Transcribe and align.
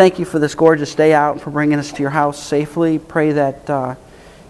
thank 0.00 0.18
you 0.18 0.24
for 0.24 0.38
this 0.38 0.54
gorgeous 0.54 0.94
day 0.94 1.12
out 1.12 1.32
and 1.32 1.42
for 1.42 1.50
bringing 1.50 1.78
us 1.78 1.92
to 1.92 2.00
your 2.00 2.08
house 2.08 2.42
safely. 2.42 2.98
Pray 2.98 3.32
that 3.32 3.68
uh, 3.68 3.94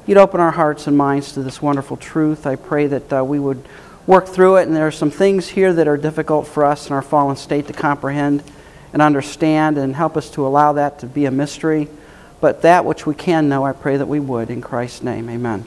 you'd 0.07 0.17
open 0.17 0.38
our 0.38 0.53
hearts 0.53 0.87
and 0.87 0.96
minds 0.96 1.33
to 1.33 1.42
this 1.42 1.61
wonderful 1.61 1.96
truth. 1.96 2.46
I 2.46 2.54
pray 2.54 2.87
that 2.87 3.12
uh, 3.12 3.25
we 3.25 3.41
would 3.41 3.67
work 4.07 4.28
through 4.28 4.58
it, 4.58 4.68
and 4.68 4.76
there 4.76 4.86
are 4.86 4.92
some 4.92 5.10
things 5.10 5.49
here 5.49 5.73
that 5.73 5.89
are 5.89 5.97
difficult 5.97 6.47
for 6.47 6.65
us 6.65 6.86
in 6.86 6.92
our 6.92 7.02
fallen 7.02 7.34
state 7.34 7.67
to 7.67 7.73
comprehend 7.73 8.45
and 8.93 9.02
understand, 9.02 9.77
and 9.77 9.96
help 9.96 10.16
us 10.16 10.30
to 10.30 10.46
allow 10.46 10.75
that 10.75 11.00
to 11.00 11.07
be 11.07 11.24
a 11.24 11.32
mystery. 11.32 11.88
But 12.40 12.62
that 12.62 12.84
which 12.84 13.04
we 13.04 13.16
can 13.16 13.48
know, 13.48 13.64
I 13.64 13.72
pray 13.72 13.96
that 13.96 14.06
we 14.06 14.20
would. 14.20 14.50
In 14.50 14.60
Christ's 14.60 15.02
name, 15.02 15.28
amen. 15.28 15.64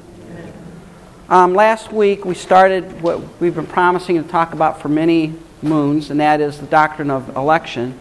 Um, 1.27 1.53
last 1.53 1.91
week 1.91 2.23
we 2.23 2.35
started 2.35 3.01
what 3.01 3.19
we've 3.41 3.53
been 3.53 3.67
promising 3.67 4.23
to 4.23 4.29
talk 4.29 4.53
about 4.53 4.81
for 4.81 4.87
many 4.87 5.33
moons, 5.61 6.09
and 6.09 6.21
that 6.21 6.39
is 6.39 6.57
the 6.57 6.67
doctrine 6.67 7.11
of 7.11 7.35
election. 7.35 7.99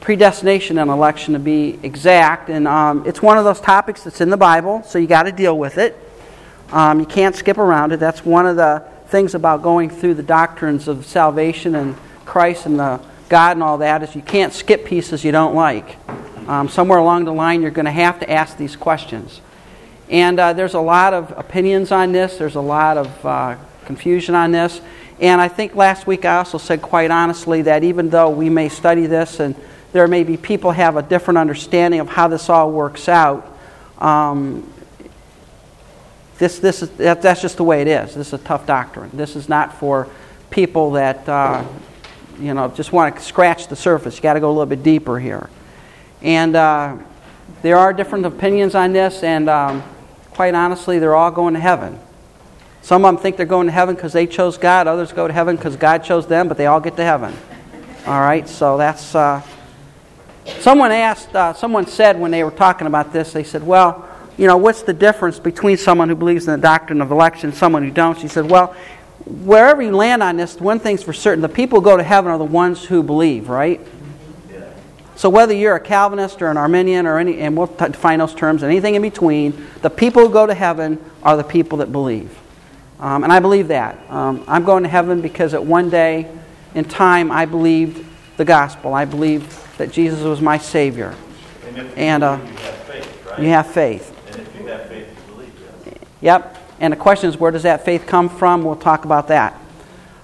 Predestination 0.00 0.78
and 0.78 0.90
election, 0.90 1.34
to 1.34 1.40
be 1.40 1.78
exact. 1.82 2.48
And 2.48 2.66
um, 2.66 3.06
it's 3.06 3.20
one 3.20 3.38
of 3.38 3.44
those 3.44 3.60
topics 3.60 4.02
that's 4.04 4.20
in 4.20 4.30
the 4.30 4.36
Bible, 4.36 4.82
so 4.82 4.98
you 4.98 5.06
got 5.06 5.24
to 5.24 5.32
deal 5.32 5.58
with 5.58 5.78
it. 5.78 5.96
Um, 6.72 7.00
you 7.00 7.06
can't 7.06 7.34
skip 7.34 7.58
around 7.58 7.92
it. 7.92 7.98
That's 7.98 8.24
one 8.24 8.46
of 8.46 8.56
the 8.56 8.84
things 9.08 9.34
about 9.34 9.62
going 9.62 9.90
through 9.90 10.14
the 10.14 10.22
doctrines 10.22 10.86
of 10.86 11.04
salvation 11.04 11.74
and 11.74 11.96
Christ 12.24 12.66
and 12.66 12.78
the 12.78 13.00
God 13.28 13.56
and 13.56 13.62
all 13.62 13.78
that 13.78 14.02
is 14.02 14.14
you 14.14 14.22
can't 14.22 14.52
skip 14.52 14.84
pieces 14.84 15.24
you 15.24 15.32
don't 15.32 15.54
like. 15.54 15.96
Um, 16.48 16.68
somewhere 16.68 16.98
along 16.98 17.24
the 17.24 17.32
line, 17.32 17.62
you're 17.62 17.70
going 17.70 17.84
to 17.86 17.92
have 17.92 18.18
to 18.20 18.30
ask 18.30 18.56
these 18.56 18.76
questions. 18.76 19.40
And 20.08 20.40
uh, 20.40 20.52
there's 20.52 20.74
a 20.74 20.80
lot 20.80 21.14
of 21.14 21.32
opinions 21.38 21.92
on 21.92 22.10
this, 22.10 22.38
there's 22.38 22.56
a 22.56 22.60
lot 22.60 22.96
of 22.96 23.26
uh, 23.26 23.56
confusion 23.84 24.34
on 24.34 24.50
this. 24.50 24.80
And 25.20 25.40
I 25.40 25.48
think 25.48 25.76
last 25.76 26.06
week 26.06 26.24
I 26.24 26.38
also 26.38 26.58
said 26.58 26.82
quite 26.82 27.10
honestly 27.10 27.62
that 27.62 27.84
even 27.84 28.10
though 28.10 28.30
we 28.30 28.48
may 28.48 28.68
study 28.68 29.06
this 29.06 29.38
and 29.38 29.54
there 29.92 30.06
may 30.06 30.24
be 30.24 30.36
people 30.36 30.70
have 30.70 30.96
a 30.96 31.02
different 31.02 31.38
understanding 31.38 32.00
of 32.00 32.08
how 32.08 32.28
this 32.28 32.48
all 32.48 32.70
works 32.70 33.08
out, 33.08 33.58
um, 33.98 34.72
this, 36.38 36.58
this 36.58 36.82
is, 36.82 36.90
that, 36.92 37.20
that's 37.20 37.42
just 37.42 37.58
the 37.58 37.64
way 37.64 37.82
it 37.82 37.88
is. 37.88 38.14
This 38.14 38.28
is 38.28 38.32
a 38.32 38.38
tough 38.38 38.66
doctrine. 38.66 39.10
This 39.12 39.36
is 39.36 39.48
not 39.48 39.74
for 39.74 40.08
people 40.48 40.92
that 40.92 41.28
uh, 41.28 41.64
you 42.38 42.54
know 42.54 42.68
just 42.68 42.92
want 42.92 43.14
to 43.14 43.22
scratch 43.22 43.68
the 43.68 43.76
surface. 43.76 44.16
You 44.16 44.22
got 44.22 44.34
to 44.34 44.40
go 44.40 44.48
a 44.48 44.52
little 44.52 44.64
bit 44.64 44.82
deeper 44.82 45.18
here. 45.18 45.50
And 46.22 46.56
uh, 46.56 46.96
there 47.60 47.76
are 47.76 47.92
different 47.92 48.24
opinions 48.24 48.74
on 48.74 48.92
this, 48.92 49.22
and 49.22 49.50
um, 49.50 49.82
quite 50.30 50.54
honestly, 50.54 50.98
they're 50.98 51.14
all 51.14 51.30
going 51.30 51.54
to 51.54 51.60
heaven. 51.60 51.98
Some 52.80 53.04
of 53.04 53.14
them 53.14 53.22
think 53.22 53.36
they're 53.36 53.44
going 53.44 53.66
to 53.66 53.72
heaven 53.72 53.94
because 53.94 54.14
they 54.14 54.26
chose 54.26 54.56
God. 54.56 54.86
Others 54.86 55.12
go 55.12 55.26
to 55.26 55.34
heaven 55.34 55.56
because 55.56 55.76
God 55.76 55.98
chose 56.04 56.26
them, 56.26 56.48
but 56.48 56.56
they 56.56 56.64
all 56.64 56.80
get 56.80 56.96
to 56.96 57.04
heaven. 57.04 57.36
All 58.06 58.20
right, 58.20 58.48
so 58.48 58.78
that's. 58.78 59.14
Uh, 59.14 59.42
someone 60.60 60.92
asked, 60.92 61.34
uh, 61.34 61.52
someone 61.52 61.86
said 61.86 62.18
when 62.18 62.30
they 62.30 62.44
were 62.44 62.50
talking 62.50 62.86
about 62.86 63.12
this, 63.12 63.32
they 63.32 63.44
said, 63.44 63.66
well, 63.66 64.08
you 64.36 64.46
know, 64.46 64.56
what's 64.56 64.82
the 64.82 64.92
difference 64.92 65.38
between 65.38 65.76
someone 65.76 66.08
who 66.08 66.14
believes 66.14 66.48
in 66.48 66.52
the 66.52 66.60
doctrine 66.60 67.00
of 67.00 67.10
election 67.10 67.50
and 67.50 67.58
someone 67.58 67.82
who 67.84 67.90
don't? 67.90 68.18
She 68.18 68.28
said, 68.28 68.50
well, 68.50 68.74
wherever 69.26 69.82
you 69.82 69.94
land 69.94 70.22
on 70.22 70.36
this, 70.36 70.58
one 70.60 70.78
thing's 70.78 71.02
for 71.02 71.12
certain 71.12 71.42
the 71.42 71.48
people 71.48 71.80
who 71.80 71.84
go 71.84 71.96
to 71.96 72.02
heaven 72.02 72.30
are 72.32 72.38
the 72.38 72.44
ones 72.44 72.84
who 72.84 73.02
believe, 73.02 73.48
right? 73.48 73.80
So 75.16 75.28
whether 75.28 75.52
you're 75.52 75.76
a 75.76 75.80
Calvinist 75.80 76.40
or 76.40 76.50
an 76.50 76.56
Arminian 76.56 77.06
or 77.06 77.18
any, 77.18 77.40
and 77.40 77.54
we'll 77.54 77.66
define 77.66 78.20
those 78.20 78.34
terms, 78.34 78.62
anything 78.62 78.94
in 78.94 79.02
between, 79.02 79.66
the 79.82 79.90
people 79.90 80.26
who 80.26 80.32
go 80.32 80.46
to 80.46 80.54
heaven 80.54 80.98
are 81.22 81.36
the 81.36 81.44
people 81.44 81.78
that 81.78 81.92
believe. 81.92 82.34
Um, 82.98 83.24
and 83.24 83.30
I 83.30 83.38
believe 83.40 83.68
that. 83.68 83.98
Um, 84.10 84.42
I'm 84.48 84.64
going 84.64 84.82
to 84.84 84.88
heaven 84.88 85.20
because 85.20 85.52
at 85.52 85.62
one 85.62 85.90
day 85.90 86.30
in 86.74 86.86
time 86.86 87.30
I 87.30 87.44
believed 87.44 88.06
the 88.38 88.46
gospel. 88.46 88.94
I 88.94 89.04
believed 89.04 89.52
that 89.80 89.90
Jesus 89.90 90.22
was 90.22 90.42
my 90.42 90.58
Savior. 90.58 91.16
And, 91.66 91.78
and 91.96 92.22
uh, 92.22 92.38
you 92.38 92.48
have 92.48 92.74
faith, 92.76 93.26
right? 93.26 93.40
You 93.40 93.48
have 93.48 93.66
faith. 93.72 94.26
And 94.26 94.36
if 94.36 94.60
you 94.60 94.66
have 94.66 94.86
faith, 94.88 95.08
you 95.08 95.34
believe. 95.34 95.52
Yeah. 95.86 96.34
Yep. 96.34 96.58
And 96.80 96.92
the 96.92 96.98
question 96.98 97.30
is, 97.30 97.38
where 97.38 97.50
does 97.50 97.62
that 97.62 97.82
faith 97.82 98.06
come 98.06 98.28
from? 98.28 98.62
We'll 98.62 98.76
talk 98.76 99.06
about 99.06 99.28
that. 99.28 99.58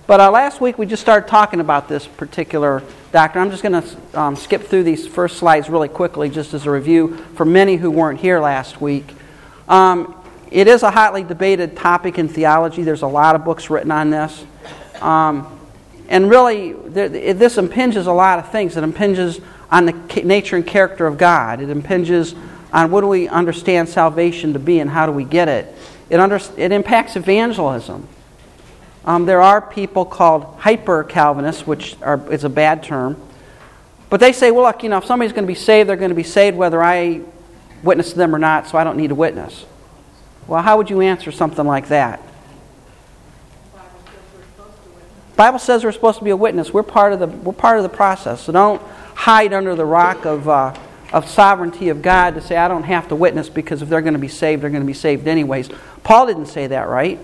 But 0.07 0.21
uh, 0.21 0.31
last 0.31 0.61
week 0.61 0.77
we 0.77 0.85
just 0.85 1.01
started 1.01 1.27
talking 1.27 1.61
about 1.61 1.89
this 1.89 2.07
particular 2.07 2.83
doctrine. 3.13 3.45
I'm 3.45 3.51
just 3.51 3.63
going 3.63 3.83
to 3.83 4.21
um, 4.21 4.37
skip 4.37 4.63
through 4.63 4.83
these 4.83 5.07
first 5.07 5.39
slides 5.39 5.71
really 5.71 5.89
quickly, 5.89 6.29
just 6.29 6.53
as 6.53 6.67
a 6.67 6.71
review 6.71 7.17
for 7.35 7.47
many 7.47 7.77
who 7.77 7.91
weren't 7.91 8.21
here 8.21 8.41
last 8.41 8.83
week. 8.83 9.07
Um, 9.69 10.15
it 10.51 10.69
is 10.69 10.83
a 10.83 10.91
hotly 10.91 11.25
debated 11.25 11.79
topic 11.79 12.19
in 12.19 12.29
theology. 12.29 12.83
There's 12.83 13.01
a 13.01 13.07
lot 13.07 13.35
of 13.35 13.43
books 13.43 13.71
written 13.71 13.91
on 13.91 14.11
this. 14.11 14.45
Um, 15.01 15.56
and 16.09 16.31
really, 16.31 16.73
this 16.73 17.59
impinges 17.59 18.07
a 18.07 18.13
lot 18.13 18.39
of 18.39 18.51
things. 18.51 18.77
It 18.77 18.85
impinges 18.85 19.41
on 19.71 19.87
the 19.87 19.93
nature 20.23 20.57
and 20.57 20.67
character 20.67 21.07
of 21.07 21.19
God. 21.19 21.61
It 21.61 21.71
impinges 21.71 22.35
on 22.73 22.91
what 22.91 23.01
do 23.01 23.09
we 23.09 23.29
understand 23.29 23.89
salvation 23.89 24.53
to 24.53 24.59
be 24.59 24.81
and 24.81 24.91
how 24.91 25.07
do 25.07 25.13
we 25.13 25.25
get 25.25 25.49
it. 25.49 25.75
It, 26.09 26.21
under, 26.21 26.39
it 26.57 26.73
impacts 26.73 27.17
evangelism. 27.17 28.07
Um, 29.05 29.27
there 29.27 29.41
are 29.41 29.61
people 29.61 30.05
called 30.05 30.45
hyper 30.59 31.05
Calvinists, 31.05 31.67
which 31.67 31.97
are, 32.03 32.21
is 32.33 32.45
a 32.45 32.49
bad 32.49 32.83
term. 32.83 33.21
But 34.09 34.21
they 34.21 34.33
say, 34.33 34.51
well, 34.51 34.65
look, 34.65 34.83
you 34.83 34.89
know, 34.89 34.99
if 34.99 35.05
somebody's 35.05 35.33
going 35.33 35.45
to 35.45 35.53
be 35.53 35.55
saved, 35.55 35.89
they're 35.89 35.97
going 35.97 36.11
to 36.11 36.15
be 36.15 36.23
saved 36.23 36.57
whether 36.57 36.83
I 36.83 37.23
witness 37.83 38.11
to 38.11 38.17
them 38.17 38.35
or 38.35 38.39
not, 38.39 38.69
so 38.69 38.79
I 38.79 38.85
don't 38.85 38.97
need 38.97 39.11
a 39.11 39.15
witness. 39.15 39.65
Well, 40.47 40.63
how 40.63 40.77
would 40.77 40.91
you 40.91 41.01
answer 41.01 41.33
something 41.33 41.67
like 41.67 41.89
that? 41.89 42.21
Bible 45.37 45.59
says 45.59 45.85
we're 45.85 45.93
supposed 45.93 46.19
to 46.19 46.25
be 46.25 46.31
a 46.31 46.37
witness. 46.37 46.73
We're 46.73 46.83
part 46.83 47.13
of 47.13 47.21
the, 47.21 47.27
we're 47.27 47.53
part 47.53 47.77
of 47.77 47.83
the 47.83 47.91
process. 47.91 48.43
So 48.43 48.53
don't 48.53 48.81
hide 49.15 49.53
under 49.53 49.75
the 49.75 49.85
rock 49.85 50.25
of, 50.25 50.49
uh, 50.49 50.75
of 51.13 51.29
sovereignty 51.29 51.91
of 51.91 52.01
God 52.01 52.35
to 52.35 52.41
say, 52.41 52.57
I 52.57 52.69
don't 52.69 52.85
have 52.85 53.09
to 53.09 53.15
witness 53.15 53.49
because 53.51 53.83
if 53.83 53.89
they're 53.89 54.01
going 54.01 54.15
to 54.15 54.19
be 54.19 54.29
saved, 54.29 54.63
they're 54.63 54.71
going 54.71 54.83
to 54.83 54.87
be 54.87 54.95
saved 54.95 55.29
anyways. 55.29 55.69
Paul 56.03 56.27
didn't 56.27 56.47
say 56.47 56.67
that, 56.69 56.89
right? 56.89 57.19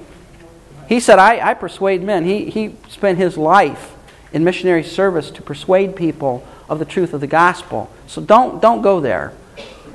He 0.88 1.00
said, 1.00 1.18
I, 1.18 1.50
I 1.50 1.54
persuade 1.54 2.02
men. 2.02 2.24
He, 2.24 2.50
he 2.50 2.76
spent 2.90 3.16
his 3.16 3.38
life 3.38 3.94
in 4.32 4.44
missionary 4.44 4.84
service 4.84 5.30
to 5.30 5.42
persuade 5.42 5.96
people 5.96 6.46
of 6.68 6.78
the 6.78 6.84
truth 6.84 7.14
of 7.14 7.20
the 7.20 7.26
gospel. 7.26 7.90
So 8.06 8.20
don't, 8.20 8.60
don't 8.60 8.82
go 8.82 9.00
there. 9.00 9.32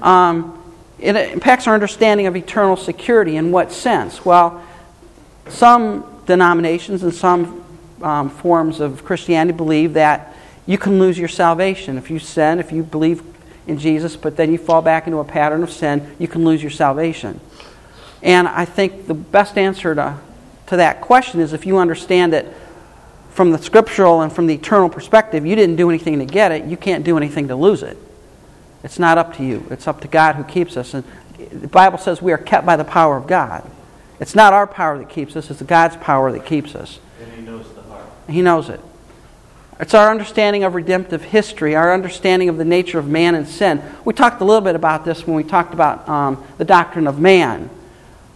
Um, 0.02 0.54
it 1.00 1.16
impacts 1.16 1.68
our 1.68 1.76
understanding 1.76 2.26
of 2.26 2.36
eternal 2.36 2.78
security. 2.78 3.38
In 3.38 3.52
what 3.52 3.72
sense? 3.72 4.26
Well, 4.26 4.64
some 5.50 6.24
denominations 6.26 7.04
and 7.04 7.14
some 7.14 7.64
um, 8.02 8.30
forms 8.30 8.80
of 8.80 9.04
Christianity 9.04 9.56
believe 9.56 9.94
that 9.94 10.36
you 10.66 10.78
can 10.78 11.00
lose 11.00 11.18
your 11.18 11.28
salvation. 11.28 11.98
If 11.98 12.10
you 12.10 12.20
sin, 12.20 12.60
if 12.60 12.72
you 12.72 12.84
believe 12.84 13.24
in 13.68 13.78
Jesus, 13.78 14.16
but 14.16 14.38
then 14.38 14.52
you 14.52 14.58
fall 14.58 14.82
back 14.82 15.08
into 15.08 15.20
a 15.20 15.26
pattern 15.26 15.64
of 15.64 15.72
sin, 15.72 16.16
you 16.20 16.28
can 16.28 16.44
lose 16.44 16.62
your 16.62 16.72
salvation. 16.72 17.40
And 18.22 18.48
I 18.48 18.66
think 18.66 19.08
the 19.08 19.14
best 19.14 19.58
answer 19.58 19.94
to 19.96 20.18
to 20.68 20.78
that 20.78 21.02
question 21.02 21.40
is 21.40 21.54
if 21.54 21.66
you 21.66 21.78
understand 21.78 22.34
it 22.34 22.54
from 23.32 23.52
the 23.52 23.58
scriptural 23.58 24.22
and 24.22 24.32
from 24.32 24.48
the 24.48 24.54
eternal 24.54 24.90
perspective, 24.90 25.46
you 25.46 25.56
didn't 25.56 25.76
do 25.76 25.90
anything 25.90 26.20
to 26.20 26.26
get 26.26 26.52
it, 26.52 26.66
you 26.66 26.78
can't 26.78 27.04
do 27.04 27.18
anything 27.18 27.48
to 27.48 27.56
lose 27.56 27.84
it. 27.84 27.98
It's 28.84 29.00
not 29.00 29.18
up 29.18 29.36
to 29.38 29.44
you, 29.44 29.66
it's 29.70 29.88
up 29.88 30.02
to 30.02 30.08
God 30.08 30.36
who 30.36 30.44
keeps 30.44 30.78
us. 30.78 30.94
And 30.94 31.04
the 31.52 31.68
Bible 31.68 31.98
says 31.98 32.22
we 32.22 32.32
are 32.32 32.38
kept 32.38 32.66
by 32.66 32.76
the 32.76 32.84
power 32.84 33.18
of 33.18 33.28
God. 33.28 33.70
It's 34.20 34.36
not 34.36 34.54
our 34.54 34.68
power 34.68 34.98
that 34.98 35.10
keeps 35.10 35.36
us, 35.36 35.50
it's 35.50 35.62
God's 35.62 35.96
power 35.98 36.32
that 36.32 36.46
keeps 36.46 36.76
us. 36.76 37.00
And 37.22 37.32
He 37.34 37.42
knows. 37.42 37.66
He 38.28 38.42
knows 38.42 38.70
it. 38.70 38.80
It's 39.80 39.94
our 39.94 40.10
understanding 40.10 40.64
of 40.64 40.74
redemptive 40.74 41.24
history, 41.24 41.76
our 41.76 41.94
understanding 41.94 42.50
of 42.50 42.58
the 42.58 42.66
nature 42.66 42.98
of 42.98 43.08
man 43.08 43.36
and 43.36 43.48
sin. 43.48 43.82
We 44.06 44.14
talked 44.14 44.42
a 44.42 44.46
little 44.46 44.62
bit 44.62 44.76
about 44.76 45.06
this 45.06 45.28
when 45.28 45.36
we 45.36 45.44
talked 45.44 45.74
about 45.74 46.08
um, 46.10 46.44
the 46.58 46.66
doctrine 46.66 47.06
of 47.06 47.20
man. 47.20 47.70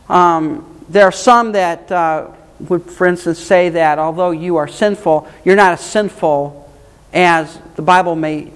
Um, 0.08 0.86
there 0.88 1.06
are 1.06 1.12
some 1.12 1.54
that 1.54 1.92
uh, 1.92 2.28
would, 2.60 2.84
for 2.84 3.08
instance, 3.08 3.40
say 3.40 3.70
that 3.70 3.98
although 3.98 4.32
you 4.32 4.58
are 4.58 4.68
sinful, 4.68 5.28
you're 5.44 5.56
not 5.56 5.74
as 5.74 5.82
sinful 5.82 6.70
as 7.14 7.60
the 7.76 7.82
Bible 7.82 8.16
may 8.16 8.52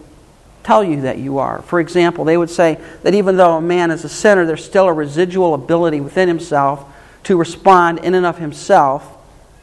tell 0.64 0.84
you 0.84 1.02
that 1.02 1.18
you 1.18 1.38
are. 1.38 1.62
For 1.64 1.80
example, 1.80 2.26
they 2.26 2.38
would 2.38 2.50
say 2.50 2.80
that 3.04 3.14
even 3.14 3.38
though 3.38 3.58
a 3.58 3.62
man 3.62 3.92
is 3.92 4.04
a 4.04 4.10
sinner, 4.10 4.46
there's 4.46 4.66
still 4.66 4.88
a 4.88 4.94
residual 4.94 5.54
ability 5.54 6.02
within 6.02 6.28
himself 6.28 6.86
to 7.24 7.38
respond 7.38 8.00
in 8.00 8.14
and 8.16 8.26
of 8.26 8.38
himself 8.38 9.18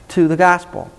to 0.08 0.28
the 0.28 0.36
gospel, 0.36 0.90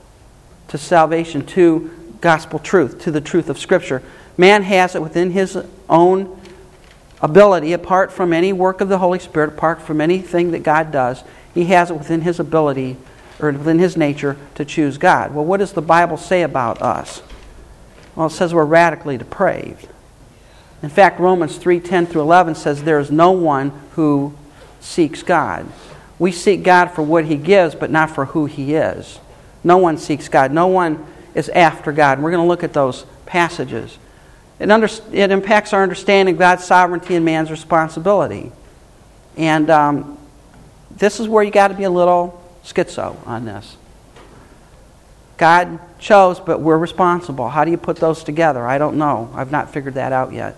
to 0.73 0.77
salvation, 0.79 1.45
to 1.45 1.91
gospel 2.19 2.57
truth, 2.57 2.97
to 3.01 3.11
the 3.11 3.21
truth 3.21 3.47
of 3.47 3.59
Scripture. 3.59 4.01
Man 4.37 4.63
has 4.63 4.95
it 4.95 5.03
within 5.03 5.29
his 5.29 5.55
own 5.87 6.41
ability, 7.21 7.73
apart 7.73 8.11
from 8.11 8.33
any 8.33 8.51
work 8.51 8.81
of 8.81 8.89
the 8.89 8.97
Holy 8.97 9.19
Spirit, 9.19 9.49
apart 9.49 9.83
from 9.83 10.01
anything 10.01 10.49
that 10.49 10.63
God 10.63 10.91
does. 10.91 11.23
He 11.53 11.65
has 11.65 11.91
it 11.91 11.93
within 11.93 12.21
his 12.21 12.39
ability 12.39 12.97
or 13.39 13.51
within 13.51 13.77
his 13.77 13.95
nature 13.95 14.35
to 14.55 14.65
choose 14.65 14.97
God. 14.97 15.35
Well, 15.35 15.45
what 15.45 15.57
does 15.57 15.73
the 15.73 15.81
Bible 15.83 16.17
say 16.17 16.41
about 16.41 16.81
us? 16.81 17.21
Well, 18.15 18.25
it 18.25 18.31
says 18.31 18.51
we're 18.51 18.65
radically 18.65 19.19
depraved. 19.19 19.87
In 20.81 20.89
fact, 20.89 21.19
Romans 21.19 21.57
3 21.57 21.79
10 21.81 22.07
through 22.07 22.21
11 22.21 22.55
says 22.55 22.81
there 22.81 22.97
is 22.97 23.11
no 23.11 23.29
one 23.29 23.79
who 23.91 24.33
seeks 24.79 25.21
God. 25.21 25.67
We 26.17 26.31
seek 26.31 26.63
God 26.63 26.87
for 26.87 27.03
what 27.03 27.25
he 27.25 27.35
gives, 27.35 27.75
but 27.75 27.91
not 27.91 28.09
for 28.09 28.25
who 28.25 28.47
he 28.47 28.73
is. 28.73 29.19
No 29.63 29.77
one 29.77 29.98
seeks 29.98 30.27
God. 30.30 30.51
No 30.51 30.68
one 30.68 31.06
is 31.36 31.50
after 31.50 31.92
God. 31.92 32.18
And 32.18 32.24
we're 32.24 32.31
going 32.31 32.44
to 32.44 32.48
look 32.48 32.63
at 32.63 32.74
those 32.74 33.06
passages. 33.25 33.98
it, 34.60 34.69
under, 34.69 34.89
it 35.12 35.31
impacts 35.31 35.74
our 35.74 35.83
understanding 35.83 36.36
of 36.36 36.39
God's 36.39 36.63
sovereignty 36.63 37.15
and 37.15 37.25
man's 37.25 37.50
responsibility. 37.50 38.51
And 39.38 39.69
um, 39.69 40.18
this 40.92 41.19
is 41.19 41.27
where 41.27 41.44
you 41.44 41.51
got 41.51 41.69
to 41.69 41.74
be 41.74 41.83
a 41.83 41.89
little 41.89 42.42
schizo 42.63 43.15
on 43.25 43.45
this. 43.45 43.77
God 45.38 45.80
chose, 46.00 46.39
but 46.39 46.62
we're 46.62 46.77
responsible. 46.77 47.50
How 47.50 47.65
do 47.65 47.71
you 47.71 47.77
put 47.77 47.98
those 47.98 48.24
together? 48.24 48.65
I 48.65 48.77
don't 48.77 48.98
know. 48.98 49.31
I've 49.33 49.51
not 49.51 49.74
figured 49.74 49.95
that 49.95 50.12
out 50.13 50.31
yet. 50.31 50.56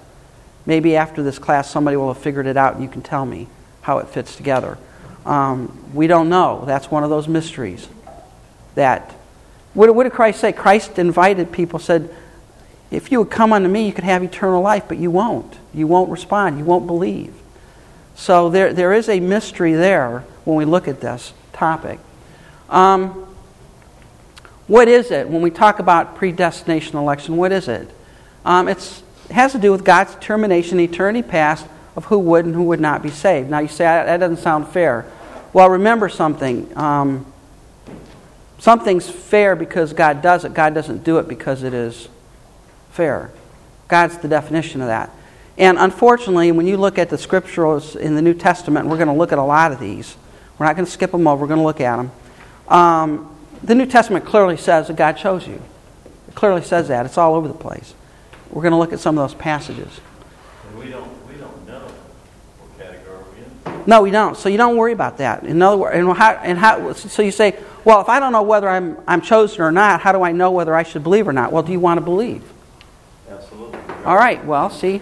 Maybe 0.66 0.96
after 0.96 1.24
this 1.24 1.40
class, 1.40 1.70
somebody 1.70 1.96
will 1.96 2.14
have 2.14 2.22
figured 2.22 2.48
it 2.48 2.58
out 2.58 2.74
and 2.74 2.84
you 2.84 2.90
can 2.90 3.02
tell 3.02 3.26
me 3.26 3.48
how 3.82 4.00
it 4.00 4.08
fits 4.10 4.36
together. 4.36 4.78
Um, 5.26 5.92
we 5.94 6.08
don't 6.08 6.30
know. 6.30 6.64
That's 6.66 6.92
one 6.92 7.04
of 7.04 7.10
those 7.10 7.28
mysteries. 7.28 7.88
That 8.76 9.14
what, 9.74 9.94
what 9.94 10.04
did 10.04 10.14
Christ 10.14 10.40
say? 10.40 10.54
Christ 10.54 10.98
invited 10.98 11.52
people, 11.52 11.80
said, 11.80 12.10
"If 12.92 13.12
you 13.12 13.20
would 13.20 13.30
come 13.30 13.52
unto 13.52 13.68
me, 13.68 13.86
you 13.86 13.94
could 13.94 14.04
have 14.06 14.24
eternal 14.24 14.62
life, 14.62 14.86
but 14.88 14.98
you 14.98 15.12
won't. 15.12 15.54
You 15.74 15.88
won't 15.88 16.10
respond. 16.10 16.58
You 16.58 16.66
won't 16.66 16.88
believe." 16.88 17.34
So 18.16 18.50
there, 18.50 18.74
there 18.74 18.94
is 18.94 19.10
a 19.10 19.20
mystery 19.20 19.74
there 19.74 20.24
when 20.46 20.56
we 20.56 20.66
look 20.66 20.88
at 20.88 21.02
this 21.02 21.34
topic. 21.52 22.00
Um, 22.70 23.28
what 24.68 24.88
is 24.88 25.12
it 25.12 25.30
when 25.30 25.42
we 25.42 25.52
talk 25.52 25.80
about 25.80 26.16
predestination 26.16 26.98
election? 26.98 27.38
What 27.38 27.52
is 27.52 27.68
it? 27.68 27.90
Um, 28.46 28.68
it 28.68 29.04
has 29.30 29.52
to 29.52 29.60
do 29.60 29.72
with 29.72 29.84
God's 29.84 30.14
determination 30.16 30.80
eternity 30.80 31.22
past 31.22 31.68
of 31.96 32.06
who 32.06 32.18
would 32.20 32.46
and 32.46 32.56
who 32.56 32.64
would 32.64 32.80
not 32.80 33.04
be 33.04 33.10
saved. 33.10 33.50
Now 33.50 33.60
you 33.60 33.68
say 33.68 33.84
that 33.84 34.18
doesn't 34.18 34.38
sound 34.38 34.70
fair. 34.70 35.06
Well, 35.54 35.70
remember 35.70 36.10
something. 36.10 36.76
Um, 36.78 37.26
something's 38.66 39.08
fair 39.08 39.56
because 39.56 39.94
God 39.94 40.24
does 40.24 40.44
it. 40.44 40.56
God 40.56 40.74
doesn't 40.74 41.04
do 41.04 41.20
it 41.20 41.28
because 41.28 41.62
it 41.62 41.72
is 41.72 42.10
fair. 42.90 43.30
God's 43.88 44.18
the 44.18 44.28
definition 44.28 44.82
of 44.82 44.88
that. 44.88 45.12
And 45.56 45.78
unfortunately, 45.78 46.52
when 46.52 46.66
you 46.66 46.78
look 46.78 46.98
at 46.98 47.12
the 47.12 47.18
scriptures 47.20 47.96
in 47.96 48.16
the 48.16 48.24
New 48.24 48.34
Testament, 48.34 48.88
we're 48.88 48.98
going 48.98 49.08
to 49.08 49.14
look 49.14 49.32
at 49.32 49.38
a 49.38 49.44
lot 49.44 49.72
of 49.72 49.80
these. 49.80 50.18
We're 50.58 50.66
not 50.66 50.76
going 50.76 50.88
to 50.88 50.92
skip 50.92 51.12
them 51.12 51.28
over. 51.28 51.42
We're 51.42 51.48
going 51.48 51.60
to 51.60 51.64
look 51.64 51.80
at 51.80 51.96
them. 51.96 52.12
Um, 52.68 53.38
the 53.62 53.76
New 53.76 53.86
Testament 53.86 54.26
clearly 54.26 54.58
says 54.58 54.88
that 54.88 54.96
God 54.96 55.12
chose 55.12 55.48
you. 55.48 55.62
It 56.28 56.34
clearly 56.34 56.64
says 56.64 56.88
that. 56.88 57.06
It's 57.06 57.20
all 57.20 57.36
over 57.36 57.48
the 57.48 57.54
place. 57.54 57.94
We're 58.50 58.64
going 58.64 58.72
to 58.72 58.80
look 58.80 58.94
at 58.94 59.00
some 59.00 59.16
of 59.16 59.30
those 59.30 59.38
passages. 59.40 60.02
And 60.70 60.80
we 60.80 60.90
don't, 60.90 61.28
we 61.28 61.36
don't 61.36 61.68
know 61.68 61.88
what 62.58 62.80
category 62.80 63.20
we're 63.32 63.44
in. 63.44 63.74
No, 63.88 64.02
we 64.02 64.12
don't. 64.12 64.36
So 64.36 64.50
you 64.50 64.58
don't 64.58 64.78
worry 64.78 64.94
about 64.94 65.18
that. 65.18 65.44
In 65.44 65.62
other 65.62 65.78
words, 65.78 65.96
and 65.96 66.12
how, 66.12 66.32
and 66.32 66.58
how, 66.58 66.94
so 66.94 67.22
you 67.22 67.32
say, 67.32 67.58
well, 67.84 68.02
if 68.02 68.10
I 68.10 68.20
don't 68.20 68.32
know 68.32 68.42
whether 68.42 68.68
I'm, 68.68 68.98
I'm 69.08 69.22
chosen 69.22 69.62
or 69.62 69.72
not, 69.72 70.02
how 70.02 70.12
do 70.12 70.24
I 70.24 70.32
know 70.32 70.52
whether 70.52 70.74
I 70.76 70.84
should 70.84 71.04
believe 71.04 71.28
or 71.28 71.34
not? 71.34 71.52
Well, 71.52 71.64
do 71.64 71.72
you 71.72 71.80
want 71.80 72.00
to 72.00 72.02
believe? 72.02 72.44
Absolutely. 73.30 73.80
All 74.06 74.16
right, 74.16 74.44
well, 74.44 74.70
see, 74.70 75.02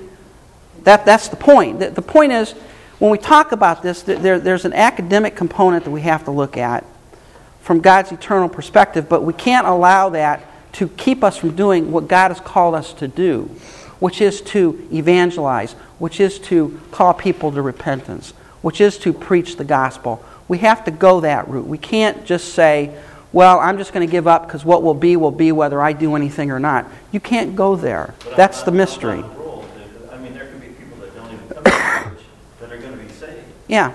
that, 0.84 1.06
that's 1.06 1.30
the 1.30 1.38
point. 1.38 1.80
The, 1.80 1.92
the 1.92 2.02
point 2.02 2.34
is, 2.34 2.52
when 3.00 3.12
we 3.12 3.18
talk 3.18 3.52
about 3.52 3.84
this, 3.84 4.02
there, 4.02 4.40
there's 4.40 4.66
an 4.66 4.74
academic 4.74 5.36
component 5.36 5.86
that 5.86 5.92
we 5.92 6.02
have 6.02 6.26
to 6.26 6.32
look 6.32 6.58
at 6.58 6.86
from 7.62 7.80
God's 7.80 8.12
eternal 8.12 8.50
perspective, 8.50 9.08
but 9.08 9.24
we 9.24 9.34
can't 9.34 9.66
allow 9.66 10.10
that 10.10 10.46
to 10.74 10.90
keep 10.90 11.24
us 11.24 11.38
from 11.38 11.56
doing 11.56 11.92
what 11.92 12.08
God 12.08 12.30
has 12.30 12.40
called 12.40 12.76
us 12.76 12.94
to 12.96 13.08
do, 13.08 13.44
which 14.00 14.22
is 14.22 14.42
to 14.42 14.88
evangelize, 14.92 15.74
which 16.00 16.20
is 16.20 16.40
to 16.40 16.80
call 16.92 17.14
people 17.14 17.52
to 17.52 17.62
repentance, 17.62 18.34
which 18.64 18.82
is 18.82 18.98
to 18.98 19.14
preach 19.14 19.58
the 19.58 19.64
gospel. 19.64 20.24
We 20.48 20.58
have 20.60 20.84
to 20.86 20.92
go 20.92 21.20
that 21.20 21.48
route. 21.48 21.68
We 21.68 21.78
can't 21.78 22.26
just 22.26 22.54
say, 22.56 22.98
well, 23.32 23.60
I'm 23.60 23.78
just 23.78 23.94
going 23.94 24.06
to 24.08 24.12
give 24.12 24.28
up 24.28 24.48
because 24.48 24.66
what 24.66 24.82
will 24.84 24.94
be 24.96 25.16
will 25.16 25.32
be 25.32 25.52
whether 25.52 25.80
I 25.82 25.94
do 25.94 26.16
anything 26.16 26.50
or 26.50 26.60
not. 26.60 26.88
You 27.12 27.20
can't 27.20 27.56
go 27.56 27.76
there. 27.76 28.16
But 28.24 28.38
That's 28.38 28.60
I'm 28.60 28.66
the 28.66 28.72
not- 28.72 28.78
mystery. 28.78 29.22
Not. 29.22 29.32
I 30.12 30.18
mean, 30.18 30.34
there 30.34 30.48
could 30.48 30.62
be 30.62 30.68
people 30.68 30.98
that 31.02 31.16
don't 31.16 31.32
even 31.32 31.48
come 31.50 31.64
to 31.64 31.70
church 31.72 32.24
that 32.60 32.72
are 32.72 32.78
going 32.78 32.98
to 32.98 33.04
be 33.04 33.10
saved. 33.12 33.44
Yeah, 33.68 33.92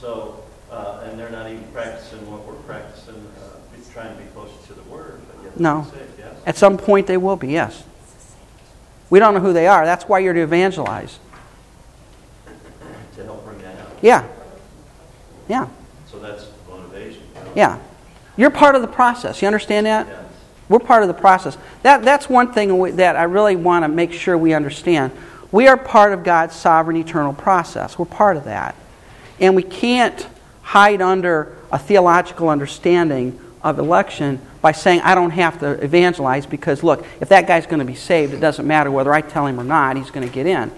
So, 0.00 0.42
uh, 0.70 1.04
and 1.04 1.18
they're 1.18 1.30
not 1.30 1.48
even 1.50 1.64
practicing 1.72 2.30
what 2.30 2.46
we're 2.46 2.54
practicing, 2.62 3.14
uh, 3.14 3.92
trying 3.92 4.16
to 4.16 4.22
be 4.22 4.28
closer 4.30 4.54
to 4.68 4.74
the 4.74 4.82
Word, 4.82 5.20
but 5.34 5.44
yet 5.44 5.60
No. 5.60 5.84
saved, 5.92 6.18
yes? 6.18 6.34
at 6.46 6.56
some 6.56 6.78
point 6.78 7.06
they 7.06 7.16
will 7.18 7.36
be, 7.36 7.48
yes. 7.48 7.82
We 9.10 9.18
don't 9.18 9.34
know 9.34 9.40
who 9.40 9.52
they 9.52 9.66
are. 9.66 9.84
That's 9.84 10.04
why 10.08 10.20
you're 10.20 10.32
to 10.32 10.40
evangelize. 10.40 11.18
To 13.16 13.24
help 13.24 13.44
bring 13.44 13.58
that 13.58 13.78
out. 13.80 13.91
Yeah. 14.02 14.28
Yeah. 15.48 15.68
So 16.10 16.18
that's 16.18 16.46
motivation. 16.68 17.22
Yeah. 17.54 17.78
You're 18.36 18.50
part 18.50 18.74
of 18.74 18.82
the 18.82 18.88
process. 18.88 19.40
You 19.40 19.46
understand 19.46 19.86
that? 19.86 20.06
Yes. 20.06 20.18
We're 20.68 20.78
part 20.78 21.02
of 21.02 21.08
the 21.08 21.14
process. 21.14 21.56
That, 21.82 22.02
that's 22.02 22.28
one 22.28 22.52
thing 22.52 22.96
that 22.96 23.16
I 23.16 23.24
really 23.24 23.56
want 23.56 23.84
to 23.84 23.88
make 23.88 24.12
sure 24.12 24.36
we 24.36 24.54
understand. 24.54 25.12
We 25.50 25.68
are 25.68 25.76
part 25.76 26.12
of 26.12 26.24
God's 26.24 26.54
sovereign 26.54 26.96
eternal 26.96 27.34
process. 27.34 27.98
We're 27.98 28.06
part 28.06 28.36
of 28.36 28.44
that. 28.44 28.74
And 29.38 29.54
we 29.54 29.62
can't 29.62 30.26
hide 30.62 31.02
under 31.02 31.56
a 31.70 31.78
theological 31.78 32.48
understanding 32.48 33.38
of 33.62 33.78
election 33.78 34.40
by 34.62 34.72
saying, 34.72 35.00
I 35.02 35.14
don't 35.14 35.30
have 35.30 35.60
to 35.60 35.72
evangelize 35.84 36.46
because, 36.46 36.82
look, 36.82 37.04
if 37.20 37.28
that 37.28 37.46
guy's 37.46 37.66
going 37.66 37.80
to 37.80 37.84
be 37.84 37.94
saved, 37.94 38.32
it 38.32 38.40
doesn't 38.40 38.66
matter 38.66 38.90
whether 38.90 39.12
I 39.12 39.20
tell 39.20 39.46
him 39.46 39.60
or 39.60 39.64
not, 39.64 39.96
he's 39.96 40.10
going 40.10 40.26
to 40.26 40.32
get 40.32 40.46
in. 40.46 40.70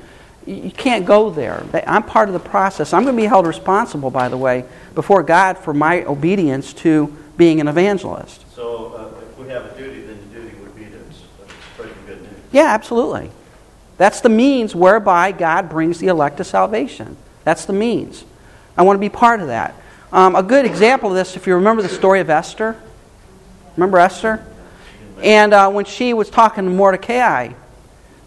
You 0.46 0.70
can't 0.70 1.06
go 1.06 1.30
there. 1.30 1.64
I'm 1.86 2.02
part 2.02 2.28
of 2.28 2.34
the 2.34 2.40
process. 2.40 2.92
I'm 2.92 3.04
going 3.04 3.16
to 3.16 3.22
be 3.22 3.26
held 3.26 3.46
responsible, 3.46 4.10
by 4.10 4.28
the 4.28 4.36
way, 4.36 4.64
before 4.94 5.22
God 5.22 5.56
for 5.56 5.72
my 5.72 6.04
obedience 6.04 6.72
to 6.74 7.14
being 7.36 7.60
an 7.60 7.68
evangelist. 7.68 8.44
So 8.54 8.94
uh, 8.94 9.22
if 9.22 9.38
we 9.38 9.48
have 9.48 9.64
a 9.64 9.76
duty, 9.76 10.02
then 10.02 10.18
the 10.18 10.40
duty 10.40 10.56
would 10.60 10.76
be 10.76 10.84
to 10.84 10.98
uh, 10.98 11.48
spread 11.74 11.88
the 11.88 12.06
good 12.06 12.22
news. 12.22 12.32
Yeah, 12.52 12.66
absolutely. 12.66 13.30
That's 13.96 14.20
the 14.20 14.28
means 14.28 14.74
whereby 14.74 15.32
God 15.32 15.70
brings 15.70 15.98
the 15.98 16.08
elect 16.08 16.36
to 16.38 16.44
salvation. 16.44 17.16
That's 17.44 17.64
the 17.64 17.72
means. 17.72 18.24
I 18.76 18.82
want 18.82 18.96
to 18.96 19.00
be 19.00 19.08
part 19.08 19.40
of 19.40 19.46
that. 19.46 19.74
Um, 20.12 20.36
a 20.36 20.42
good 20.42 20.64
example 20.64 21.10
of 21.10 21.16
this, 21.16 21.36
if 21.36 21.46
you 21.46 21.54
remember 21.54 21.82
the 21.82 21.88
story 21.88 22.20
of 22.20 22.30
Esther, 22.30 22.76
remember 23.76 23.98
Esther? 23.98 24.44
And 25.22 25.54
uh, 25.54 25.70
when 25.70 25.84
she 25.84 26.12
was 26.12 26.28
talking 26.28 26.64
to 26.64 26.70
Mordecai, 26.70 27.52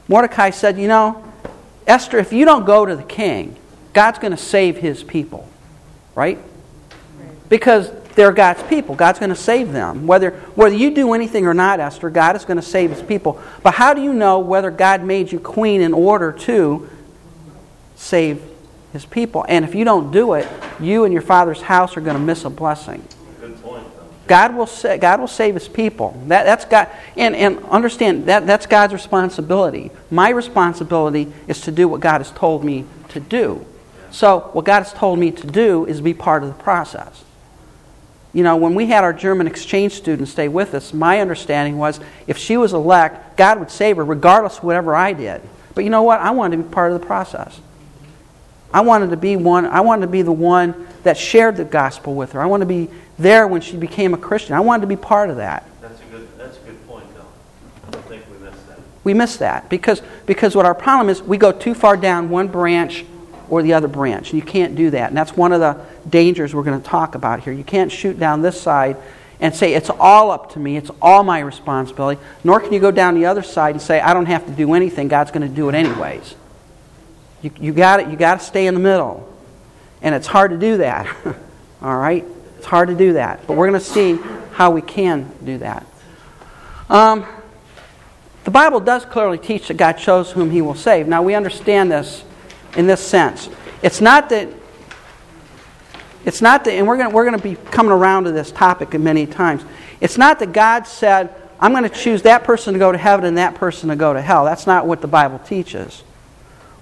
Mordecai 0.08 0.50
said, 0.50 0.78
You 0.78 0.88
know, 0.88 1.27
Esther, 1.88 2.20
if 2.20 2.34
you 2.34 2.46
don't 2.46 2.66
go 2.66 2.86
to 2.86 2.96
the 2.96 3.04
king, 3.04 3.56
God's 3.94 4.20
going 4.20 4.32
to 4.32 4.38
save 4.38 4.78
his 4.78 5.04
people. 5.04 5.50
Right? 6.14 6.40
Because 7.50 7.92
they're 8.16 8.34
God's 8.34 8.64
people. 8.64 8.96
God's 8.96 9.20
going 9.20 9.30
to 9.30 9.36
save 9.36 9.72
them. 9.72 10.08
Whether, 10.08 10.32
whether 10.56 10.76
you 10.76 10.92
do 10.92 11.14
anything 11.14 11.46
or 11.46 11.54
not, 11.54 11.80
Esther, 11.80 12.10
God 12.10 12.36
is 12.36 12.46
going 12.46 12.58
to 12.58 12.64
save 12.64 12.90
his 12.90 13.02
people. 13.02 13.40
But 13.64 13.76
how 13.76 13.94
do 13.94 14.02
you 14.02 14.12
know 14.12 14.40
whether 14.40 14.72
God 14.72 15.04
made 15.04 15.32
you 15.32 15.40
queen 15.40 15.82
in 15.82 15.94
order 15.94 16.32
to 16.32 16.90
save 17.96 18.42
his 18.92 19.06
people? 19.06 19.46
And 19.48 19.64
if 19.64 19.76
you 19.76 19.86
don't 19.86 20.12
do 20.12 20.34
it, 20.34 20.48
you 20.80 21.04
and 21.04 21.14
your 21.14 21.22
father's 21.22 21.62
house 21.62 21.96
are 21.96 22.02
going 22.02 22.18
to 22.18 22.22
miss 22.22 22.44
a 22.44 22.50
blessing. 22.50 23.08
God 24.28 24.56
will, 24.56 24.68
sa- 24.68 24.98
God 24.98 25.20
will 25.20 25.28
save 25.28 25.54
his 25.54 25.68
people. 25.68 26.22
That, 26.28 26.44
that's 26.44 26.66
God, 26.66 26.90
and, 27.16 27.36
and 27.36 27.64
understand 27.66 28.26
that 28.26 28.46
that's 28.46 28.66
God's 28.66 28.94
responsibility. 28.94 29.92
My 30.12 30.30
responsibility 30.30 31.32
is 31.48 31.62
to 31.62 31.72
do 31.72 31.88
what 31.88 32.02
God 32.02 32.20
has 32.20 32.32
told 32.32 32.64
me 32.64 32.86
to 33.10 33.20
do. 33.20 33.66
So, 34.12 34.50
what 34.54 34.66
God 34.66 34.84
has 34.84 34.94
told 34.94 35.20
me 35.20 35.32
to 35.32 35.48
do 35.48 35.86
is 35.86 36.02
be 36.02 36.14
part 36.14 36.44
of 36.44 36.50
the 36.50 36.64
process. 36.64 37.24
You 38.34 38.44
know, 38.44 38.56
when 38.56 38.76
we 38.76 38.86
had 38.86 39.04
our 39.04 39.14
German 39.14 39.48
exchange 39.48 39.94
student 39.94 40.28
stay 40.28 40.48
with 40.48 40.74
us, 40.74 40.94
my 40.94 41.20
understanding 41.22 41.78
was 41.78 42.00
if 42.28 42.38
she 42.38 42.58
was 42.58 42.74
elect, 42.74 43.38
God 43.38 43.60
would 43.60 43.72
save 43.72 43.98
her 43.98 44.06
regardless 44.06 44.58
of 44.58 44.64
whatever 44.64 44.96
I 44.96 45.14
did. 45.14 45.42
But 45.74 45.84
you 45.84 45.90
know 45.90 46.04
what? 46.04 46.20
I 46.20 46.32
wanted 46.32 46.58
to 46.58 46.64
be 46.64 46.74
part 46.74 46.92
of 46.92 47.00
the 47.00 47.06
process. 47.06 47.60
I 48.74 48.82
wanted 48.82 49.10
to 49.12 49.18
be 49.18 49.36
one. 49.36 49.66
I 49.66 49.82
wanted 49.82 50.02
to 50.02 50.12
be 50.12 50.22
the 50.22 50.32
one 50.32 50.88
that 51.04 51.18
shared 51.18 51.58
the 51.58 51.66
gospel 51.66 52.16
with 52.16 52.34
her. 52.34 52.42
I 52.42 52.46
wanted 52.46 52.66
to 52.66 52.70
be 52.70 52.90
there 53.18 53.48
when 53.48 53.62
she 53.62 53.78
became 53.78 54.14
a 54.14 54.18
Christian. 54.18 54.56
I 54.56 54.60
wanted 54.60 54.82
to 54.82 54.88
be 54.88 54.96
part 54.96 55.30
of 55.30 55.38
that. 55.38 55.66
That's 55.82 56.00
a 56.02 56.06
good, 56.06 56.28
that's 56.38 56.58
a 56.58 56.62
good 56.62 56.88
point, 56.88 57.06
though. 57.16 57.98
I 57.98 58.02
think 58.04 58.24
we 58.30 58.38
missed 58.46 58.68
that. 58.68 58.80
We 59.04 59.14
miss 59.14 59.38
that 59.38 59.70
because 59.70 60.02
because 60.26 60.56
what 60.56 60.66
our 60.66 60.76
problem 60.76 61.10
is, 61.10 61.22
we 61.22 61.38
go 61.38 61.52
too 61.52 61.74
far 61.74 61.98
down 61.98 62.30
one 62.30 62.48
branch 62.48 63.06
or 63.50 63.64
the 63.64 63.74
other 63.74 63.88
branch. 63.88 64.34
You 64.34 64.42
can't 64.42 64.76
do 64.76 64.90
that. 64.92 65.10
And 65.10 65.18
that's 65.18 65.36
one 65.36 65.54
of 65.54 65.60
the 65.60 65.80
dangers 66.10 66.54
we're 66.54 66.64
going 66.64 66.82
to 66.82 66.88
talk 66.88 67.16
about 67.16 67.42
here. 67.42 67.54
You 67.54 67.64
can't 67.64 67.92
shoot 67.92 68.20
down 68.20 68.42
this 68.42 68.60
side 68.60 68.98
and 69.40 69.56
say 69.56 69.74
it's 69.74 69.90
all 69.90 70.32
up 70.32 70.54
to 70.54 70.60
me, 70.60 70.78
it's 70.78 70.90
all 71.02 71.24
my 71.24 71.40
responsibility. 71.40 72.20
Nor 72.44 72.60
can 72.60 72.74
you 72.74 72.80
go 72.80 72.92
down 72.92 73.16
the 73.16 73.26
other 73.26 73.44
side 73.44 73.76
and 73.76 73.82
say 73.82 74.00
I 74.02 74.14
don't 74.14 74.26
have 74.26 74.46
to 74.48 74.52
do 74.52 74.74
anything. 74.74 75.08
God's 75.08 75.32
going 75.32 75.48
to 75.48 75.56
do 75.56 75.70
it 75.70 75.76
anyways. 75.76 76.36
You 77.42 77.52
you 77.60 77.74
got 77.74 78.00
it. 78.00 78.10
You 78.10 78.16
got 78.16 78.40
to 78.40 78.46
stay 78.46 78.68
in 78.68 78.74
the 78.74 78.80
middle, 78.80 79.32
and 80.02 80.16
it's 80.16 80.28
hard 80.28 80.52
to 80.52 80.58
do 80.58 80.78
that. 80.78 81.08
all 81.82 81.98
right, 81.98 82.26
it's 82.58 82.66
hard 82.66 82.90
to 82.90 82.96
do 82.96 83.14
that. 83.14 83.46
But 83.48 83.56
we're 83.56 83.68
going 83.68 83.80
to 83.80 83.86
see 83.86 84.20
how 84.54 84.72
we 84.72 84.82
can 84.82 85.32
do 85.44 85.60
that. 85.60 85.86
Um, 86.90 87.26
the 88.44 88.52
Bible 88.52 88.80
does 88.80 89.06
clearly 89.06 89.38
teach 89.38 89.68
that 89.68 89.78
God 89.78 89.94
chose 89.94 90.32
whom 90.32 90.50
He 90.50 90.62
will 90.62 90.76
save. 90.76 91.08
Now 91.08 91.22
we 91.22 91.36
understand 91.36 91.92
this 91.92 92.24
in 92.76 92.88
this 92.88 93.06
sense. 93.06 93.50
It's 93.82 94.02
not 94.02 94.30
that. 94.30 94.50
It's 96.26 96.42
not 96.42 96.66
that, 96.66 96.72
and 96.72 96.88
we're 96.88 96.98
going 96.98 97.12
we're 97.12 97.26
going 97.26 97.38
to 97.38 97.44
be 97.44 97.56
coming 97.72 97.92
around 97.92 98.24
to 98.24 98.32
this 98.32 98.52
topic 98.52 98.94
many 99.00 99.26
times. 99.28 99.64
It's 100.02 100.18
not 100.18 100.40
that 100.40 100.54
God 100.54 100.86
said, 100.88 101.34
I'm 101.60 101.72
going 101.72 101.84
to 101.84 101.90
choose 101.90 102.24
that 102.24 102.44
person 102.44 102.74
to 102.74 102.80
go 102.80 102.92
to 102.92 102.98
heaven 102.98 103.26
and 103.26 103.38
that 103.38 103.56
person 103.56 103.90
to 103.90 103.96
go 103.96 104.14
to 104.14 104.22
hell. 104.22 104.46
That's 104.46 104.68
not 104.68 104.86
what 104.86 105.02
the 105.02 105.08
Bible 105.08 105.40
teaches. 105.40 106.04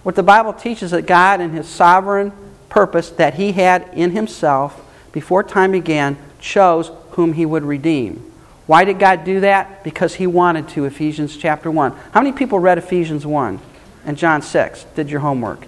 What 0.06 0.14
the 0.14 0.22
Bible 0.22 0.54
teaches 0.54 0.92
that 0.92 1.08
God, 1.08 1.42
in 1.42 1.50
His 1.50 1.68
sovereign 1.68 2.32
purpose 2.70 3.10
that 3.10 3.34
He 3.34 3.54
had 3.54 3.90
in 3.96 4.12
Himself 4.12 4.80
before 5.12 5.42
time 5.42 5.72
began, 5.72 6.16
chose 6.40 6.92
whom 7.14 7.34
He 7.34 7.44
would 7.44 7.64
redeem. 7.64 8.32
Why 8.68 8.86
did 8.86 9.00
God 9.00 9.24
do 9.24 9.40
that? 9.40 9.84
Because 9.84 10.14
He 10.14 10.28
wanted 10.28 10.70
to, 10.70 10.86
Ephesians 10.86 11.36
chapter 11.36 11.72
1. 11.72 11.92
How 12.12 12.22
many 12.22 12.34
people 12.38 12.60
read 12.60 12.78
Ephesians 12.78 13.26
1 13.26 13.60
and 14.06 14.16
John 14.16 14.44
6? 14.44 14.84
Did 14.96 15.10
your 15.10 15.22
homework? 15.22 15.66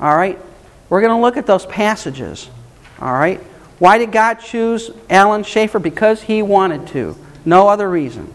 All 0.00 0.16
right? 0.16 0.38
We're 0.88 1.02
going 1.02 1.14
to 1.14 1.20
look 1.20 1.36
at 1.36 1.44
those 1.44 1.66
passages. 1.66 2.48
All 3.02 3.12
right? 3.12 3.38
Why 3.78 3.98
did 3.98 4.12
God 4.12 4.36
choose 4.36 4.90
Alan 5.10 5.42
Schaefer? 5.42 5.78
Because 5.78 6.22
He 6.22 6.40
wanted 6.40 6.86
to. 6.88 7.14
No 7.44 7.68
other 7.68 7.90
reason. 7.90 8.32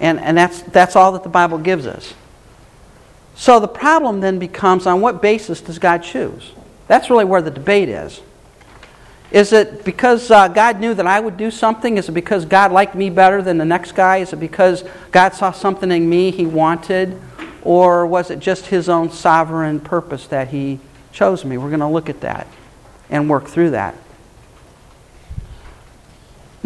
And, 0.00 0.18
and 0.18 0.34
that's, 0.34 0.62
that's 0.62 0.96
all 0.96 1.12
that 1.12 1.24
the 1.24 1.28
Bible 1.28 1.58
gives 1.58 1.86
us. 1.86 2.14
So 3.36 3.60
the 3.60 3.68
problem 3.68 4.20
then 4.20 4.38
becomes 4.38 4.86
on 4.86 5.02
what 5.02 5.20
basis 5.20 5.60
does 5.60 5.78
God 5.78 5.98
choose? 5.98 6.52
That's 6.88 7.10
really 7.10 7.26
where 7.26 7.42
the 7.42 7.50
debate 7.50 7.90
is. 7.90 8.22
Is 9.30 9.52
it 9.52 9.84
because 9.84 10.30
uh, 10.30 10.48
God 10.48 10.80
knew 10.80 10.94
that 10.94 11.06
I 11.06 11.20
would 11.20 11.36
do 11.36 11.50
something? 11.50 11.98
Is 11.98 12.08
it 12.08 12.12
because 12.12 12.46
God 12.46 12.72
liked 12.72 12.94
me 12.94 13.10
better 13.10 13.42
than 13.42 13.58
the 13.58 13.64
next 13.64 13.92
guy? 13.92 14.18
Is 14.18 14.32
it 14.32 14.40
because 14.40 14.84
God 15.10 15.34
saw 15.34 15.52
something 15.52 15.90
in 15.90 16.08
me 16.08 16.30
he 16.30 16.46
wanted? 16.46 17.20
Or 17.62 18.06
was 18.06 18.30
it 18.30 18.38
just 18.38 18.66
his 18.66 18.88
own 18.88 19.10
sovereign 19.10 19.80
purpose 19.80 20.28
that 20.28 20.48
he 20.48 20.80
chose 21.12 21.44
me? 21.44 21.58
We're 21.58 21.68
going 21.68 21.80
to 21.80 21.88
look 21.88 22.08
at 22.08 22.20
that 22.22 22.46
and 23.10 23.28
work 23.28 23.48
through 23.48 23.70
that. 23.70 23.96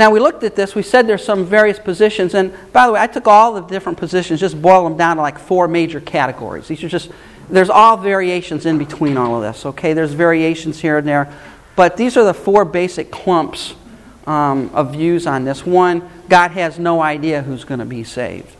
Now, 0.00 0.10
we 0.10 0.18
looked 0.18 0.44
at 0.44 0.56
this. 0.56 0.74
We 0.74 0.82
said 0.82 1.06
there's 1.06 1.22
some 1.22 1.44
various 1.44 1.78
positions. 1.78 2.32
And 2.32 2.54
by 2.72 2.86
the 2.86 2.94
way, 2.94 3.00
I 3.00 3.06
took 3.06 3.26
all 3.26 3.52
the 3.52 3.60
different 3.60 3.98
positions, 3.98 4.40
just 4.40 4.62
boiled 4.62 4.86
them 4.86 4.96
down 4.96 5.16
to 5.16 5.22
like 5.22 5.38
four 5.38 5.68
major 5.68 6.00
categories. 6.00 6.68
These 6.68 6.82
are 6.82 6.88
just, 6.88 7.10
there's 7.50 7.68
all 7.68 7.98
variations 7.98 8.64
in 8.64 8.78
between 8.78 9.18
all 9.18 9.36
of 9.36 9.42
this, 9.42 9.66
okay? 9.66 9.92
There's 9.92 10.14
variations 10.14 10.80
here 10.80 10.96
and 10.96 11.06
there. 11.06 11.30
But 11.76 11.98
these 11.98 12.16
are 12.16 12.24
the 12.24 12.32
four 12.32 12.64
basic 12.64 13.10
clumps 13.10 13.74
um, 14.26 14.70
of 14.72 14.92
views 14.92 15.26
on 15.26 15.44
this. 15.44 15.66
One, 15.66 16.08
God 16.30 16.52
has 16.52 16.78
no 16.78 17.02
idea 17.02 17.42
who's 17.42 17.64
going 17.64 17.80
to 17.80 17.84
be 17.84 18.02
saved. 18.02 18.56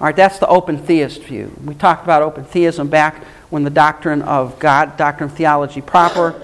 All 0.00 0.06
right, 0.06 0.16
that's 0.16 0.40
the 0.40 0.48
open 0.48 0.76
theist 0.76 1.22
view. 1.22 1.56
We 1.64 1.76
talked 1.76 2.02
about 2.02 2.20
open 2.20 2.42
theism 2.42 2.88
back 2.88 3.22
when 3.50 3.62
the 3.62 3.70
doctrine 3.70 4.22
of 4.22 4.58
God, 4.58 4.96
doctrine 4.96 5.30
of 5.30 5.36
theology 5.36 5.80
proper, 5.80 6.34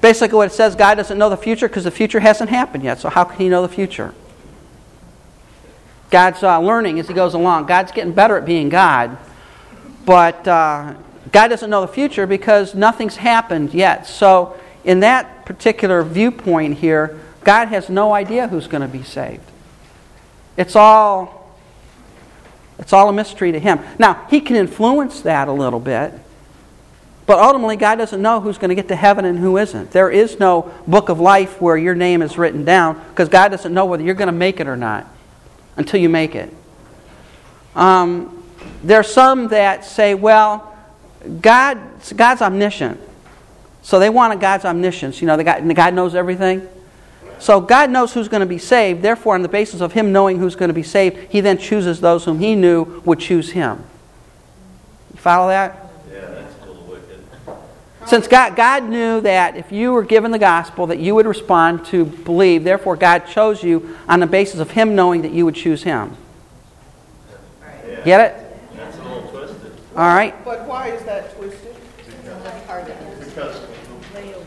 Basically, 0.00 0.36
what 0.36 0.50
it 0.50 0.54
says 0.54 0.74
God 0.74 0.94
doesn't 0.94 1.18
know 1.18 1.28
the 1.28 1.36
future 1.36 1.68
because 1.68 1.84
the 1.84 1.90
future 1.90 2.20
hasn't 2.20 2.50
happened 2.50 2.84
yet. 2.84 2.98
So, 3.00 3.10
how 3.10 3.24
can 3.24 3.38
He 3.38 3.48
know 3.48 3.62
the 3.62 3.68
future? 3.68 4.14
God's 6.10 6.42
uh, 6.42 6.58
learning 6.58 6.98
as 6.98 7.08
He 7.08 7.14
goes 7.14 7.34
along. 7.34 7.66
God's 7.66 7.92
getting 7.92 8.12
better 8.12 8.36
at 8.36 8.44
being 8.44 8.68
God. 8.68 9.18
But 10.06 10.46
uh, 10.48 10.94
God 11.32 11.48
doesn't 11.48 11.68
know 11.68 11.82
the 11.82 11.92
future 11.92 12.26
because 12.26 12.74
nothing's 12.74 13.16
happened 13.16 13.74
yet. 13.74 14.06
So, 14.06 14.58
in 14.84 15.00
that 15.00 15.44
particular 15.44 16.02
viewpoint 16.02 16.78
here, 16.78 17.20
God 17.44 17.68
has 17.68 17.90
no 17.90 18.14
idea 18.14 18.48
who's 18.48 18.66
going 18.66 18.82
to 18.82 18.88
be 18.88 19.02
saved. 19.02 19.42
It's 20.56 20.76
all, 20.76 21.54
it's 22.78 22.92
all 22.92 23.08
a 23.10 23.12
mystery 23.12 23.52
to 23.52 23.60
Him. 23.60 23.80
Now, 23.98 24.26
He 24.30 24.40
can 24.40 24.56
influence 24.56 25.20
that 25.20 25.46
a 25.48 25.52
little 25.52 25.80
bit. 25.80 26.14
But 27.30 27.38
ultimately, 27.38 27.76
God 27.76 27.94
doesn't 27.94 28.20
know 28.20 28.40
who's 28.40 28.58
going 28.58 28.70
to 28.70 28.74
get 28.74 28.88
to 28.88 28.96
heaven 28.96 29.24
and 29.24 29.38
who 29.38 29.56
isn't. 29.56 29.92
There 29.92 30.10
is 30.10 30.40
no 30.40 30.74
book 30.88 31.08
of 31.08 31.20
life 31.20 31.60
where 31.60 31.76
your 31.76 31.94
name 31.94 32.22
is 32.22 32.36
written 32.36 32.64
down 32.64 33.00
because 33.10 33.28
God 33.28 33.50
doesn't 33.52 33.72
know 33.72 33.86
whether 33.86 34.02
you're 34.02 34.16
going 34.16 34.26
to 34.26 34.32
make 34.32 34.58
it 34.58 34.66
or 34.66 34.76
not 34.76 35.06
until 35.76 36.00
you 36.00 36.08
make 36.08 36.34
it. 36.34 36.52
Um, 37.76 38.42
there 38.82 38.98
are 38.98 39.04
some 39.04 39.46
that 39.46 39.84
say, 39.84 40.14
well, 40.14 40.76
God, 41.40 41.78
God's 42.16 42.42
omniscient. 42.42 42.98
So 43.82 44.00
they 44.00 44.10
want 44.10 44.40
God's 44.40 44.64
omniscience. 44.64 45.20
You 45.20 45.28
know, 45.28 45.40
God, 45.40 45.72
God 45.76 45.94
knows 45.94 46.16
everything. 46.16 46.68
So 47.38 47.60
God 47.60 47.90
knows 47.90 48.12
who's 48.12 48.26
going 48.26 48.40
to 48.40 48.46
be 48.46 48.58
saved. 48.58 49.02
Therefore, 49.02 49.36
on 49.36 49.42
the 49.42 49.48
basis 49.48 49.80
of 49.80 49.92
Him 49.92 50.10
knowing 50.10 50.40
who's 50.40 50.56
going 50.56 50.70
to 50.70 50.74
be 50.74 50.82
saved, 50.82 51.30
He 51.30 51.40
then 51.40 51.58
chooses 51.58 52.00
those 52.00 52.24
whom 52.24 52.40
He 52.40 52.56
knew 52.56 53.00
would 53.04 53.20
choose 53.20 53.52
Him. 53.52 53.84
You 55.14 55.20
follow 55.20 55.46
that? 55.46 55.89
Since 58.06 58.28
God, 58.28 58.56
God 58.56 58.84
knew 58.88 59.20
that 59.20 59.56
if 59.56 59.70
you 59.70 59.92
were 59.92 60.02
given 60.02 60.30
the 60.30 60.38
gospel, 60.38 60.86
that 60.86 60.98
you 60.98 61.14
would 61.14 61.26
respond 61.26 61.84
to 61.86 62.04
believe, 62.04 62.64
therefore 62.64 62.96
God 62.96 63.26
chose 63.26 63.62
you 63.62 63.96
on 64.08 64.20
the 64.20 64.26
basis 64.26 64.58
of 64.58 64.70
Him 64.70 64.94
knowing 64.94 65.22
that 65.22 65.32
you 65.32 65.44
would 65.44 65.54
choose 65.54 65.82
Him. 65.82 66.16
Yeah. 67.86 68.04
Get 68.04 68.20
it? 68.20 68.76
That's 68.76 68.96
a 68.96 69.02
little 69.02 69.28
twisted. 69.30 69.72
All 69.96 70.14
right. 70.14 70.44
But 70.44 70.66
why 70.66 70.88
is 70.88 71.04
that 71.04 71.36
twisted? 71.36 71.76
Because 73.20 73.60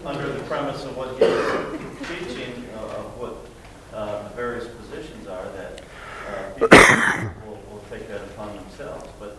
under 0.06 0.34
the 0.34 0.44
premise 0.44 0.84
of 0.84 0.98
what 0.98 1.10
he's 1.12 2.08
teaching, 2.08 2.66
uh, 2.76 2.98
of 2.98 3.18
what 3.18 3.36
uh, 3.94 4.24
the 4.24 4.36
various 4.36 4.68
positions 4.68 5.28
are, 5.28 5.46
that 5.54 5.82
uh, 6.30 6.54
people 6.54 7.30
will, 7.48 7.62
will 7.72 7.84
take 7.90 8.08
that 8.10 8.22
upon 8.22 8.56
themselves. 8.56 9.08
But 9.20 9.38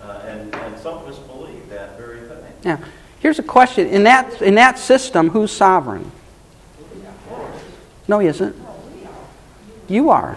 uh, 0.00 0.24
and 0.26 0.54
and 0.54 0.78
some 0.78 0.98
of 0.98 1.06
us 1.06 1.18
believe 1.18 1.68
that 1.68 1.98
very 1.98 2.20
thing. 2.20 2.52
Yeah. 2.62 2.78
Here's 3.22 3.38
a 3.38 3.42
question. 3.44 3.86
In 3.86 4.02
that, 4.02 4.42
in 4.42 4.56
that 4.56 4.80
system, 4.80 5.30
who's 5.30 5.52
sovereign? 5.52 6.10
No, 8.08 8.18
he 8.18 8.26
isn't. 8.26 8.56
You 9.88 10.10
are. 10.10 10.36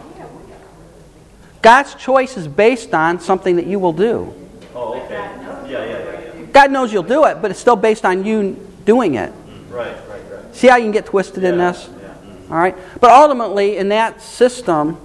God's 1.64 1.96
choice 1.96 2.38
is 2.38 2.48
based 2.48 2.94
on 2.94 3.20
something 3.20 3.56
that 3.56 3.66
you 3.66 3.80
will 3.80 3.92
do. 3.92 4.32
Oh, 4.76 4.94
okay. 4.94 5.16
Yeah, 5.16 5.66
yeah, 5.68 5.86
yeah, 5.86 6.32
yeah. 6.40 6.46
God 6.54 6.70
knows 6.70 6.94
you'll 6.94 7.02
do 7.02 7.26
it, 7.26 7.42
but 7.42 7.50
it's 7.50 7.60
still 7.60 7.76
based 7.76 8.06
on 8.06 8.24
you 8.24 8.56
doing 8.86 9.16
it. 9.16 9.34
Right, 9.72 9.98
right, 10.08 10.22
right. 10.32 10.56
See 10.56 10.68
how 10.68 10.76
you 10.76 10.84
can 10.84 10.92
get 10.92 11.08
twisted 11.08 11.44
in 11.44 11.58
this? 11.58 11.90
yeah. 12.00 12.14
Mm. 12.24 12.52
All 12.52 12.58
right? 12.58 12.78
But 13.02 13.10
ultimately, 13.10 13.78
in 13.78 13.90
that 13.90 14.22
system, 14.22 15.00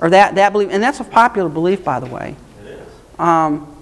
or 0.00 0.10
that, 0.10 0.34
that 0.34 0.52
belief, 0.52 0.70
and 0.72 0.82
that's 0.82 0.98
a 0.98 1.04
popular 1.04 1.48
belief, 1.48 1.84
by 1.84 2.00
the 2.00 2.06
way, 2.06 2.34
It 2.64 2.70
is. 2.70 3.20
um, 3.20 3.72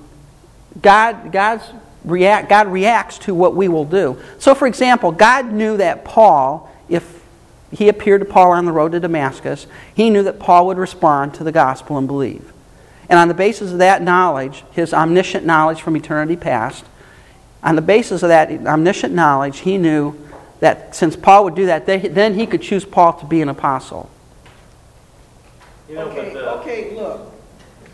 God, 0.82 1.32
God's 1.32 1.64
react, 2.04 2.48
God 2.48 2.68
reacts 2.68 3.18
to 3.18 3.34
what 3.34 3.54
we 3.54 3.68
will 3.68 3.84
do. 3.84 4.20
So, 4.38 4.54
for 4.54 4.66
example, 4.66 5.12
God 5.12 5.52
knew 5.52 5.76
that 5.76 6.04
Paul, 6.04 6.70
if 6.88 7.22
he 7.70 7.88
appeared 7.88 8.20
to 8.20 8.24
Paul 8.24 8.52
on 8.52 8.64
the 8.64 8.72
road 8.72 8.92
to 8.92 9.00
Damascus, 9.00 9.66
he 9.94 10.10
knew 10.10 10.22
that 10.24 10.38
Paul 10.38 10.66
would 10.66 10.78
respond 10.78 11.34
to 11.34 11.44
the 11.44 11.52
gospel 11.52 11.98
and 11.98 12.06
believe. 12.06 12.52
And 13.08 13.18
on 13.18 13.28
the 13.28 13.34
basis 13.34 13.72
of 13.72 13.78
that 13.78 14.02
knowledge, 14.02 14.64
his 14.72 14.94
omniscient 14.94 15.44
knowledge 15.44 15.82
from 15.82 15.96
eternity 15.96 16.36
past, 16.36 16.84
on 17.62 17.76
the 17.76 17.82
basis 17.82 18.22
of 18.22 18.28
that 18.28 18.50
omniscient 18.66 19.14
knowledge, 19.14 19.60
he 19.60 19.78
knew 19.78 20.18
that 20.60 20.94
since 20.94 21.16
Paul 21.16 21.44
would 21.44 21.54
do 21.54 21.66
that, 21.66 21.86
then 21.86 22.34
he 22.34 22.46
could 22.46 22.62
choose 22.62 22.84
Paul 22.84 23.14
to 23.14 23.26
be 23.26 23.42
an 23.42 23.48
apostle. 23.48 24.08
You 25.88 25.96
know, 25.96 26.02
Okay, 26.08 26.32
the, 26.32 26.50
okay, 26.60 26.96
look. 26.96 27.32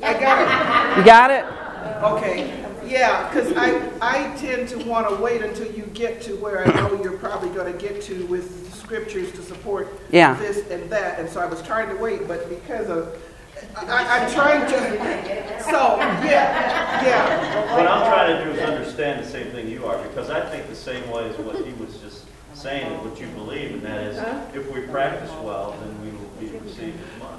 I 0.02 0.12
got 0.12 0.96
it. 0.96 0.98
You 0.98 1.04
got 1.04 1.30
it? 1.30 1.44
it. 1.44 2.02
Okay, 2.04 2.67
yeah, 2.88 3.28
because 3.28 3.52
I, 3.56 3.90
I 4.00 4.34
tend 4.36 4.68
to 4.70 4.78
want 4.84 5.08
to 5.08 5.14
wait 5.16 5.42
until 5.42 5.70
you 5.72 5.84
get 5.94 6.20
to 6.22 6.34
where 6.36 6.66
I 6.66 6.74
know 6.74 7.02
you're 7.02 7.18
probably 7.18 7.50
going 7.50 7.72
to 7.72 7.78
get 7.78 8.02
to 8.02 8.26
with 8.26 8.72
scriptures 8.74 9.32
to 9.32 9.42
support 9.42 9.88
Yeah. 10.10 10.34
this 10.38 10.68
and 10.70 10.88
that. 10.90 11.18
And 11.20 11.28
so 11.28 11.40
I 11.40 11.46
was 11.46 11.62
trying 11.62 11.88
to 11.88 11.96
wait, 11.96 12.26
but 12.26 12.48
because 12.48 12.88
of, 12.88 13.20
I, 13.76 14.20
I'm 14.20 14.30
trying 14.32 14.62
to, 14.70 15.62
so, 15.62 15.96
yeah, 16.24 17.04
yeah. 17.04 17.76
what 17.76 17.86
I'm 17.86 18.06
trying 18.06 18.36
to 18.36 18.44
do 18.44 18.50
is 18.58 18.60
understand 18.68 19.24
the 19.24 19.28
same 19.28 19.50
thing 19.50 19.68
you 19.68 19.84
are, 19.84 20.00
because 20.04 20.30
I 20.30 20.48
think 20.48 20.68
the 20.68 20.76
same 20.76 21.08
way 21.10 21.28
as 21.28 21.36
what 21.38 21.56
he 21.56 21.72
was 21.74 21.98
just 21.98 22.24
saying, 22.54 22.90
what 23.04 23.20
you 23.20 23.26
believe, 23.28 23.72
and 23.72 23.82
that 23.82 24.00
is, 24.04 24.18
uh-huh. 24.18 24.58
if 24.58 24.72
we 24.72 24.80
practice 24.82 25.30
well, 25.42 25.76
then 25.80 26.02
we 26.02 26.10
will 26.10 26.28
be 26.40 26.58
received 26.66 26.98
as 27.00 27.22
much. 27.22 27.37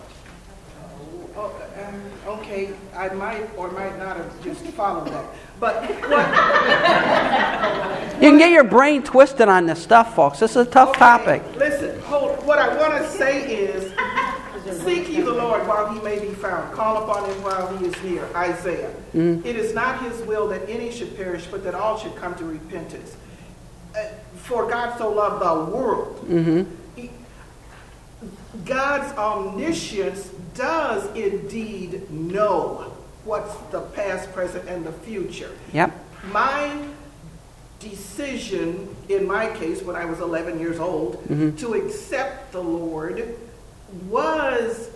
Oh, 1.42 1.54
um, 1.88 2.02
Okay, 2.40 2.74
I 2.96 3.10
might 3.10 3.50
or 3.58 3.72
might 3.72 3.98
not 3.98 4.18
have 4.18 4.44
just 4.44 4.62
followed 4.68 5.08
that. 5.08 5.26
But 5.60 5.82
what, 5.84 6.26
You 8.22 8.30
can 8.30 8.38
get 8.38 8.52
your 8.52 8.66
brain 8.66 9.04
twisted 9.04 9.48
on 9.48 9.66
this 9.66 9.82
stuff, 9.82 10.16
folks. 10.16 10.40
This 10.40 10.52
is 10.52 10.68
a 10.68 10.70
tough 10.70 10.90
Okay, 10.90 11.00
topic. 11.00 11.42
Listen, 11.56 11.98
hold, 12.02 12.46
what 12.46 12.60
I 12.60 12.76
want 12.78 12.94
to 13.02 13.10
say 13.10 13.50
is, 13.56 13.94
seek 14.84 15.08
ye 15.10 15.22
the 15.22 15.32
Lord 15.32 15.66
while 15.66 15.94
he 15.94 16.02
may 16.02 16.20
be 16.20 16.34
found. 16.34 16.74
Call 16.76 17.04
upon 17.10 17.30
him 17.30 17.42
while 17.42 17.76
he 17.78 17.86
is 17.86 18.04
near. 18.04 18.26
Isaiah. 18.36 18.92
It 19.14 19.56
is 19.56 19.74
not 19.74 20.02
his 20.04 20.22
will 20.28 20.48
that 20.50 20.68
any 20.70 20.92
should 20.92 21.16
perish, 21.16 21.48
but 21.50 21.64
that 21.64 21.74
all 21.74 21.98
should 21.98 22.16
come 22.18 22.36
to 22.36 22.44
repentance. 22.46 23.16
Uh, 23.98 24.04
For 24.36 24.70
God 24.70 24.98
so 24.98 25.10
loved 25.10 25.42
the 25.42 25.76
world. 25.76 26.26
He- 26.28 26.66
God's 28.66 29.16
omniscience 29.18 30.30
does 30.56 31.06
indeed 31.16 32.10
know 32.10 32.92
what's 33.24 33.56
the 33.72 33.82
past, 33.82 34.32
present, 34.34 34.68
and 34.68 34.86
the 34.86 34.92
future. 34.92 35.52
Yep. 35.74 35.94
My 36.32 36.76
decision, 37.80 38.94
in 39.08 39.28
my 39.28 39.56
case, 39.56 39.82
when 39.82 39.96
I 39.96 40.06
was 40.06 40.20
11 40.20 40.60
years 40.60 40.80
old, 40.80 41.24
mm-hmm. 41.24 41.56
to 41.58 41.74
accept 41.74 42.52
the 42.52 42.62
Lord 42.62 43.38
was 44.08 44.90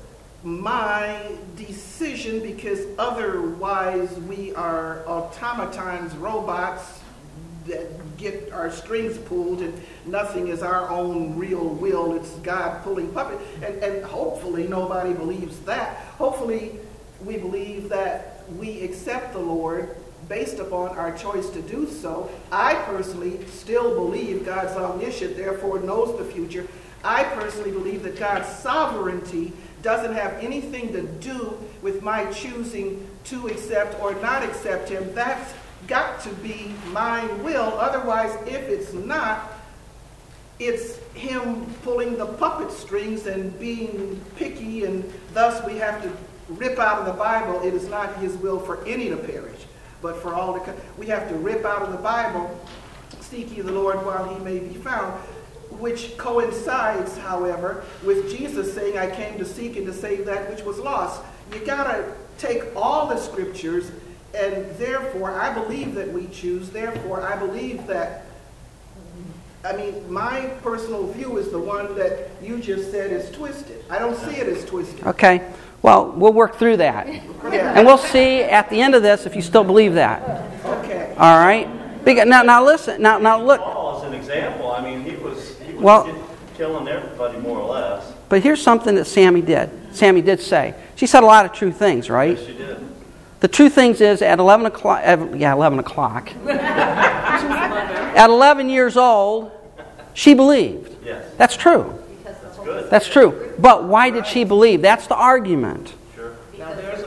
my 0.43 1.31
decision 1.55 2.41
because 2.41 2.79
otherwise 2.97 4.11
we 4.21 4.53
are 4.55 5.07
automatons, 5.07 6.15
robots 6.15 7.02
that 7.65 8.17
get 8.17 8.51
our 8.51 8.71
strings 8.71 9.17
pulled 9.17 9.61
and 9.61 9.73
nothing 10.05 10.47
is 10.47 10.61
our 10.61 10.89
own 10.89 11.37
real 11.37 11.69
will. 11.69 12.15
It's 12.15 12.31
God 12.37 12.83
pulling 12.83 13.11
puppet. 13.13 13.39
And, 13.63 13.83
and 13.83 14.03
hopefully 14.03 14.67
nobody 14.67 15.13
believes 15.13 15.59
that. 15.61 15.97
Hopefully 16.17 16.79
we 17.23 17.37
believe 17.37 17.89
that 17.89 18.43
we 18.57 18.81
accept 18.81 19.33
the 19.33 19.39
Lord 19.39 19.95
based 20.29 20.59
upon 20.59 20.89
our 20.97 21.15
choice 21.17 21.49
to 21.49 21.61
do 21.61 21.87
so. 21.87 22.29
I 22.51 22.75
personally 22.85 23.45
still 23.47 23.95
believe 23.95 24.45
God's 24.45 24.73
omniscient, 24.73 25.35
therefore 25.35 25.79
knows 25.79 26.17
the 26.17 26.25
future. 26.25 26.67
I 27.03 27.23
personally 27.23 27.71
believe 27.71 28.03
that 28.03 28.17
God's 28.17 28.47
sovereignty 28.47 29.51
doesn't 29.81 30.13
have 30.13 30.33
anything 30.41 30.93
to 30.93 31.01
do 31.01 31.57
with 31.81 32.01
my 32.01 32.31
choosing 32.31 33.05
to 33.25 33.47
accept 33.47 33.99
or 34.01 34.15
not 34.15 34.43
accept 34.43 34.89
Him. 34.89 35.13
That's 35.13 35.53
got 35.87 36.21
to 36.21 36.29
be 36.35 36.73
my 36.91 37.25
will. 37.43 37.77
Otherwise, 37.79 38.35
if 38.47 38.69
it's 38.69 38.93
not, 38.93 39.51
it's 40.59 40.97
Him 41.13 41.65
pulling 41.83 42.17
the 42.17 42.25
puppet 42.25 42.71
strings 42.71 43.25
and 43.27 43.57
being 43.59 44.21
picky, 44.35 44.85
and 44.85 45.11
thus 45.33 45.65
we 45.65 45.77
have 45.77 46.01
to 46.03 46.11
rip 46.49 46.79
out 46.79 46.99
of 46.99 47.05
the 47.05 47.13
Bible. 47.13 47.61
It 47.61 47.73
is 47.73 47.87
not 47.87 48.17
His 48.17 48.35
will 48.37 48.59
for 48.59 48.83
any 48.85 49.09
to 49.09 49.17
perish 49.17 49.65
but 50.03 50.21
for 50.21 50.35
all 50.35 50.53
the, 50.53 50.75
we 50.97 51.07
have 51.07 51.27
to 51.29 51.35
rip 51.35 51.65
out 51.65 51.81
of 51.81 51.91
the 51.91 51.97
Bible, 51.97 52.59
seek 53.21 53.55
ye 53.55 53.63
the 53.63 53.71
Lord 53.71 54.05
while 54.05 54.31
he 54.35 54.43
may 54.43 54.59
be 54.59 54.75
found, 54.75 55.13
which 55.79 56.15
coincides, 56.17 57.17
however, 57.17 57.83
with 58.03 58.29
Jesus 58.29 58.75
saying, 58.75 58.97
I 58.97 59.09
came 59.09 59.39
to 59.39 59.45
seek 59.45 59.77
and 59.77 59.87
to 59.87 59.93
save 59.93 60.25
that 60.25 60.51
which 60.51 60.63
was 60.63 60.77
lost. 60.77 61.23
You 61.51 61.65
got 61.65 61.85
to 61.85 62.13
take 62.37 62.63
all 62.75 63.07
the 63.07 63.17
scriptures, 63.17 63.89
and 64.33 64.65
therefore, 64.77 65.31
I 65.31 65.53
believe 65.53 65.95
that 65.95 66.11
we 66.11 66.27
choose. 66.27 66.69
Therefore, 66.69 67.21
I 67.21 67.37
believe 67.37 67.85
that, 67.87 68.25
I 69.63 69.75
mean, 69.75 70.11
my 70.11 70.47
personal 70.61 71.07
view 71.07 71.37
is 71.37 71.49
the 71.51 71.59
one 71.59 71.95
that 71.95 72.29
you 72.41 72.59
just 72.59 72.91
said 72.91 73.11
is 73.11 73.29
twisted. 73.31 73.83
I 73.89 73.99
don't 73.99 74.17
see 74.17 74.35
it 74.35 74.47
as 74.47 74.65
twisted. 74.65 75.05
Okay. 75.05 75.47
Well, 75.81 76.11
we'll 76.11 76.33
work 76.33 76.55
through 76.55 76.77
that. 76.77 77.07
Yeah. 77.07 77.77
And 77.77 77.85
we'll 77.85 77.97
see 77.97 78.41
at 78.43 78.69
the 78.69 78.81
end 78.81 78.95
of 78.95 79.03
this 79.03 79.25
if 79.25 79.35
you 79.35 79.41
still 79.41 79.63
believe 79.63 79.93
that. 79.95 80.21
Okay. 80.65 81.13
All 81.17 81.37
right? 81.37 81.67
Because, 82.03 82.25
now, 82.27 82.41
now 82.41 82.63
listen. 82.65 83.01
Now, 83.01 83.17
now 83.19 83.41
look. 83.41 83.61
Paul 83.61 83.97
is 84.01 84.03
an 84.07 84.13
example. 84.13 84.71
I 84.71 84.81
mean, 84.81 85.03
he 85.03 85.15
was, 85.17 85.59
he 85.59 85.73
was 85.73 85.81
Well- 85.83 86.27
killing 86.55 86.87
everybody 86.87 87.37
more 87.39 87.57
or 87.59 87.73
less. 87.73 88.13
But 88.29 88.41
here's 88.43 88.61
something 88.61 88.95
that 88.95 89.05
Sammy 89.05 89.41
did. 89.41 89.69
Sammy 89.91 90.21
did 90.21 90.39
say. 90.39 90.75
She 90.95 91.05
said 91.07 91.23
a 91.23 91.25
lot 91.25 91.45
of 91.45 91.53
true 91.53 91.71
things, 91.71 92.09
right? 92.09 92.37
Yes, 92.37 92.47
you 92.47 92.53
did. 92.53 92.92
The 93.43 93.49
true 93.49 93.67
things 93.67 93.99
is 93.99 94.21
at 94.21 94.39
11 94.39 94.67
o'clock, 94.67 95.01
yeah, 95.03 95.51
11 95.51 95.79
o'clock. 95.79 96.31
at 96.47 98.29
11 98.29 98.69
years 98.69 98.95
old, 98.95 99.51
she 100.13 100.33
believed. 100.33 100.95
Yes, 101.03 101.25
That's 101.35 101.57
true. 101.57 102.01
that's 102.23 102.57
good. 102.59 102.89
That's 102.89 103.09
true. 103.09 103.53
But 103.59 103.83
why 103.83 104.11
did 104.11 104.25
she 104.25 104.45
believe? 104.45 104.81
That's 104.81 105.07
the 105.07 105.15
argument. 105.15 105.93
Sure. 106.15 106.37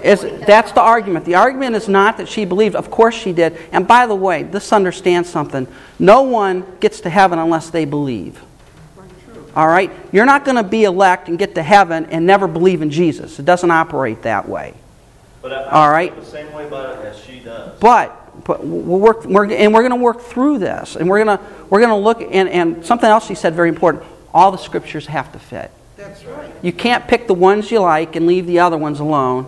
Is, 0.05 0.21
that's 0.47 0.73
the 0.73 0.83
argument. 0.83 1.25
The 1.25 1.37
argument 1.37 1.75
is 1.75 1.89
not 1.89 2.19
that 2.19 2.29
she 2.29 2.45
believed. 2.45 2.75
Of 2.77 2.91
course 2.91 3.15
she 3.15 3.33
did. 3.33 3.57
And 3.73 3.89
by 3.89 4.07
the 4.07 4.15
way, 4.15 4.43
this 4.43 4.75
understands 4.75 5.31
something. 5.31 5.67
No 5.99 6.21
one 6.21 6.67
gets 6.81 7.01
to 7.01 7.09
heaven 7.09 7.39
unless 7.39 7.71
they 7.71 7.87
believe. 7.87 8.43
All 9.55 9.69
right? 9.69 9.91
You're 10.13 10.27
not 10.27 10.45
going 10.45 10.59
to 10.59 10.63
be 10.63 10.85
elect 10.85 11.29
and 11.29 11.39
get 11.39 11.55
to 11.55 11.63
heaven 11.63 12.05
and 12.11 12.27
never 12.27 12.47
believe 12.47 12.83
in 12.83 12.91
Jesus. 12.91 13.39
It 13.39 13.47
doesn't 13.47 13.71
operate 13.71 14.21
that 14.25 14.47
way. 14.47 14.75
But 15.47 15.53
I, 15.53 15.71
All 15.71 15.89
I 15.89 15.93
right. 15.93 16.13
feel 16.13 16.25
the 16.25 16.29
same 16.29 16.53
way 16.53 16.67
about 16.67 16.99
it 16.99 17.05
as 17.07 17.23
she 17.23 17.39
does. 17.39 17.79
But, 17.79 18.45
but 18.45 18.67
we'll 18.67 18.99
work, 18.99 19.25
we're, 19.25 19.49
and 19.49 19.73
we're 19.73 19.83
going 19.83 19.97
to 19.97 20.05
work 20.05 20.21
through 20.21 20.59
this. 20.59 20.97
And 20.97 21.09
we're 21.09 21.25
going 21.25 21.39
to, 21.39 21.45
we're 21.71 21.79
going 21.79 21.91
to 21.91 21.95
look, 21.95 22.21
and, 22.21 22.49
and 22.49 22.85
something 22.85 23.09
else 23.09 23.29
she 23.29 23.37
said 23.37 23.55
very 23.55 23.69
important 23.69 24.03
all 24.35 24.51
the 24.51 24.59
scriptures 24.59 25.07
have 25.07 25.31
to 25.31 25.39
fit. 25.39 25.71
That's 25.97 26.25
right. 26.25 26.53
You 26.63 26.73
can't 26.73 27.07
pick 27.07 27.29
the 27.29 27.35
ones 27.35 27.71
you 27.71 27.79
like 27.79 28.17
and 28.17 28.27
leave 28.27 28.49
the 28.49 28.59
other 28.59 28.77
ones 28.77 28.99
alone. 28.99 29.47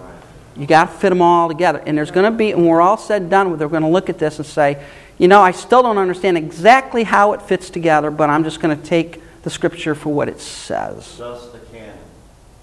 You 0.57 0.69
got 0.69 0.85
to 0.85 0.97
fit 0.99 1.09
them 1.09 1.21
all 1.21 1.49
together. 1.49 1.83
And 1.85 1.99
there's 1.99 2.13
going 2.13 2.31
to 2.31 2.39
be, 2.39 2.53
and 2.53 2.65
we're 2.65 2.81
all 2.81 2.97
said 2.97 3.23
and 3.23 3.31
done 3.33 3.51
with, 3.51 3.61
we're 3.61 3.67
going 3.67 3.83
to 3.83 3.89
look 3.89 4.09
at 4.09 4.21
this 4.21 4.39
and 4.39 4.47
say, 4.47 4.81
you 5.19 5.27
know, 5.27 5.43
I 5.43 5.51
still 5.51 5.83
don't 5.83 5.99
understand 5.99 6.39
exactly 6.39 7.03
how 7.03 7.33
it 7.33 7.43
fits 7.43 7.71
together, 7.71 8.13
but 8.13 8.31
I'm 8.31 8.45
just 8.45 8.61
going 8.61 8.81
to 8.81 8.87
take 8.87 9.21
the 9.43 9.51
scripture 9.51 9.97
for 9.97 10.15
what 10.15 10.29
it 10.29 10.41
says. 10.41 11.19
Thus 11.19 11.49
the 11.49 11.59
canon. 11.59 11.99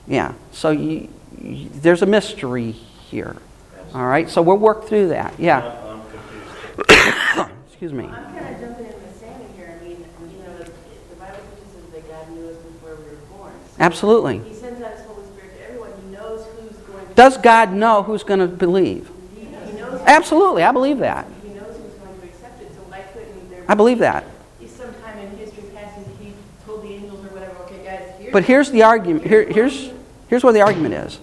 Yeah. 0.07 0.35
So 0.53 0.69
you, 0.69 1.09
you, 1.41 1.67
there's 1.73 2.01
a 2.01 2.05
mystery 2.05 2.77
here. 3.09 3.35
All 3.93 4.05
right. 4.05 4.29
So 4.29 4.41
we'll 4.41 4.57
work 4.57 4.87
through 4.87 5.09
that. 5.09 5.39
Yeah. 5.39 5.59
I'm, 5.59 6.01
I'm 6.01 6.01
confused. 6.09 7.51
Excuse 7.67 7.93
me. 7.93 8.05
I'm 8.05 8.13
kind 8.13 8.55
of 8.55 8.61
jumping 8.61 8.85
in 8.85 8.93
with 8.93 9.17
Sammy 9.19 9.45
here. 9.55 9.79
I 9.79 9.83
mean, 9.83 10.05
you 10.31 10.43
know, 10.43 10.57
the, 10.57 10.65
the 10.65 11.15
Bible 11.17 11.37
teaches 11.55 11.93
that 11.93 12.09
God 12.09 12.29
knew 12.31 12.49
us 12.49 12.57
before 12.57 12.95
we 12.95 13.03
were 13.03 13.37
born. 13.37 13.53
So 13.65 13.75
Absolutely. 13.79 14.39
He 14.39 14.53
sends 14.53 14.81
out 14.81 14.97
His 14.97 15.05
Holy 15.05 15.25
Spirit 15.27 15.57
to 15.57 15.63
everyone. 15.65 15.91
He 16.03 16.11
knows 16.11 16.45
who's 16.59 16.77
going 16.77 17.07
to. 17.07 17.13
Does 17.13 17.37
God 17.37 17.71
know 17.71 18.03
who's 18.03 18.23
going 18.23 18.39
to 18.41 18.47
believe? 18.47 19.09
He, 19.35 19.45
he 19.45 19.77
knows. 19.77 20.01
Absolutely. 20.05 20.63
I 20.63 20.71
believe 20.71 20.97
that. 20.97 21.27
He 21.43 21.53
knows 21.53 21.77
who's 21.77 21.93
going 21.93 22.19
to 22.19 22.25
accept 22.25 22.61
it. 22.61 22.73
So 22.73 22.81
why 22.89 23.01
couldn't 23.13 23.49
there? 23.49 23.63
I 23.67 23.75
believe 23.75 23.99
that. 23.99 24.25
Be 24.59 24.67
sometime 24.67 25.19
in 25.19 25.37
history 25.37 25.63
past, 25.73 25.99
he 26.19 26.33
told 26.65 26.83
the 26.83 26.89
angels 26.89 27.23
or 27.23 27.29
whatever. 27.29 27.55
Okay, 27.63 27.83
guys, 27.83 28.19
here's. 28.19 28.33
But 28.33 28.43
here's 28.43 28.71
the 28.71 28.83
argument. 28.83 29.25
Here, 29.25 29.45
here's, 29.45 29.91
here's 30.27 30.43
where 30.43 30.51
the 30.51 30.61
argument 30.61 30.95
is. 30.95 31.19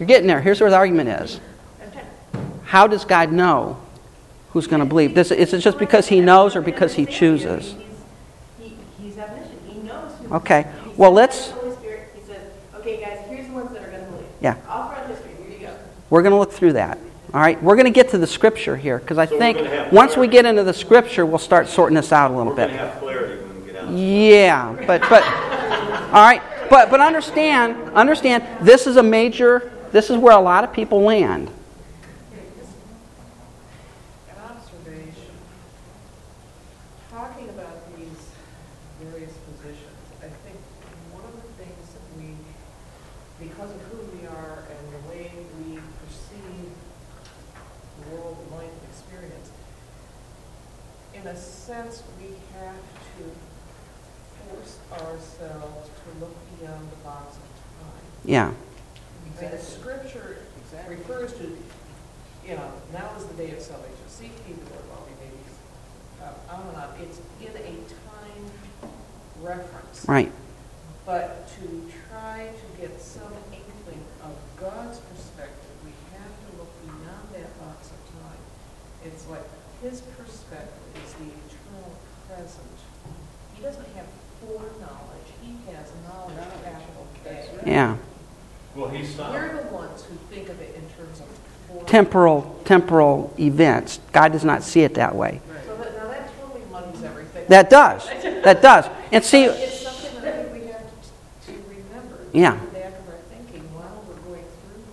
You're 0.00 0.06
getting 0.06 0.26
there. 0.26 0.40
Here's 0.40 0.60
where 0.62 0.70
the 0.70 0.76
argument 0.76 1.10
is. 1.10 1.38
How 2.64 2.86
does 2.86 3.04
God 3.04 3.30
know 3.32 3.78
who's 4.52 4.66
going 4.66 4.80
to 4.80 4.86
believe? 4.86 5.14
This, 5.14 5.30
is 5.30 5.52
it 5.52 5.58
just 5.58 5.78
because 5.78 6.08
He 6.08 6.20
knows 6.20 6.56
or 6.56 6.62
because 6.62 6.94
He 6.94 7.04
chooses? 7.04 7.74
He's, 8.58 8.70
he, 8.70 8.76
he's 9.02 9.18
omniscient. 9.18 9.60
He 9.68 9.78
knows 9.80 10.12
who. 10.26 10.34
Okay. 10.36 10.66
Well, 10.96 11.12
let's- 11.12 11.48
the 11.48 11.54
Holy 11.54 11.76
Spirit. 11.76 12.08
He 12.14 12.22
says, 12.32 12.40
okay, 12.76 13.00
guys, 13.00 13.18
here's 13.28 13.46
the 13.48 13.52
ones 13.52 13.72
that 13.72 13.82
are 13.82 13.90
going 13.90 14.04
to 14.04 14.10
believe. 14.10 14.26
Yeah. 14.40 14.56
All 14.68 14.88
throughout 14.88 15.06
history. 15.08 15.32
Here 15.42 15.58
you 15.58 15.66
go. 15.66 15.74
We're 16.08 16.22
going 16.22 16.32
to 16.32 16.38
look 16.38 16.52
through 16.52 16.72
that. 16.74 16.98
All 17.34 17.40
right? 17.40 17.62
We're 17.62 17.74
going 17.76 17.84
to 17.86 17.90
get 17.92 18.08
to 18.10 18.18
the 18.18 18.26
scripture 18.26 18.76
here 18.76 18.98
because 19.00 19.18
I 19.18 19.26
So 19.26 19.36
think 19.38 19.92
once 19.92 20.16
we 20.16 20.28
get 20.28 20.46
into 20.46 20.62
the 20.64 20.72
scripture, 20.74 21.26
we'll 21.26 21.38
start 21.38 21.68
sorting 21.68 21.96
this 21.96 22.10
out 22.10 22.30
a 22.30 22.34
little 22.34 22.52
We're 22.52 22.68
bit. 22.68 22.70
have 22.70 22.98
clarity 23.00 23.42
when 23.42 23.60
we 23.60 23.72
get 23.72 23.84
out. 23.84 23.90
Yeah, 23.92 24.72
but 24.86 25.02
but 25.02 25.22
all 25.24 26.24
right, 26.24 26.40
but 26.70 26.90
but 26.90 27.00
understand, 27.00 27.90
understand. 27.94 28.44
This 28.64 28.86
is 28.86 28.96
a 28.96 29.02
major. 29.02 29.70
This 29.92 30.08
is 30.08 30.16
where 30.16 30.36
a 30.36 30.40
lot 30.40 30.62
of 30.62 30.72
people 30.72 31.02
land. 31.02 31.50
Observation. 34.38 35.34
Talking 37.10 37.48
about 37.48 37.96
these 37.96 38.30
various 39.02 39.32
positions, 39.32 39.98
I 40.20 40.28
think 40.46 40.56
one 41.12 41.24
of 41.24 41.34
the 41.34 41.48
things 41.58 41.90
that 41.90 42.04
we, 42.16 42.36
because 43.44 43.70
of 43.70 43.80
who 43.90 43.98
we 44.16 44.26
are 44.28 44.62
and 44.70 44.94
the 44.94 45.08
way 45.08 45.32
we 45.58 45.80
perceive 46.06 46.70
the 47.98 48.14
world 48.14 48.38
life 48.52 48.70
experience, 48.88 49.50
in 51.14 51.26
a 51.26 51.36
sense, 51.36 52.04
we 52.20 52.28
have 52.60 52.78
to 53.18 53.24
force 54.46 54.78
ourselves 54.92 55.90
to 55.90 56.20
look 56.20 56.36
beyond 56.58 56.90
the 56.90 56.96
box 57.04 57.36
of 57.36 57.42
time. 57.82 58.06
Yeah, 58.24 58.50
I 59.38 59.42
mean, 59.42 59.50
the 59.50 59.58
scripture 59.58 60.38
refers 60.88 61.32
to, 61.34 61.44
you 62.46 62.56
know, 62.56 62.72
now 62.92 63.10
is 63.16 63.24
the 63.24 63.34
day 63.34 63.50
of 63.52 63.60
salvation. 63.60 63.96
Seek 64.08 64.32
ye 64.46 64.54
the 64.54 64.70
Lord 64.70 64.84
while 64.90 65.06
he 65.08 65.14
may 65.24 65.30
be, 65.30 65.42
uh, 66.22 66.54
on 66.54 66.68
and 66.68 66.76
on. 66.76 66.88
It's 67.00 67.20
in 67.40 67.56
a 67.56 67.74
time 67.88 68.44
reference. 70.08 70.08
right. 70.08 70.32
But 71.06 71.48
to 71.58 71.90
try 72.10 72.48
to 72.48 72.80
get 72.80 73.00
some 73.00 73.32
inkling 73.52 74.04
of 74.22 74.36
God's 74.60 74.98
perspective, 75.00 75.70
we 75.84 75.90
have 76.14 76.30
to 76.50 76.58
look 76.58 76.70
beyond 76.84 77.26
that 77.34 77.58
box 77.58 77.88
of 77.90 78.20
time. 78.20 78.38
It's 79.04 79.26
like 79.28 79.44
his 79.82 80.00
perspective 80.02 81.02
is 81.04 81.12
the 81.14 81.24
eternal 81.24 81.92
present. 82.28 82.78
He 83.56 83.62
doesn't 83.62 83.86
have 83.96 84.06
foreknowledge. 84.40 85.28
He 85.42 85.56
has 85.72 85.90
knowledge, 86.06 86.36
capital 86.62 87.06
K. 87.24 87.48
Yeah, 87.66 87.96
Well, 88.74 88.88
he's 88.90 89.16
not. 89.18 89.32
We're 89.32 89.62
the 89.62 89.68
ones 89.68 90.04
who 90.04 90.14
think 90.34 90.48
of 90.48 90.60
it 90.60 90.74
in 90.76 90.82
terms 90.96 91.20
of 91.20 91.26
foreknowledge. 91.66 91.90
temporal 91.90 92.60
temporal 92.64 93.34
events. 93.38 94.00
God 94.12 94.32
does 94.32 94.44
not 94.44 94.62
see 94.62 94.82
it 94.82 94.94
that 94.94 95.14
way. 95.14 95.40
So 95.66 95.76
that, 95.76 95.96
now 95.96 96.08
that 96.08 96.30
totally 96.40 96.62
muddies 96.70 97.02
everything. 97.02 97.46
That 97.48 97.68
does. 97.68 98.08
That 98.40 98.62
does. 98.62 98.86
And 99.12 99.22
see, 99.22 99.44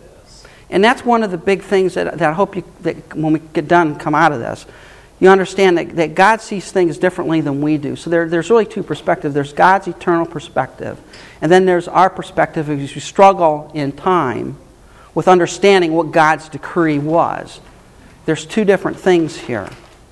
this. 0.01 0.45
and 0.69 0.83
that's 0.83 1.05
one 1.05 1.23
of 1.23 1.31
the 1.31 1.37
big 1.37 1.61
things 1.61 1.93
that, 1.93 2.17
that 2.17 2.29
I 2.29 2.33
hope 2.33 2.55
you 2.55 2.63
that 2.81 3.15
when 3.15 3.33
we 3.33 3.39
get 3.39 3.67
done 3.67 3.97
come 3.97 4.15
out 4.15 4.31
of 4.31 4.39
this 4.39 4.65
you 5.19 5.29
understand 5.29 5.77
that, 5.77 5.95
that 5.95 6.15
God 6.15 6.41
sees 6.41 6.71
things 6.71 6.97
differently 6.97 7.41
than 7.41 7.61
we 7.61 7.77
do. 7.77 7.95
So 7.95 8.09
there, 8.09 8.29
there's 8.29 8.49
really 8.49 8.65
two 8.65 8.83
perspectives 8.83 9.33
there's 9.33 9.53
God's 9.53 9.87
eternal 9.87 10.25
perspective, 10.25 10.99
and 11.41 11.51
then 11.51 11.65
there's 11.65 11.87
our 11.87 12.09
perspective 12.09 12.69
as 12.69 12.93
you 12.93 13.01
struggle 13.01 13.71
in 13.73 13.91
time 13.91 14.57
with 15.15 15.27
understanding 15.27 15.93
what 15.93 16.11
God's 16.11 16.49
decree 16.49 16.99
was. 16.99 17.59
There's 18.25 18.45
two 18.45 18.65
different 18.65 18.99
things 18.99 19.35
here, 19.35 19.67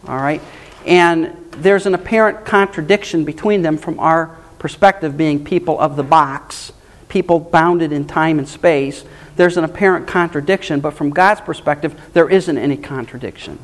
all 0.07 0.17
right? 0.17 0.41
And 0.85 1.37
there's 1.51 1.85
an 1.85 1.93
apparent 1.93 2.45
contradiction 2.45 3.25
between 3.25 3.61
them 3.61 3.77
from 3.77 3.99
our 3.99 4.35
perspective, 4.57 5.15
being 5.17 5.43
people 5.43 5.79
of 5.79 5.95
the 5.95 6.03
box, 6.03 6.71
people 7.15 7.39
bounded 7.39 7.93
in 7.93 8.05
time 8.05 8.39
and 8.39 8.45
space. 8.45 9.05
There's 9.37 9.55
an 9.55 9.63
apparent 9.63 10.05
contradiction, 10.05 10.81
but 10.81 10.91
from 10.91 11.11
God's 11.11 11.39
perspective, 11.39 11.97
there 12.11 12.29
isn't 12.29 12.57
any 12.57 12.75
contradiction. 12.75 13.57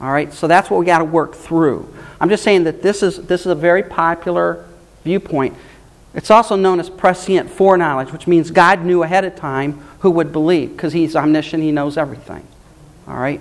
All 0.00 0.10
right, 0.10 0.32
so 0.32 0.48
that's 0.48 0.68
what 0.68 0.80
we 0.80 0.84
got 0.84 0.98
to 0.98 1.04
work 1.04 1.36
through. 1.36 1.88
I'm 2.20 2.28
just 2.28 2.42
saying 2.42 2.64
that 2.64 2.82
this 2.82 3.04
is, 3.04 3.24
this 3.26 3.42
is 3.42 3.46
a 3.46 3.54
very 3.54 3.84
popular 3.84 4.66
viewpoint. 5.04 5.54
It's 6.12 6.28
also 6.28 6.56
known 6.56 6.80
as 6.80 6.90
prescient 6.90 7.48
foreknowledge, 7.48 8.10
which 8.10 8.26
means 8.26 8.50
God 8.50 8.84
knew 8.84 9.04
ahead 9.04 9.24
of 9.24 9.36
time 9.36 9.74
who 10.00 10.10
would 10.10 10.32
believe 10.32 10.70
because 10.70 10.92
He's 10.92 11.14
omniscient, 11.14 11.62
He 11.62 11.70
knows 11.70 11.96
everything. 11.96 12.44
All 13.06 13.16
right? 13.16 13.40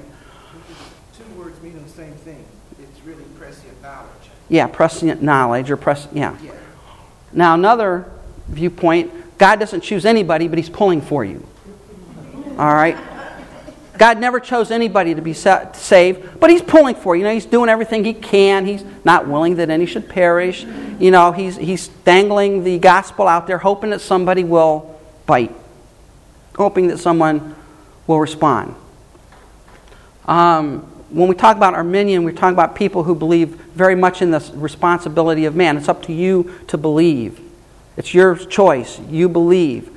Two 1.18 1.34
words 1.34 1.60
mean 1.64 1.82
the 1.82 1.90
same 1.90 2.14
thing. 2.14 2.46
It's 2.80 3.02
really 3.04 3.24
prescient 3.40 3.82
knowledge. 3.82 4.30
Yeah, 4.50 4.68
prescient 4.68 5.24
knowledge 5.24 5.72
or 5.72 5.78
pres. 5.78 6.08
Yeah. 6.14 6.38
Yeah. 6.44 6.52
Now 7.34 7.56
another 7.56 8.12
viewpoint: 8.48 9.38
God 9.38 9.60
doesn't 9.60 9.82
choose 9.82 10.06
anybody, 10.06 10.48
but 10.48 10.58
He's 10.58 10.70
pulling 10.70 11.02
for 11.02 11.26
you. 11.26 11.46
All 12.58 12.74
right. 12.74 12.98
God 13.98 14.20
never 14.20 14.40
chose 14.40 14.72
anybody 14.72 15.16
to 15.16 15.22
be 15.22 15.34
saved, 15.34 16.40
but 16.40 16.50
He's 16.50 16.62
pulling 16.62 16.96
for 16.96 17.16
you. 17.16 17.22
You 17.22 17.28
know, 17.28 17.34
He's 17.34 17.46
doing 17.46 17.70
everything 17.70 18.04
He 18.04 18.14
can. 18.14 18.66
He's 18.66 18.84
not 19.04 19.28
willing 19.28 19.56
that 19.56 19.70
any 19.70 19.86
should 19.86 20.10
perish. 20.10 20.64
You 21.00 21.12
know, 21.12 21.32
He's 21.32 21.56
He's 21.56 21.88
dangling 21.88 22.64
the 22.64 22.78
gospel 22.80 23.28
out 23.28 23.48
there, 23.48 23.58
hoping 23.58 23.92
that 23.92 24.02
somebody 24.02 24.44
will 24.44 25.00
bite, 25.26 25.54
hoping 26.56 26.88
that 26.88 26.98
someone 26.98 27.56
will 28.08 28.20
respond. 28.20 28.76
Um, 30.26 30.82
when 31.10 31.28
we 31.30 31.36
talk 31.36 31.56
about 31.56 31.74
Arminian, 31.74 32.24
we're 32.24 32.32
talking 32.32 32.54
about 32.54 32.76
people 32.76 33.04
who 33.04 33.16
believe 33.16 33.50
very 33.50 33.96
much 33.96 34.22
in 34.22 34.32
the 34.32 34.52
responsibility 34.56 35.46
of 35.46 35.56
man. 35.56 35.78
It's 35.78 35.88
up 35.88 36.04
to 36.04 36.14
you 36.14 36.52
to 36.68 36.78
believe. 36.78 37.40
It's 37.98 38.14
your 38.14 38.36
choice. 38.36 39.00
You 39.10 39.30
believe. 39.30 39.90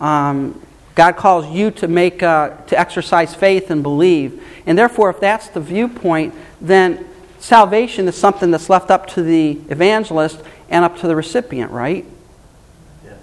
Um, 0.00 0.60
God 0.94 1.16
calls 1.16 1.46
you 1.46 1.70
to 1.72 1.88
make 1.88 2.22
uh, 2.22 2.50
to 2.66 2.78
exercise 2.78 3.34
faith 3.34 3.70
and 3.70 3.82
believe. 3.82 4.42
And 4.66 4.76
therefore, 4.78 5.10
if 5.10 5.20
that's 5.20 5.48
the 5.48 5.60
viewpoint, 5.60 6.34
then 6.60 7.06
salvation 7.38 8.06
is 8.06 8.16
something 8.16 8.50
that's 8.50 8.68
left 8.68 8.90
up 8.90 9.06
to 9.08 9.22
the 9.22 9.52
evangelist 9.68 10.40
and 10.68 10.84
up 10.84 10.98
to 10.98 11.08
the 11.08 11.16
recipient, 11.16 11.72
right? 11.72 12.04
Yes. 13.04 13.18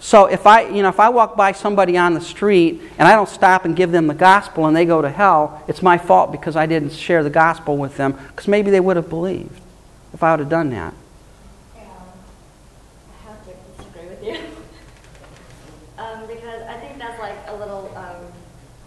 So 0.00 0.26
if 0.26 0.46
I, 0.46 0.68
you 0.68 0.82
know, 0.82 0.88
if 0.88 0.98
I 0.98 1.10
walk 1.10 1.36
by 1.36 1.52
somebody 1.52 1.96
on 1.96 2.14
the 2.14 2.20
street 2.20 2.80
and 2.98 3.06
I 3.06 3.12
don't 3.12 3.28
stop 3.28 3.64
and 3.64 3.76
give 3.76 3.92
them 3.92 4.06
the 4.06 4.14
gospel 4.14 4.66
and 4.66 4.74
they 4.74 4.84
go 4.84 5.02
to 5.02 5.10
hell, 5.10 5.62
it's 5.68 5.82
my 5.82 5.98
fault 5.98 6.32
because 6.32 6.56
I 6.56 6.66
didn't 6.66 6.92
share 6.92 7.22
the 7.22 7.30
gospel 7.30 7.76
with 7.76 7.96
them 7.96 8.12
because 8.12 8.48
maybe 8.48 8.70
they 8.70 8.80
would 8.80 8.96
have 8.96 9.08
believed 9.08 9.60
if 10.12 10.22
I 10.22 10.32
would 10.32 10.40
have 10.40 10.48
done 10.48 10.70
that. 10.70 10.94
Um, 11.76 11.84
I 13.12 13.30
have 13.30 13.46
to 13.46 13.52
disagree 13.76 14.08
with 14.08 14.24
you. 14.24 16.02
um, 16.02 16.26
because 16.26 16.62
I 16.62 16.80
think 16.80 16.98
that's 16.98 17.20
like 17.20 17.36
a 17.46 17.54
little, 17.54 17.92
um, 17.94 18.32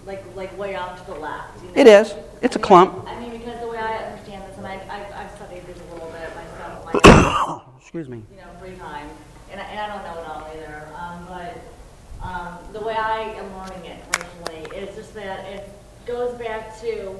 like, 0.05 0.23
like 0.35 0.57
way 0.57 0.75
off 0.75 1.05
to 1.05 1.13
the 1.13 1.19
left. 1.19 1.60
You 1.60 1.60
know? 1.60 1.60
It 1.75 1.87
is. 1.87 2.13
It's 2.41 2.55
a 2.55 2.59
I 2.59 2.61
mean- 2.61 2.67
clump. 2.67 3.07
I 3.07 3.19
mean, 3.19 3.31
because 3.31 3.59
the 3.61 3.67
way 3.67 3.77
I 3.77 3.97
understand 3.97 4.43
this, 4.49 4.57
and 4.57 4.67
I, 4.67 4.73
I've, 4.89 5.13
I've 5.25 5.31
studied 5.35 5.65
this 5.67 5.77
a 5.79 5.93
little 5.93 6.11
bit 6.11 6.29
myself, 6.35 6.85
like, 6.93 7.61
Excuse 7.81 8.09
me. 8.09 8.23
you 8.31 8.37
know, 8.37 8.47
free 8.59 8.75
time, 8.75 9.07
and 9.51 9.59
I, 9.59 9.63
and 9.65 9.79
I 9.79 9.87
don't 9.95 10.03
know 10.03 10.21
it 10.21 10.27
all 10.27 10.47
either. 10.55 10.87
Um, 10.97 11.25
but 11.27 12.25
um, 12.27 12.57
the 12.73 12.79
way 12.81 12.95
I 12.95 13.19
am 13.37 13.55
learning 13.57 13.85
it 13.85 14.11
personally 14.11 14.77
is 14.77 14.95
just 14.95 15.13
that 15.15 15.45
it 15.45 15.69
goes 16.05 16.33
back 16.37 16.79
to, 16.81 17.19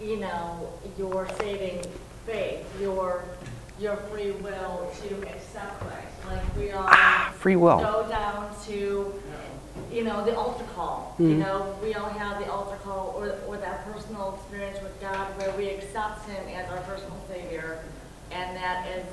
you 0.00 0.16
know, 0.18 0.72
your 0.98 1.28
saving 1.40 1.84
faith, 2.26 2.66
your 2.80 3.24
your 3.80 3.96
free 3.96 4.32
will 4.32 4.90
to 5.06 5.14
accept 5.28 5.78
Christ. 5.80 6.06
Like 6.28 6.56
we 6.56 6.72
all 6.72 6.88
Free 7.34 7.54
will. 7.56 7.78
go 7.78 8.06
down 8.08 8.50
to, 8.66 9.14
you 9.92 10.04
know, 10.04 10.24
the 10.24 10.36
altar 10.36 10.64
call. 10.74 11.14
You 11.18 11.28
Mhm. 11.30 11.38
know, 11.38 11.66
we 11.82 11.94
all 11.94 12.08
have 12.10 12.38
the 12.44 12.50
altar 12.50 12.76
call 12.84 13.14
or, 13.16 13.34
or 13.46 13.56
that 13.58 13.92
personal 13.92 14.34
experience 14.38 14.78
with 14.82 15.00
God 15.00 15.26
where 15.36 15.50
we 15.56 15.68
accept 15.70 16.28
Him 16.28 16.44
as 16.54 16.70
our 16.70 16.78
personal 16.78 17.16
Savior, 17.32 17.78
and 18.32 18.56
that 18.56 18.86
is 18.96 19.04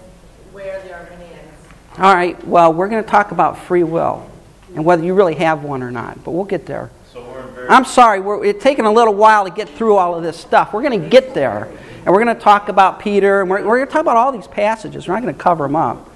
where 0.51 0.81
the 0.81 0.93
argument 0.93 1.29
ends. 1.31 1.99
All 1.99 2.13
right. 2.13 2.45
Well, 2.47 2.73
we're 2.73 2.89
going 2.89 3.03
to 3.03 3.09
talk 3.09 3.31
about 3.31 3.57
free 3.57 3.83
will 3.83 4.29
and 4.75 4.83
whether 4.83 5.03
you 5.03 5.13
really 5.13 5.35
have 5.35 5.63
one 5.63 5.81
or 5.81 5.91
not, 5.91 6.23
but 6.23 6.31
we'll 6.31 6.43
get 6.43 6.65
there. 6.65 6.89
So 7.13 7.23
very. 7.55 7.69
I'm 7.69 7.85
sorry, 7.85 8.19
we're, 8.19 8.43
it's 8.43 8.61
taking 8.61 8.85
a 8.85 8.91
little 8.91 9.13
while 9.13 9.45
to 9.45 9.51
get 9.51 9.69
through 9.69 9.95
all 9.95 10.15
of 10.15 10.23
this 10.23 10.37
stuff. 10.37 10.73
We're 10.73 10.81
going 10.81 11.01
to 11.01 11.07
get 11.09 11.33
there. 11.33 11.69
And 12.05 12.13
we're 12.13 12.23
going 12.23 12.35
to 12.35 12.41
talk 12.41 12.67
about 12.69 12.99
Peter, 12.99 13.41
and 13.41 13.49
we're, 13.49 13.65
we're 13.65 13.77
going 13.77 13.87
to 13.87 13.91
talk 13.93 14.01
about 14.01 14.17
all 14.17 14.31
these 14.31 14.45
passages. 14.47 15.07
We're 15.07 15.15
not 15.15 15.23
going 15.23 15.33
to 15.33 15.41
cover 15.41 15.63
them 15.63 15.75
up. 15.75 16.09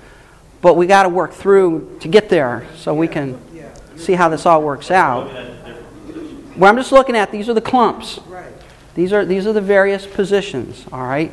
But 0.62 0.76
we 0.76 0.86
got 0.88 1.04
to 1.04 1.10
work 1.10 1.32
through 1.32 1.98
to 2.02 2.08
get 2.10 2.28
there 2.30 2.68
so 2.76 2.94
we 2.94 3.08
can 3.08 3.30
Yeah, 3.32 3.38
see 4.00 4.14
how 4.14 4.30
this 4.30 4.46
all 4.46 4.62
works 4.62 4.92
out. 4.92 5.32
Well, 6.58 6.70
I'm 6.70 6.78
just 6.78 6.92
looking 6.92 7.16
at 7.16 7.32
these 7.32 7.50
are 7.50 7.54
the 7.54 7.62
clumps. 7.62 8.20
These 8.96 9.14
are, 9.14 9.24
these 9.24 9.48
are 9.48 9.54
the 9.54 9.62
various 9.62 10.06
positions, 10.06 10.86
all 10.92 11.04
right? 11.04 11.32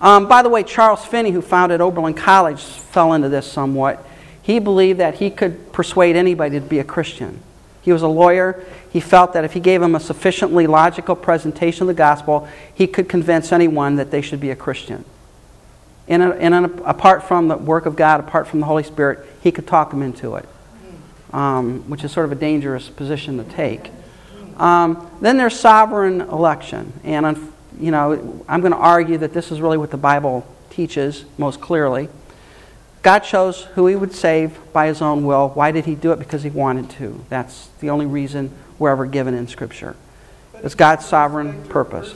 Um, 0.00 0.28
by 0.28 0.42
the 0.42 0.48
way, 0.48 0.62
Charles 0.62 1.04
Finney, 1.04 1.30
who 1.30 1.40
founded 1.40 1.80
Oberlin 1.80 2.14
College, 2.14 2.60
fell 2.60 3.12
into 3.12 3.28
this 3.28 3.50
somewhat. 3.50 4.06
He 4.42 4.58
believed 4.58 5.00
that 5.00 5.16
he 5.16 5.30
could 5.30 5.72
persuade 5.72 6.14
anybody 6.14 6.60
to 6.60 6.64
be 6.64 6.78
a 6.78 6.84
Christian. 6.84 7.40
He 7.82 7.92
was 7.92 8.02
a 8.02 8.08
lawyer. 8.08 8.64
He 8.90 9.00
felt 9.00 9.32
that 9.32 9.44
if 9.44 9.54
he 9.54 9.60
gave 9.60 9.80
them 9.80 9.94
a 9.94 10.00
sufficiently 10.00 10.66
logical 10.66 11.16
presentation 11.16 11.82
of 11.82 11.88
the 11.88 11.94
gospel, 11.94 12.48
he 12.74 12.86
could 12.86 13.08
convince 13.08 13.52
anyone 13.52 13.96
that 13.96 14.10
they 14.10 14.20
should 14.20 14.40
be 14.40 14.50
a 14.50 14.56
Christian. 14.56 15.04
And, 16.08 16.22
and 16.22 16.80
apart 16.84 17.24
from 17.24 17.48
the 17.48 17.56
work 17.56 17.86
of 17.86 17.96
God, 17.96 18.20
apart 18.20 18.46
from 18.46 18.60
the 18.60 18.66
Holy 18.66 18.84
Spirit, 18.84 19.26
he 19.40 19.50
could 19.50 19.66
talk 19.66 19.90
them 19.90 20.02
into 20.02 20.36
it, 20.36 20.48
um, 21.36 21.80
which 21.90 22.02
is 22.02 22.10
sort 22.10 22.24
of 22.24 22.32
a 22.32 22.34
dangerous 22.34 22.88
position 22.88 23.36
to 23.36 23.44
take. 23.44 23.90
Um, 24.56 25.10
then 25.20 25.36
there's 25.36 25.58
sovereign 25.58 26.22
election. 26.22 26.94
And, 27.04 27.26
unf- 27.26 27.52
you 27.78 27.90
know, 27.90 28.42
I'm 28.48 28.62
going 28.62 28.72
to 28.72 28.78
argue 28.78 29.18
that 29.18 29.34
this 29.34 29.52
is 29.52 29.60
really 29.60 29.76
what 29.76 29.90
the 29.90 29.98
Bible 29.98 30.46
teaches 30.70 31.26
most 31.36 31.60
clearly. 31.60 32.08
God 33.02 33.18
chose 33.18 33.64
who 33.74 33.86
he 33.86 33.94
would 33.94 34.14
save 34.14 34.58
by 34.72 34.86
his 34.86 35.02
own 35.02 35.26
will. 35.26 35.50
Why 35.50 35.72
did 35.72 35.84
he 35.84 35.94
do 35.94 36.10
it? 36.12 36.18
Because 36.18 36.42
he 36.42 36.48
wanted 36.48 36.88
to. 36.92 37.22
That's 37.28 37.68
the 37.80 37.90
only 37.90 38.06
reason 38.06 38.50
we're 38.78 38.90
ever 38.90 39.04
given 39.04 39.34
in 39.34 39.46
Scripture. 39.46 39.94
It's 40.54 40.74
God's 40.74 41.04
sovereign 41.04 41.64
purpose. 41.68 42.14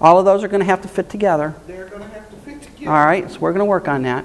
All 0.00 0.20
of 0.20 0.24
those 0.24 0.44
are 0.44 0.48
going 0.48 0.60
to 0.60 0.66
have 0.66 0.82
to 0.82 0.88
fit 0.88 1.10
together. 1.10 1.56
They're 1.66 1.88
going 1.88 2.02
to 2.02 2.08
have 2.08 2.30
to 2.30 2.36
fit 2.36 2.62
together. 2.62 2.90
All 2.92 3.04
right, 3.04 3.28
so 3.28 3.40
we're 3.40 3.52
going 3.52 3.66
to 3.66 3.70
work 3.70 3.88
on 3.88 4.02
that. 4.02 4.24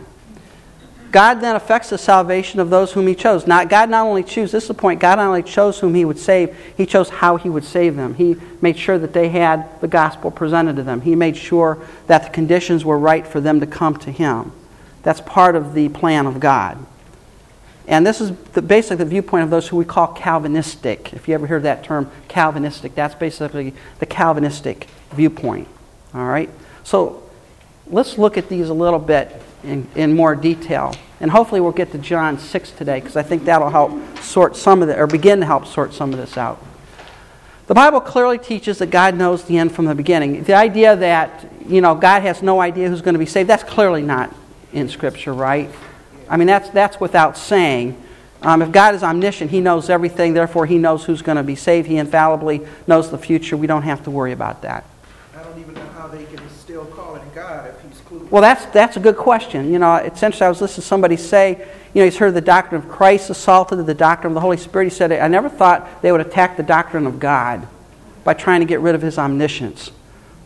God 1.12 1.36
then 1.36 1.56
affects 1.56 1.90
the 1.90 1.98
salvation 1.98 2.60
of 2.60 2.70
those 2.70 2.92
whom 2.92 3.08
He 3.08 3.16
chose. 3.16 3.48
Not 3.48 3.70
God 3.70 3.90
not 3.90 4.06
only 4.06 4.24
chose. 4.24 4.52
This 4.52 4.64
is 4.64 4.68
the 4.68 4.74
point. 4.74 5.00
God 5.00 5.16
not 5.18 5.28
only 5.28 5.44
chose 5.44 5.80
whom 5.80 5.96
He 5.96 6.06
would 6.06 6.20
save. 6.20 6.56
He 6.78 6.86
chose 6.86 7.10
how 7.10 7.38
He 7.38 7.50
would 7.50 7.64
save 7.64 7.96
them. 7.96 8.14
He 8.14 8.36
made 8.62 8.78
sure 8.78 8.98
that 8.98 9.14
they 9.14 9.30
had 9.30 9.80
the 9.82 9.88
gospel 9.88 10.30
presented 10.30 10.76
to 10.76 10.84
them. 10.84 11.02
He 11.02 11.16
made 11.16 11.36
sure 11.36 11.80
that 12.08 12.24
the 12.24 12.30
conditions 12.30 12.86
were 12.86 13.00
right 13.00 13.26
for 13.26 13.42
them 13.42 13.60
to 13.60 13.68
come 13.68 13.98
to 13.98 14.12
Him. 14.12 14.52
That's 15.02 15.22
part 15.22 15.56
of 15.56 15.74
the 15.74 15.90
plan 15.90 16.28
of 16.28 16.40
God. 16.40 16.78
And 17.88 18.06
this 18.06 18.22
is 18.22 18.32
the, 18.54 18.62
basically 18.62 18.98
the 18.98 19.06
viewpoint 19.06 19.44
of 19.44 19.50
those 19.50 19.68
who 19.68 19.78
we 19.78 19.86
call 19.86 20.08
Calvinistic. 20.08 21.12
If 21.14 21.28
you 21.28 21.34
ever 21.34 21.48
hear 21.48 21.60
that 21.62 21.84
term, 21.84 22.12
Calvinistic, 22.28 22.94
that's 22.94 23.16
basically 23.16 23.74
the 23.98 24.06
Calvinistic 24.06 24.88
viewpoint. 25.14 25.68
All 26.14 26.26
right? 26.26 26.52
So 26.84 27.24
let's 27.88 28.20
look 28.20 28.38
at 28.38 28.48
these 28.48 28.70
a 28.70 28.74
little 28.76 29.00
bit 29.00 29.42
in, 29.64 29.88
in 29.96 30.16
more 30.16 30.36
detail. 30.36 30.96
And 31.20 31.30
hopefully 31.30 31.62
we'll 31.62 31.72
get 31.72 31.92
to 31.92 31.98
John 31.98 32.40
6 32.40 32.72
today 32.72 33.00
because 33.00 33.16
I 33.16 33.24
think 33.24 33.46
that'll 33.46 33.70
help 33.70 33.92
sort 34.20 34.56
some 34.56 34.82
of 34.82 34.90
it, 34.90 34.98
or 34.98 35.08
begin 35.08 35.40
to 35.42 35.46
help 35.46 35.66
sort 35.66 35.94
some 35.94 36.14
of 36.14 36.20
this 36.20 36.38
out. 36.38 36.64
The 37.68 37.76
Bible 37.76 38.02
clearly 38.02 38.40
teaches 38.40 38.80
that 38.80 38.90
God 38.90 39.16
knows 39.16 39.44
the 39.44 39.58
end 39.58 39.72
from 39.72 39.86
the 39.86 39.94
beginning. 39.94 40.44
The 40.44 40.56
idea 40.56 40.96
that, 40.96 41.46
you 41.68 41.82
know, 41.82 41.94
God 41.94 42.24
has 42.24 42.42
no 42.42 42.60
idea 42.60 42.90
who's 42.90 43.02
going 43.02 43.14
to 43.14 43.20
be 43.20 43.28
saved, 43.28 43.48
that's 43.48 43.64
clearly 43.64 44.02
not 44.02 44.34
in 44.74 44.90
Scripture, 44.90 45.34
right? 45.34 45.70
I 46.28 46.38
mean, 46.38 46.48
that's, 46.48 46.70
that's 46.70 47.00
without 47.00 47.38
saying. 47.38 48.02
Um, 48.42 48.62
if 48.62 48.72
God 48.72 48.96
is 48.96 49.04
omniscient, 49.04 49.52
He 49.52 49.60
knows 49.60 49.90
everything, 49.90 50.34
therefore, 50.34 50.66
He 50.66 50.78
knows 50.78 51.04
who's 51.04 51.22
going 51.22 51.36
to 51.36 51.44
be 51.44 51.56
saved. 51.56 51.88
He 51.88 51.98
infallibly 51.98 52.66
knows 52.88 53.12
the 53.12 53.18
future. 53.18 53.58
We 53.58 53.68
don't 53.68 53.84
have 53.84 54.04
to 54.06 54.12
worry 54.12 54.32
about 54.32 54.62
that. 54.62 54.86
I 55.36 55.44
don't 55.44 55.60
even 55.60 55.74
know 55.76 55.88
how 55.90 56.08
they 56.08 56.26
can 56.26 56.50
still 56.50 56.86
call 56.86 57.18
it 57.18 57.36
God 57.36 57.68
if 57.68 57.82
he's 57.82 58.02
clueless. 58.02 58.19
Well, 58.30 58.42
that's, 58.42 58.66
that's 58.68 58.96
a 58.96 59.00
good 59.00 59.18
question. 59.18 59.72
You 59.72 59.80
know, 59.80 60.04
interesting. 60.04 60.44
I 60.46 60.50
was 60.50 60.62
listening 60.62 60.82
to 60.84 60.88
somebody 60.88 61.18
say, 61.18 61.68
you 61.94 62.02
know, 62.02 62.06
he's 62.06 62.18
heard 62.18 62.36
the 62.36 62.42
doctrine 62.42 62.82
of 62.82 62.88
Christ 62.88 63.30
assaulted, 63.30 63.84
the 63.86 63.94
doctrine 63.94 64.32
of 64.32 64.36
the 64.36 64.42
Holy 64.42 64.58
Spirit. 64.58 64.86
He 64.86 64.90
said, 64.92 65.12
I 65.12 65.28
never 65.28 65.50
thought 65.50 66.02
they 66.02 66.12
would 66.12 66.22
attack 66.22 66.56
the 66.58 66.64
doctrine 66.64 67.08
of 67.08 67.20
God. 67.20 67.68
by 68.24 68.34
trying 68.34 68.60
to 68.60 68.66
get 68.66 68.80
rid 68.82 68.96
of 68.96 69.02
his 69.02 69.18
omniscience. 69.18 69.92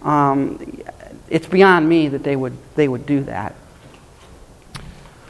Um, 0.04 0.82
it's 1.30 1.48
beyond 1.48 1.88
me 1.88 2.08
that 2.10 2.24
they 2.24 2.36
would, 2.36 2.58
they 2.76 2.88
would 2.88 3.06
do 3.06 3.24
that. 3.24 3.56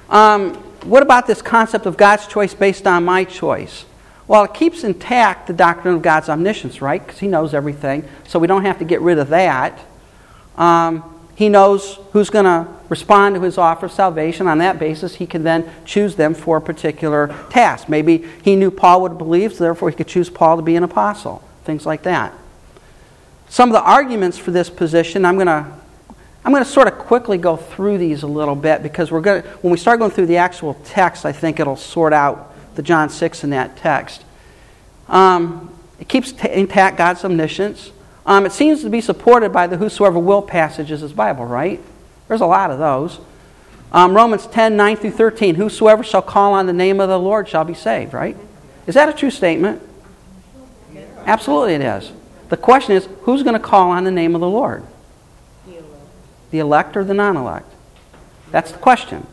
Um, 0.09 0.53
what 0.83 1.01
about 1.01 1.27
this 1.27 1.41
concept 1.41 1.85
of 1.85 1.97
God's 1.97 2.27
choice 2.27 2.53
based 2.53 2.85
on 2.85 3.05
my 3.05 3.23
choice? 3.23 3.85
Well, 4.27 4.43
it 4.43 4.53
keeps 4.53 4.83
intact 4.83 5.47
the 5.47 5.53
doctrine 5.53 5.95
of 5.95 6.01
God's 6.01 6.29
omniscience, 6.29 6.81
right? 6.81 7.03
Because 7.03 7.19
He 7.19 7.27
knows 7.27 7.53
everything, 7.53 8.07
so 8.27 8.39
we 8.39 8.47
don't 8.47 8.65
have 8.65 8.79
to 8.79 8.85
get 8.85 9.01
rid 9.01 9.17
of 9.17 9.29
that. 9.29 9.79
Um, 10.57 11.03
he 11.43 11.49
knows 11.49 11.99
who's 12.13 12.29
going 12.29 12.45
to 12.45 12.65
respond 12.87 13.35
to 13.35 13.41
His 13.41 13.57
offer 13.57 13.87
of 13.87 13.91
salvation. 13.91 14.47
On 14.47 14.59
that 14.59 14.79
basis, 14.79 15.15
He 15.15 15.27
can 15.27 15.43
then 15.43 15.69
choose 15.83 16.15
them 16.15 16.33
for 16.33 16.55
a 16.55 16.61
particular 16.61 17.35
task. 17.49 17.89
Maybe 17.89 18.25
He 18.41 18.55
knew 18.55 18.71
Paul 18.71 19.01
would 19.01 19.17
believe, 19.17 19.51
so 19.51 19.65
therefore 19.65 19.89
He 19.89 19.95
could 19.97 20.07
choose 20.07 20.29
Paul 20.29 20.55
to 20.55 20.61
be 20.61 20.77
an 20.77 20.83
apostle. 20.83 21.43
Things 21.65 21.85
like 21.85 22.03
that. 22.03 22.33
Some 23.49 23.67
of 23.67 23.73
the 23.73 23.81
arguments 23.81 24.37
for 24.37 24.51
this 24.51 24.69
position, 24.69 25.25
I'm 25.25 25.35
going 25.35 25.47
to 25.47 25.65
I'm 26.45 26.53
going 26.53 26.63
to 26.63 26.69
sort 26.69 26.87
of 26.87 26.97
quickly 26.97 27.37
go 27.37 27.57
through 27.57 27.97
these 27.97 28.23
a 28.23 28.27
little 28.27 28.55
bit 28.55 28.83
because 28.83 29.11
we're 29.11 29.21
going 29.21 29.43
to, 29.43 29.49
when 29.61 29.71
we 29.71 29.77
start 29.77 29.99
going 29.99 30.11
through 30.11 30.27
the 30.27 30.37
actual 30.37 30.75
text, 30.85 31.25
I 31.25 31.33
think 31.33 31.59
it'll 31.59 31.75
sort 31.75 32.13
out 32.13 32.53
the 32.75 32.81
John 32.81 33.09
6 33.09 33.43
in 33.43 33.49
that 33.49 33.75
text. 33.77 34.23
Um, 35.09 35.73
it 35.99 36.07
keeps 36.07 36.31
t- 36.31 36.51
intact 36.51 36.97
God's 36.97 37.23
omniscience. 37.23 37.91
Um, 38.25 38.45
it 38.45 38.51
seems 38.51 38.81
to 38.81 38.89
be 38.89 39.01
supported 39.01 39.51
by 39.51 39.67
the 39.67 39.77
whosoever 39.77 40.19
will 40.19 40.41
passages 40.41 41.03
of 41.03 41.15
Bible, 41.15 41.45
right? 41.45 41.81
There's 42.27 42.41
a 42.41 42.45
lot 42.45 42.71
of 42.71 42.79
those. 42.79 43.19
Um, 43.91 44.15
Romans 44.15 44.47
10, 44.47 44.75
9 44.75 44.97
through 44.97 45.11
13. 45.11 45.55
Whosoever 45.55 46.03
shall 46.03 46.21
call 46.21 46.53
on 46.53 46.65
the 46.65 46.73
name 46.73 46.99
of 46.99 47.09
the 47.09 47.19
Lord 47.19 47.47
shall 47.47 47.63
be 47.63 47.73
saved, 47.73 48.13
right? 48.13 48.37
Is 48.87 48.95
that 48.95 49.09
a 49.09 49.13
true 49.13 49.29
statement? 49.29 49.81
Absolutely 51.25 51.75
it 51.75 51.81
is. 51.81 52.11
The 52.49 52.57
question 52.57 52.95
is, 52.95 53.07
who's 53.21 53.43
going 53.43 53.53
to 53.53 53.59
call 53.59 53.91
on 53.91 54.03
the 54.03 54.11
name 54.11 54.35
of 54.35 54.41
the 54.41 54.49
Lord? 54.49 54.83
The 56.51 56.59
elect 56.59 56.95
or 56.95 57.03
the 57.03 57.13
non 57.13 57.37
elect? 57.37 57.73
That's 58.51 58.71
the 58.71 58.77
question. 58.77 59.25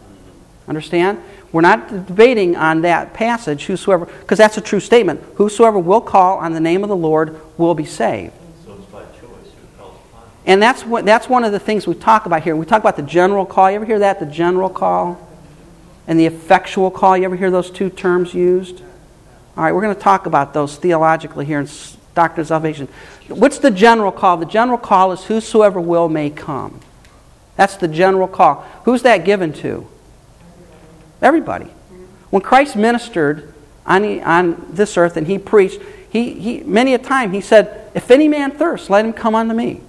Understand? 0.69 1.23
We're 1.53 1.63
not 1.63 2.07
debating 2.07 2.57
on 2.57 2.83
that 2.83 3.13
passage, 3.13 3.65
whosoever, 3.65 4.07
because 4.07 4.39
that's 4.39 4.57
a 4.57 4.61
true 4.61 4.81
statement. 4.81 5.21
Whosoever 5.35 5.79
will 5.79 6.01
call 6.01 6.39
on 6.39 6.53
the 6.53 6.61
name 6.61 6.85
of 6.85 6.89
the 6.89 6.97
Lord 6.97 7.41
will 7.59 7.75
be 7.75 7.85
saved. 7.85 8.33
So 8.65 8.75
it's 8.75 8.87
by 8.87 9.03
choice 9.03 9.21
who 9.21 9.79
calls 9.79 9.99
upon. 10.11 10.23
And 10.51 10.61
that's, 10.61 10.85
what, 10.85 11.05
that's 11.05 11.29
one 11.29 11.45
of 11.45 11.53
the 11.53 11.61
things 11.61 11.87
we 11.87 11.95
talk 11.95 12.27
about 12.27 12.43
here. 12.43 12.57
We 12.57 12.67
talk 12.67 12.81
about 12.81 12.97
the 12.97 13.03
general 13.03 13.47
call. 13.47 13.71
You 13.71 13.77
ever 13.77 13.85
hear 13.85 14.01
that? 14.01 14.19
The 14.19 14.27
general 14.27 14.69
call? 14.69 15.29
And 16.09 16.19
the 16.19 16.27
effectual 16.27 16.91
call. 16.91 17.17
You 17.17 17.23
ever 17.27 17.37
hear 17.37 17.53
those 17.53 17.71
two 17.71 17.89
terms 17.89 18.35
used? 18.35 18.83
All 19.57 19.63
right, 19.63 19.73
we're 19.73 19.81
going 19.81 19.95
to 19.95 20.01
talk 20.01 20.27
about 20.27 20.53
those 20.53 20.77
theologically 20.77 21.45
here 21.47 21.61
in 21.61 21.69
Doctrine 22.17 22.41
of 22.41 22.49
Salvation. 22.49 22.89
What's 23.29 23.59
the 23.59 23.71
general 23.71 24.11
call? 24.11 24.39
The 24.39 24.45
general 24.45 24.77
call 24.77 25.13
is 25.13 25.23
whosoever 25.23 25.81
will 25.81 26.09
may 26.09 26.31
come. 26.31 26.81
That's 27.55 27.77
the 27.77 27.87
general 27.87 28.27
call. 28.27 28.67
Who's 28.87 29.03
that 29.03 29.25
given 29.25 29.53
to? 29.53 29.87
Everybody. 31.23 31.67
When 32.31 32.43
Christ 32.43 32.75
ministered 32.75 33.55
on, 33.87 34.03
the, 34.03 34.21
on 34.23 34.67
this 34.71 34.97
earth 34.97 35.17
and 35.17 35.29
he 35.29 35.39
preached, 35.39 35.81
he, 36.11 36.35
he, 36.35 36.61
many 36.65 36.93
a 36.95 36.99
time 36.99 37.31
he 37.31 37.41
said, 37.41 37.89
If 37.95 38.11
any 38.11 38.27
man 38.27 38.51
thirst, 38.51 38.91
let 38.91 39.05
him 39.05 39.13
come 39.13 39.37
unto 39.37 39.55
me. 39.55 39.83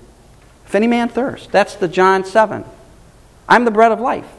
If 0.71 0.75
any 0.75 0.87
man 0.87 1.09
thirst. 1.09 1.51
That's 1.51 1.75
the 1.75 1.89
John 1.89 2.23
7. 2.23 2.63
I'm 3.49 3.65
the 3.65 3.71
bread 3.71 3.91
of 3.91 3.99
life. 3.99 4.31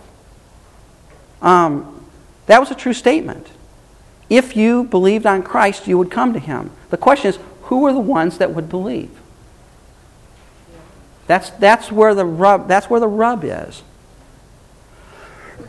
Um, 1.42 2.06
that 2.46 2.58
was 2.58 2.70
a 2.70 2.74
true 2.74 2.94
statement. 2.94 3.48
If 4.30 4.56
you 4.56 4.84
believed 4.84 5.26
on 5.26 5.42
Christ, 5.42 5.86
you 5.86 5.98
would 5.98 6.10
come 6.10 6.32
to 6.32 6.38
him. 6.38 6.70
The 6.88 6.96
question 6.96 7.28
is, 7.28 7.38
who 7.64 7.84
are 7.84 7.92
the 7.92 7.98
ones 7.98 8.38
that 8.38 8.54
would 8.54 8.70
believe? 8.70 9.10
That's, 11.26 11.50
that's, 11.50 11.92
where 11.92 12.14
the 12.14 12.24
rub, 12.24 12.66
that's 12.66 12.88
where 12.88 13.00
the 13.00 13.08
rub 13.08 13.44
is. 13.44 13.82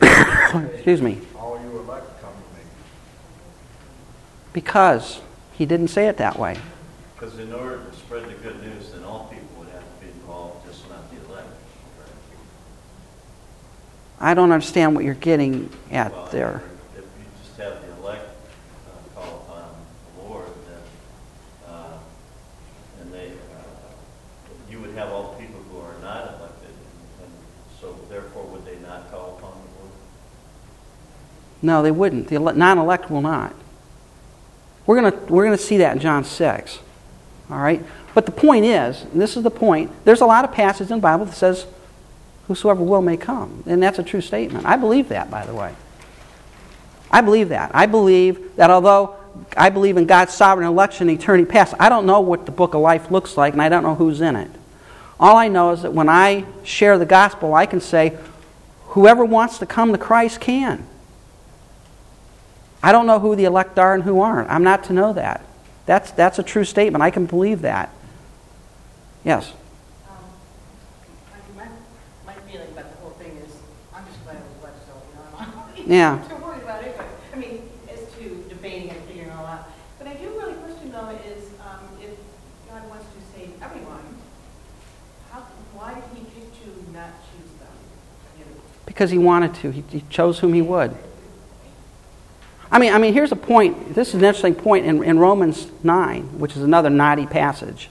Excuse 0.00 1.02
me. 1.02 1.20
All 1.36 1.60
you 1.62 1.78
elect 1.78 2.06
come 2.22 2.32
to 2.32 2.58
me. 2.58 2.64
Because 4.54 5.20
he 5.52 5.66
didn't 5.66 5.88
say 5.88 6.08
it 6.08 6.16
that 6.16 6.38
way. 6.38 6.56
Because 7.24 7.38
in 7.38 7.52
order 7.52 7.84
to 7.84 7.96
spread 7.96 8.24
the 8.28 8.34
good 8.42 8.60
news, 8.62 8.92
then 8.92 9.02
all 9.04 9.24
people 9.32 9.48
would 9.58 9.68
have 9.68 9.82
to 9.82 10.04
be 10.04 10.12
involved, 10.12 10.66
just 10.66 10.86
not 10.90 11.10
the 11.10 11.16
elect. 11.32 11.48
I 14.24 14.32
don't 14.32 14.52
understand 14.52 14.94
what 14.94 15.04
you're 15.04 15.12
getting 15.12 15.68
at 15.90 16.10
Well, 16.10 16.28
there. 16.32 16.62
If 16.96 17.02
you 17.02 17.24
just 17.44 17.60
have 17.60 17.78
the 17.82 17.92
elect 18.02 18.26
uh, 18.88 19.20
call 19.20 19.44
upon 19.46 19.68
the 20.16 20.22
Lord, 20.22 20.46
then, 20.66 21.70
uh, 21.70 21.98
and 23.02 23.12
they, 23.12 23.26
uh, 23.26 24.70
you 24.70 24.80
would 24.80 24.94
have 24.94 25.10
all 25.10 25.32
the 25.34 25.44
people 25.44 25.60
who 25.70 25.78
are 25.78 25.92
not 26.00 26.38
elected, 26.38 26.70
and 27.22 27.30
so 27.78 27.98
therefore 28.08 28.44
would 28.44 28.64
they 28.64 28.78
not 28.78 29.10
call 29.10 29.36
upon 29.36 29.50
the 29.50 29.82
Lord? 29.82 29.92
No, 31.60 31.82
they 31.82 31.90
wouldn't. 31.90 32.28
The 32.28 32.38
non 32.38 32.78
elect 32.78 33.10
will 33.10 33.20
not. 33.20 33.54
We're 34.86 35.02
going 35.02 35.12
to 35.12 35.18
we're 35.30 35.44
going 35.44 35.56
to 35.58 35.62
see 35.62 35.76
that 35.76 35.96
in 35.96 36.00
John 36.00 36.24
6. 36.24 36.78
All 37.50 37.58
right? 37.58 37.84
But 38.14 38.24
the 38.24 38.32
point 38.32 38.64
is, 38.64 39.02
and 39.02 39.20
this 39.20 39.36
is 39.36 39.42
the 39.42 39.50
point, 39.50 39.90
there's 40.06 40.22
a 40.22 40.26
lot 40.26 40.46
of 40.46 40.52
passages 40.52 40.90
in 40.90 40.96
the 40.96 41.02
Bible 41.02 41.26
that 41.26 41.34
says, 41.34 41.66
whosoever 42.48 42.82
will 42.82 43.02
may 43.02 43.16
come. 43.16 43.62
And 43.66 43.82
that's 43.82 43.98
a 43.98 44.02
true 44.02 44.20
statement. 44.20 44.66
I 44.66 44.76
believe 44.76 45.08
that, 45.08 45.30
by 45.30 45.44
the 45.46 45.54
way. 45.54 45.74
I 47.10 47.20
believe 47.20 47.50
that. 47.50 47.70
I 47.74 47.86
believe 47.86 48.56
that 48.56 48.70
although 48.70 49.16
I 49.56 49.70
believe 49.70 49.96
in 49.96 50.06
God's 50.06 50.32
sovereign 50.32 50.66
election 50.66 51.10
eternity 51.10 51.44
past, 51.44 51.74
I 51.78 51.88
don't 51.88 52.06
know 52.06 52.20
what 52.20 52.46
the 52.46 52.52
book 52.52 52.74
of 52.74 52.80
life 52.80 53.10
looks 53.10 53.36
like, 53.36 53.52
and 53.52 53.62
I 53.62 53.68
don't 53.68 53.82
know 53.82 53.94
who's 53.94 54.20
in 54.20 54.36
it. 54.36 54.50
All 55.18 55.36
I 55.36 55.48
know 55.48 55.72
is 55.72 55.82
that 55.82 55.92
when 55.92 56.08
I 56.08 56.44
share 56.64 56.98
the 56.98 57.06
gospel, 57.06 57.54
I 57.54 57.66
can 57.66 57.80
say, 57.80 58.16
whoever 58.88 59.24
wants 59.24 59.58
to 59.58 59.66
come 59.66 59.92
to 59.92 59.98
Christ 59.98 60.40
can. 60.40 60.86
I 62.82 62.92
don't 62.92 63.06
know 63.06 63.18
who 63.18 63.34
the 63.34 63.44
elect 63.44 63.78
are 63.78 63.94
and 63.94 64.02
who 64.02 64.20
aren't. 64.20 64.50
I'm 64.50 64.62
not 64.62 64.84
to 64.84 64.92
know 64.92 65.12
that. 65.14 65.44
That's, 65.86 66.10
that's 66.12 66.38
a 66.38 66.42
true 66.42 66.64
statement. 66.64 67.02
I 67.02 67.10
can 67.10 67.26
believe 67.26 67.62
that. 67.62 67.90
Yes. 69.24 69.52
Um, 70.08 70.16
My, 71.56 71.66
my 72.26 72.34
feeling 72.50 72.68
about 72.72 72.90
the 72.90 72.96
whole 72.98 73.12
thing 73.12 73.36
is, 73.36 73.56
I'm 73.94 74.04
just 74.06 74.22
glad 74.24 74.36
it 74.36 74.42
was 74.54 74.64
left 74.64 74.76
so, 74.86 74.92
you 75.73 75.73
know, 75.86 75.94
I'm 76.12 76.18
Yeah. 76.18 76.28
too 76.28 76.44
worried 76.44 76.62
about 76.62 76.82
it, 76.84 76.96
but, 76.96 77.06
I 77.32 77.36
mean, 77.38 77.62
as 77.92 78.00
to 78.18 78.44
debating 78.48 78.90
and 78.90 78.98
figuring 79.04 79.28
it 79.28 79.34
all 79.38 79.46
out. 79.46 79.68
But 79.98 80.08
I 80.08 80.14
do 80.14 80.28
really 80.38 80.54
question 80.54 80.92
though 80.92 81.08
is, 81.10 81.44
um, 81.60 81.80
if 82.00 82.10
God 82.70 82.88
wants 82.88 83.06
to 83.06 83.38
save 83.38 83.50
everyone, 83.62 84.00
how, 85.30 85.40
why 85.74 85.94
did 85.94 86.04
he 86.14 86.24
pick 86.24 86.52
to 86.62 86.92
not 86.92 87.10
choose 87.30 87.50
them? 87.60 87.68
You 88.38 88.44
know, 88.46 88.60
Because 88.86 89.10
he 89.10 89.18
wanted 89.18 89.54
to. 89.56 89.70
He, 89.70 89.84
he 89.90 90.04
chose 90.10 90.38
whom 90.40 90.52
he 90.54 90.62
would. 90.62 90.94
I 92.72 92.78
mean, 92.78 92.92
I 92.92 92.98
mean, 92.98 93.12
here's 93.14 93.30
a 93.30 93.36
point. 93.36 93.94
This 93.94 94.08
is 94.08 94.14
an 94.14 94.24
interesting 94.24 94.54
point 94.54 94.84
in, 94.86 95.04
in 95.04 95.18
Romans 95.18 95.68
9, 95.84 96.40
which 96.40 96.56
is 96.56 96.62
another 96.62 96.90
knotty 96.90 97.26
passage 97.26 97.88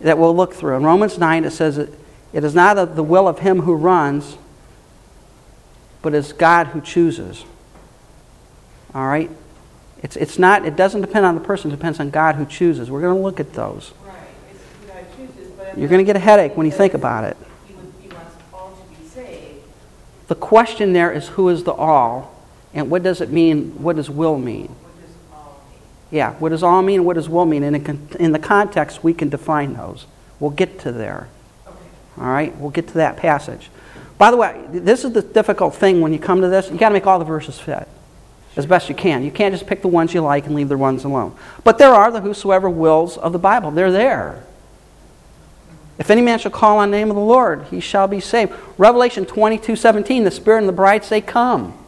that 0.00 0.18
we'll 0.18 0.34
look 0.34 0.52
through. 0.52 0.76
In 0.76 0.82
Romans 0.82 1.16
9, 1.16 1.44
it 1.44 1.50
says, 1.52 1.78
It 1.78 1.94
is 2.32 2.54
not 2.56 2.96
the 2.96 3.02
will 3.04 3.28
of 3.28 3.38
him 3.40 3.60
who 3.60 3.74
runs, 3.74 4.36
but 6.04 6.14
it's 6.14 6.32
God 6.32 6.68
who 6.68 6.82
chooses. 6.82 7.44
All 8.94 9.06
right? 9.06 9.30
It's, 10.02 10.16
it's 10.16 10.38
not, 10.38 10.66
it 10.66 10.76
doesn't 10.76 11.00
depend 11.00 11.24
on 11.24 11.34
the 11.34 11.40
person, 11.40 11.70
it 11.70 11.76
depends 11.76 11.98
on 11.98 12.10
God 12.10 12.34
who 12.34 12.44
chooses. 12.44 12.90
We're 12.90 13.00
going 13.00 13.16
to 13.16 13.22
look 13.22 13.40
at 13.40 13.54
those. 13.54 13.94
Right, 14.06 14.16
it's 14.52 14.62
who 14.62 14.86
God 14.86 15.06
chooses, 15.16 15.50
but. 15.52 15.78
You're 15.78 15.88
going 15.88 16.04
to 16.04 16.04
get 16.04 16.14
a 16.14 16.20
headache 16.20 16.58
when 16.58 16.66
you 16.66 16.72
think 16.72 16.92
about 16.92 17.24
it. 17.24 17.38
He 17.66 17.72
would, 17.72 17.92
he 18.02 18.08
wants 18.08 18.36
all 18.52 18.76
to 18.76 19.00
be 19.00 19.08
saved. 19.08 19.64
The 20.28 20.34
question 20.34 20.92
there 20.92 21.10
is 21.10 21.28
who 21.28 21.48
is 21.48 21.64
the 21.64 21.72
all, 21.72 22.38
and 22.74 22.90
what 22.90 23.02
does 23.02 23.22
it 23.22 23.30
mean? 23.30 23.82
What 23.82 23.96
does 23.96 24.10
will 24.10 24.36
mean? 24.36 24.66
What 24.66 25.00
does 25.00 25.08
mean? 25.08 25.80
Yeah, 26.10 26.34
what 26.34 26.50
does 26.50 26.62
all 26.62 26.82
mean 26.82 27.06
what 27.06 27.14
does 27.14 27.30
will 27.30 27.46
mean? 27.46 27.62
And 27.62 27.76
in, 27.76 28.08
in 28.20 28.32
the 28.32 28.38
context, 28.38 29.02
we 29.02 29.14
can 29.14 29.30
define 29.30 29.72
those. 29.72 30.04
We'll 30.38 30.50
get 30.50 30.80
to 30.80 30.92
there. 30.92 31.28
Okay. 31.66 31.78
All 32.18 32.26
right, 32.26 32.54
we'll 32.58 32.70
get 32.70 32.88
to 32.88 32.94
that 32.94 33.16
passage. 33.16 33.70
By 34.16 34.30
the 34.30 34.36
way, 34.36 34.64
this 34.70 35.04
is 35.04 35.12
the 35.12 35.22
difficult 35.22 35.74
thing 35.74 36.00
when 36.00 36.12
you 36.12 36.18
come 36.18 36.40
to 36.40 36.48
this. 36.48 36.70
You've 36.70 36.78
got 36.78 36.90
to 36.90 36.94
make 36.94 37.06
all 37.06 37.18
the 37.18 37.24
verses 37.24 37.58
fit 37.58 37.88
as 38.56 38.66
best 38.66 38.88
you 38.88 38.94
can. 38.94 39.24
You 39.24 39.30
can't 39.30 39.52
just 39.52 39.66
pick 39.66 39.82
the 39.82 39.88
ones 39.88 40.14
you 40.14 40.20
like 40.20 40.46
and 40.46 40.54
leave 40.54 40.68
the 40.68 40.78
ones 40.78 41.04
alone. 41.04 41.34
But 41.64 41.78
there 41.78 41.92
are 41.92 42.10
the 42.10 42.20
whosoever 42.20 42.70
wills 42.70 43.16
of 43.16 43.32
the 43.32 43.38
Bible. 43.38 43.70
They're 43.70 43.90
there. 43.90 44.44
If 45.98 46.10
any 46.10 46.22
man 46.22 46.38
shall 46.38 46.50
call 46.50 46.78
on 46.78 46.90
the 46.90 46.96
name 46.96 47.10
of 47.10 47.16
the 47.16 47.22
Lord, 47.22 47.66
he 47.70 47.80
shall 47.80 48.08
be 48.08 48.20
saved. 48.20 48.52
Revelation 48.78 49.24
22 49.26 49.76
17, 49.76 50.24
the 50.24 50.30
Spirit 50.30 50.58
and 50.58 50.68
the 50.68 50.72
bride 50.72 51.04
say, 51.04 51.20
Come. 51.20 51.78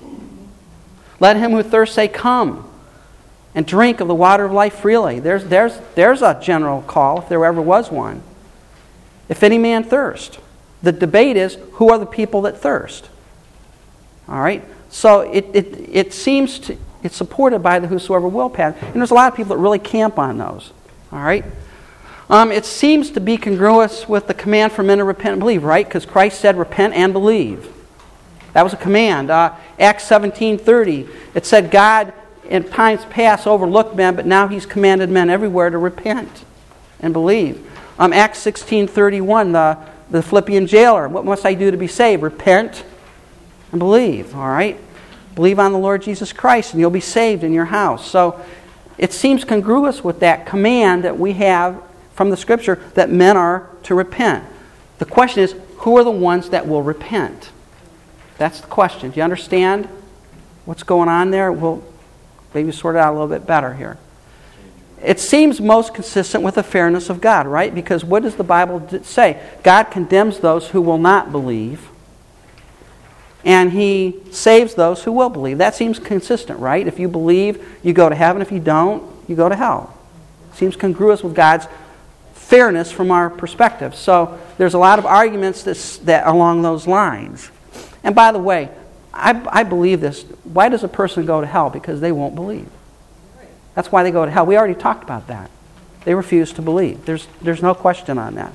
Let 1.19 1.37
him 1.37 1.53
who 1.53 1.62
thirsts 1.62 1.95
say, 1.95 2.09
Come 2.09 2.69
and 3.55 3.67
drink 3.67 4.01
of 4.01 4.09
the 4.09 4.15
water 4.15 4.45
of 4.45 4.53
life 4.53 4.75
freely. 4.75 5.19
There's, 5.19 5.45
there's, 5.47 5.81
there's 5.95 6.23
a 6.23 6.39
general 6.41 6.83
call, 6.83 7.21
if 7.21 7.29
there 7.29 7.45
ever 7.45 7.62
was 7.62 7.91
one. 7.91 8.23
If 9.29 9.43
any 9.43 9.59
man 9.59 9.83
thirst. 9.83 10.39
The 10.87 10.92
debate 10.92 11.37
is 11.37 11.59
who 11.72 11.90
are 11.90 11.99
the 11.99 12.07
people 12.07 12.42
that 12.42 12.59
thirst? 12.59 13.11
All 14.29 14.38
right? 14.38 14.62
So 14.88 15.22
it, 15.22 15.44
it, 15.53 15.66
it 15.92 16.12
seems 16.12 16.61
to, 16.61 16.77
it's 17.03 17.16
supported 17.16 17.59
by 17.59 17.81
the 17.81 17.88
whosoever 17.88 18.29
will 18.29 18.49
path. 18.49 18.81
And 18.81 18.94
there's 18.94 19.11
a 19.11 19.14
lot 19.14 19.33
of 19.33 19.37
people 19.37 19.57
that 19.57 19.61
really 19.61 19.81
camp 19.81 20.16
on 20.16 20.38
those. 20.38 20.72
All 21.11 21.18
right? 21.18 21.44
Um, 22.31 22.53
it 22.53 22.64
seems 22.64 23.11
to 23.11 23.20
be 23.20 23.37
congruous 23.37 24.09
with 24.09 24.29
the 24.29 24.35
command 24.35 24.70
for 24.70 24.85
men 24.85 24.99
to 24.99 25.05
repent 25.05 25.33
and 25.33 25.40
believe, 25.40 25.64
right? 25.64 25.85
Because 25.85 26.07
Christ 26.07 26.40
said, 26.40 26.57
repent 26.57 26.94
and 26.94 27.12
believe. 27.12 27.68
That 28.53 28.62
was 28.62 28.72
a 28.72 28.77
command. 28.77 29.29
Uh, 29.29 29.57
Acts 29.81 30.09
17.30, 30.09 31.09
it 31.35 31.44
said 31.44 31.72
God 31.72 32.12
in 32.49 32.62
times 32.62 33.05
past 33.07 33.49
overlooked 33.49 33.96
men, 33.96 34.14
but 34.14 34.25
now 34.25 34.46
he's 34.46 34.66
commanded 34.66 35.11
men 35.11 35.31
everywhere 35.31 35.68
to 35.68 35.79
repent 35.79 36.44
and 37.01 37.12
believe. 37.12 37.68
Um, 37.99 38.12
Acts 38.12 38.38
16.31, 38.44 39.51
the, 39.51 39.96
the 40.11 40.23
Philippian 40.23 40.66
jailer, 40.66 41.09
what 41.09 41.25
must 41.25 41.45
I 41.45 41.55
do 41.55 41.71
to 41.71 41.77
be 41.77 41.88
saved? 41.88 42.23
Repent 42.23 42.85
and 43.73 43.79
believe, 43.79 44.35
all 44.35 44.49
right? 44.49 44.79
Believe 45.35 45.59
on 45.59 45.73
the 45.73 45.79
Lord 45.79 46.03
Jesus 46.03 46.33
Christ 46.33 46.73
and 46.73 46.81
you'll 46.81 46.90
be 46.90 47.01
saved 47.01 47.45
in 47.45 47.53
your 47.53 47.66
house. 47.66 48.09
So 48.11 48.40
it 48.99 49.12
seems 49.12 49.45
congruous 49.45 50.03
with 50.03 50.21
that 50.21 50.47
command 50.47 51.05
that 51.05 51.19
we 51.19 51.33
have 51.35 51.83
from 52.14 52.31
the 52.31 52.37
scripture 52.37 52.77
that 52.95 53.11
men 53.11 53.37
are 53.37 53.69
to 53.83 53.95
repent. 53.95 54.45
The 54.99 55.05
question 55.05 55.42
is, 55.42 55.55
who 55.79 55.99
are 55.99 56.05
the 56.05 56.11
ones 56.11 56.51
that 56.51 56.66
will 56.66 56.83
repent? 56.83 57.51
That's 58.38 58.61
the 58.61 58.66
question. 58.66 59.11
Do 59.11 59.16
you 59.19 59.23
understand 59.23 59.87
what's 60.64 60.83
going 60.83 61.09
on 61.09 61.31
there? 61.31 61.53
We'll 61.53 61.85
maybe 62.55 62.73
sort 62.73 62.97
it 62.97 62.99
out 62.99 63.11
a 63.11 63.12
little 63.12 63.29
bit 63.29 63.47
better 63.47 63.75
here. 63.75 63.99
It 65.03 65.21
seems 65.21 65.61
most 65.61 65.95
consistent 65.95 66.43
with 66.43 66.55
the 66.55 66.63
fairness 66.63 67.11
of 67.11 67.21
God, 67.21 67.47
right? 67.47 67.75
Because 67.75 68.05
what 68.05 68.23
does 68.23 68.37
the 68.37 68.45
Bible 68.45 68.89
say? 69.03 69.41
God 69.63 69.85
condemns 69.85 70.41
those 70.41 70.69
who 70.69 70.81
will 70.81 70.99
not 70.99 71.31
believe, 71.31 71.89
and 73.45 73.73
He 73.73 74.21
saves 74.31 74.75
those 74.75 75.05
who 75.05 75.13
will 75.13 75.29
believe. 75.29 75.59
That 75.59 75.75
seems 75.75 75.99
consistent, 75.99 76.59
right? 76.61 76.87
If 76.87 76.99
you 76.99 77.09
believe, 77.09 77.79
you 77.83 77.93
go 77.93 78.09
to 78.09 78.15
heaven. 78.15 78.41
If 78.41 78.51
you 78.51 78.59
don't, 78.59 79.05
you 79.29 79.37
go 79.37 79.49
to 79.49 79.57
hell. 79.57 79.97
Seems 80.55 80.77
congruous 80.77 81.23
with 81.23 81.35
God's 81.35 81.67
fairness 82.33 82.91
from 82.91 83.11
our 83.11 83.29
perspective. 83.29 83.95
So 83.95 84.39
there's 84.57 84.75
a 84.75 84.79
lot 84.79 84.99
of 84.99 85.05
arguments 85.05 85.65
that, 85.65 86.07
that 86.07 86.27
along 86.27 86.63
those 86.63 86.87
lines. 86.87 87.51
And 88.03 88.15
by 88.15 88.33
the 88.33 88.39
way, 88.39 88.71
I, 89.13 89.43
I 89.51 89.63
believe 89.65 90.01
this. 90.01 90.23
Why 90.45 90.69
does 90.69 90.85
a 90.85 90.89
person 90.89 91.27
go 91.27 91.41
to 91.41 91.47
hell? 91.47 91.71
Because 91.71 92.01
they 92.01 92.13
won't 92.13 92.35
believe. 92.35 92.69
That's 93.77 93.93
why 93.93 94.03
they 94.03 94.11
go 94.11 94.25
to 94.25 94.31
hell. 94.31 94.47
We 94.47 94.57
already 94.57 94.75
talked 94.75 95.05
about 95.05 95.29
that. 95.29 95.51
They 96.05 96.15
refuse 96.15 96.53
to 96.55 96.62
believe. 96.62 97.05
There's, 97.05 97.29
there's 97.43 97.62
no 97.62 97.75
question 97.75 98.19
on 98.19 98.35
that. 98.35 98.53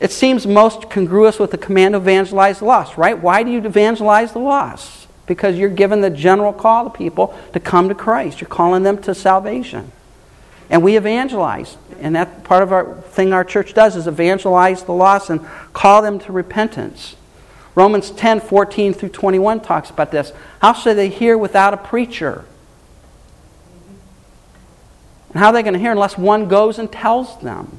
It 0.00 0.10
seems 0.10 0.46
most 0.46 0.90
congruous 0.90 1.38
with 1.38 1.52
the 1.52 1.58
command 1.58 1.92
to 1.92 1.98
evangelize 1.98 2.58
the 2.58 2.64
lost, 2.64 2.96
right? 2.96 3.16
Why 3.16 3.42
do 3.42 3.50
you 3.50 3.58
evangelize 3.58 4.32
the 4.32 4.40
lost? 4.40 5.06
Because 5.26 5.56
you're 5.56 5.68
given 5.68 6.00
the 6.00 6.10
general 6.10 6.52
call 6.52 6.84
to 6.84 6.90
people 6.90 7.38
to 7.52 7.60
come 7.60 7.88
to 7.88 7.94
Christ. 7.94 8.40
You're 8.40 8.48
calling 8.48 8.82
them 8.82 9.00
to 9.02 9.14
salvation. 9.14 9.92
And 10.68 10.82
we 10.82 10.96
evangelize. 10.96 11.76
And 12.00 12.16
that 12.16 12.42
part 12.42 12.62
of 12.62 12.72
our 12.72 13.00
thing 13.02 13.32
our 13.32 13.44
church 13.44 13.72
does 13.74 13.94
is 13.94 14.08
evangelize 14.08 14.82
the 14.82 14.92
lost 14.92 15.30
and 15.30 15.46
call 15.72 16.02
them 16.02 16.18
to 16.20 16.32
repentance. 16.32 17.14
Romans 17.76 18.10
10, 18.10 18.40
14 18.40 18.94
through 18.94 19.10
21 19.10 19.60
talks 19.60 19.90
about 19.90 20.10
this. 20.10 20.32
How 20.60 20.72
shall 20.72 20.94
they 20.94 21.08
hear 21.08 21.38
without 21.38 21.74
a 21.74 21.76
preacher? 21.76 22.44
And 25.30 25.38
how 25.38 25.48
are 25.48 25.52
they 25.52 25.62
going 25.62 25.74
to 25.74 25.80
hear 25.80 25.92
unless 25.92 26.18
one 26.18 26.48
goes 26.48 26.78
and 26.78 26.90
tells 26.90 27.40
them 27.40 27.78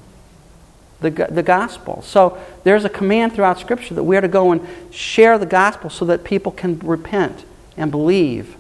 the, 1.01 1.09
the 1.09 1.43
gospel? 1.43 2.01
So 2.01 2.37
there's 2.63 2.85
a 2.85 2.89
command 2.89 3.33
throughout 3.33 3.59
Scripture 3.59 3.93
that 3.93 4.03
we 4.03 4.17
are 4.17 4.21
to 4.21 4.27
go 4.27 4.51
and 4.51 4.65
share 4.91 5.37
the 5.37 5.45
gospel 5.45 5.89
so 5.89 6.05
that 6.05 6.23
people 6.23 6.51
can 6.51 6.79
repent 6.79 7.45
and 7.75 7.91
believe. 7.91 8.55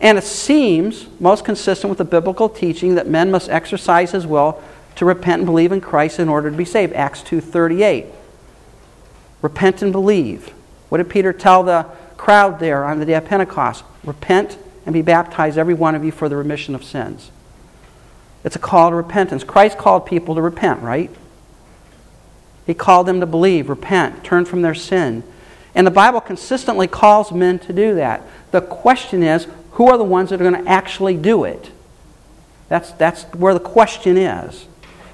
And 0.00 0.18
it 0.18 0.24
seems 0.24 1.06
most 1.20 1.44
consistent 1.44 1.88
with 1.88 1.98
the 1.98 2.04
biblical 2.04 2.48
teaching 2.48 2.96
that 2.96 3.06
men 3.06 3.30
must 3.30 3.48
exercise 3.48 4.10
his 4.10 4.26
will 4.26 4.62
to 4.96 5.04
repent 5.04 5.38
and 5.38 5.46
believe 5.46 5.72
in 5.72 5.80
Christ 5.80 6.18
in 6.18 6.28
order 6.28 6.50
to 6.50 6.56
be 6.56 6.64
saved. 6.64 6.92
Acts 6.92 7.22
2:38. 7.22 8.06
Repent 9.40 9.80
and 9.80 9.92
believe. 9.92 10.52
What 10.88 10.98
did 10.98 11.08
Peter 11.08 11.32
tell 11.32 11.62
the 11.62 11.86
crowd 12.16 12.58
there 12.58 12.84
on 12.84 12.98
the 12.98 13.06
day 13.06 13.14
of 13.14 13.24
Pentecost? 13.24 13.84
Repent 14.04 14.58
and 14.84 14.92
be 14.92 15.02
baptized 15.02 15.56
every 15.56 15.74
one 15.74 15.94
of 15.94 16.04
you 16.04 16.12
for 16.12 16.28
the 16.28 16.36
remission 16.36 16.74
of 16.74 16.84
sins. 16.84 17.30
It's 18.44 18.56
a 18.56 18.58
call 18.58 18.90
to 18.90 18.96
repentance. 18.96 19.44
Christ 19.44 19.78
called 19.78 20.06
people 20.06 20.34
to 20.34 20.42
repent, 20.42 20.82
right? 20.82 21.10
He 22.66 22.74
called 22.74 23.06
them 23.06 23.20
to 23.20 23.26
believe, 23.26 23.68
repent, 23.68 24.24
turn 24.24 24.44
from 24.44 24.62
their 24.62 24.74
sin. 24.74 25.22
And 25.74 25.86
the 25.86 25.90
Bible 25.90 26.20
consistently 26.20 26.86
calls 26.86 27.32
men 27.32 27.58
to 27.60 27.72
do 27.72 27.94
that. 27.94 28.22
The 28.50 28.60
question 28.60 29.22
is, 29.22 29.46
who 29.72 29.88
are 29.88 29.96
the 29.96 30.04
ones 30.04 30.30
that 30.30 30.40
are 30.40 30.50
going 30.50 30.62
to 30.62 30.70
actually 30.70 31.16
do 31.16 31.44
it? 31.44 31.70
That's, 32.68 32.92
that's 32.92 33.24
where 33.34 33.54
the 33.54 33.60
question 33.60 34.16
is. 34.16 34.66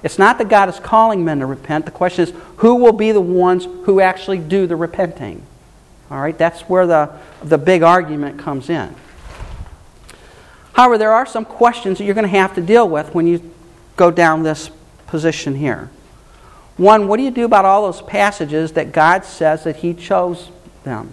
It's 0.02 0.18
not 0.18 0.38
that 0.38 0.48
God 0.48 0.68
is 0.68 0.78
calling 0.78 1.24
men 1.24 1.40
to 1.40 1.46
repent. 1.46 1.84
The 1.84 1.90
question 1.90 2.24
is, 2.24 2.34
who 2.58 2.76
will 2.76 2.92
be 2.92 3.12
the 3.12 3.20
ones 3.20 3.64
who 3.84 4.00
actually 4.00 4.38
do 4.38 4.66
the 4.66 4.76
repenting? 4.76 5.42
All 6.10 6.20
right, 6.20 6.36
that's 6.36 6.62
where 6.62 6.86
the, 6.86 7.10
the 7.42 7.58
big 7.58 7.82
argument 7.82 8.38
comes 8.38 8.70
in. 8.70 8.94
However, 10.72 10.98
there 10.98 11.12
are 11.12 11.26
some 11.26 11.44
questions 11.44 11.98
that 11.98 12.04
you're 12.04 12.14
going 12.14 12.22
to 12.22 12.38
have 12.38 12.54
to 12.54 12.60
deal 12.60 12.88
with 12.88 13.14
when 13.14 13.26
you 13.26 13.54
go 13.96 14.10
down 14.10 14.42
this 14.42 14.70
position 15.06 15.54
here. 15.54 15.90
One, 16.76 17.08
what 17.08 17.16
do 17.16 17.24
you 17.24 17.32
do 17.32 17.44
about 17.44 17.64
all 17.64 17.82
those 17.82 18.02
passages 18.02 18.72
that 18.72 18.92
God 18.92 19.24
says 19.24 19.64
that 19.64 19.76
He 19.76 19.92
chose 19.94 20.50
them? 20.84 21.12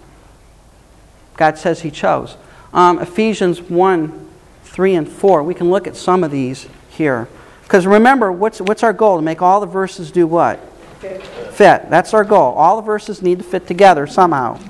God 1.36 1.58
says 1.58 1.80
He 1.82 1.90
chose. 1.90 2.36
Um, 2.72 2.98
Ephesians 3.00 3.60
1 3.60 4.22
3 4.64 4.94
and 4.94 5.08
4. 5.08 5.42
We 5.42 5.54
can 5.54 5.70
look 5.70 5.86
at 5.86 5.96
some 5.96 6.22
of 6.22 6.30
these 6.30 6.68
here. 6.90 7.28
Because 7.62 7.86
remember, 7.86 8.30
what's, 8.30 8.60
what's 8.60 8.82
our 8.82 8.92
goal? 8.92 9.16
To 9.16 9.22
make 9.22 9.42
all 9.42 9.60
the 9.60 9.66
verses 9.66 10.10
do 10.10 10.26
what? 10.26 10.60
Fit. 11.00 11.22
fit. 11.22 11.90
That's 11.90 12.14
our 12.14 12.24
goal. 12.24 12.52
All 12.54 12.76
the 12.76 12.82
verses 12.82 13.22
need 13.22 13.38
to 13.38 13.44
fit 13.44 13.66
together 13.66 14.06
somehow. 14.06 14.60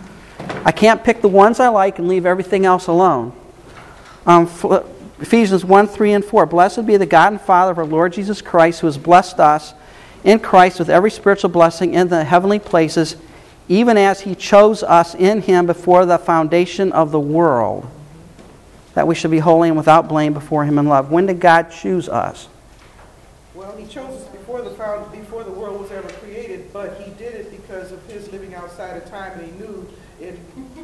I 0.64 0.72
can't 0.72 1.02
pick 1.04 1.20
the 1.20 1.28
ones 1.28 1.60
I 1.60 1.68
like 1.68 1.98
and 1.98 2.08
leave 2.08 2.24
everything 2.24 2.64
else 2.64 2.86
alone. 2.86 3.32
Um, 4.26 4.50
Ephesians 5.20 5.64
1 5.64 5.86
3 5.86 6.12
and 6.12 6.24
4. 6.24 6.46
Blessed 6.46 6.84
be 6.84 6.96
the 6.96 7.06
God 7.06 7.32
and 7.32 7.40
Father 7.40 7.72
of 7.72 7.78
our 7.78 7.86
Lord 7.86 8.12
Jesus 8.12 8.42
Christ, 8.42 8.80
who 8.80 8.88
has 8.88 8.98
blessed 8.98 9.38
us 9.38 9.72
in 10.24 10.40
Christ 10.40 10.80
with 10.80 10.90
every 10.90 11.10
spiritual 11.10 11.50
blessing 11.50 11.94
in 11.94 12.08
the 12.08 12.24
heavenly 12.24 12.58
places, 12.58 13.16
even 13.68 13.96
as 13.96 14.20
he 14.20 14.34
chose 14.34 14.82
us 14.82 15.14
in 15.14 15.42
him 15.42 15.66
before 15.66 16.04
the 16.04 16.18
foundation 16.18 16.90
of 16.92 17.12
the 17.12 17.20
world, 17.20 17.88
that 18.94 19.06
we 19.06 19.14
should 19.14 19.30
be 19.30 19.38
holy 19.38 19.68
and 19.68 19.76
without 19.76 20.08
blame 20.08 20.34
before 20.34 20.64
him 20.64 20.78
in 20.78 20.86
love. 20.86 21.10
When 21.12 21.26
did 21.26 21.38
God 21.38 21.70
choose 21.70 22.08
us? 22.08 22.48
Well, 23.54 23.76
he 23.76 23.86
chose 23.86 24.22
us 24.22 24.28
before 24.28 24.60
the, 24.60 24.70
before 25.12 25.44
the 25.44 25.52
world 25.52 25.80
was 25.80 25.92
ever 25.92 26.08
created, 26.08 26.72
but 26.72 27.00
he 27.00 27.12
did 27.12 27.34
it 27.34 27.50
because 27.50 27.92
of 27.92 28.04
his 28.06 28.30
living 28.32 28.54
outside 28.54 28.96
of 28.96 29.08
time, 29.08 29.38
and 29.38 29.46
he 29.46 29.58
knew 29.58 29.88
in 30.20 30.38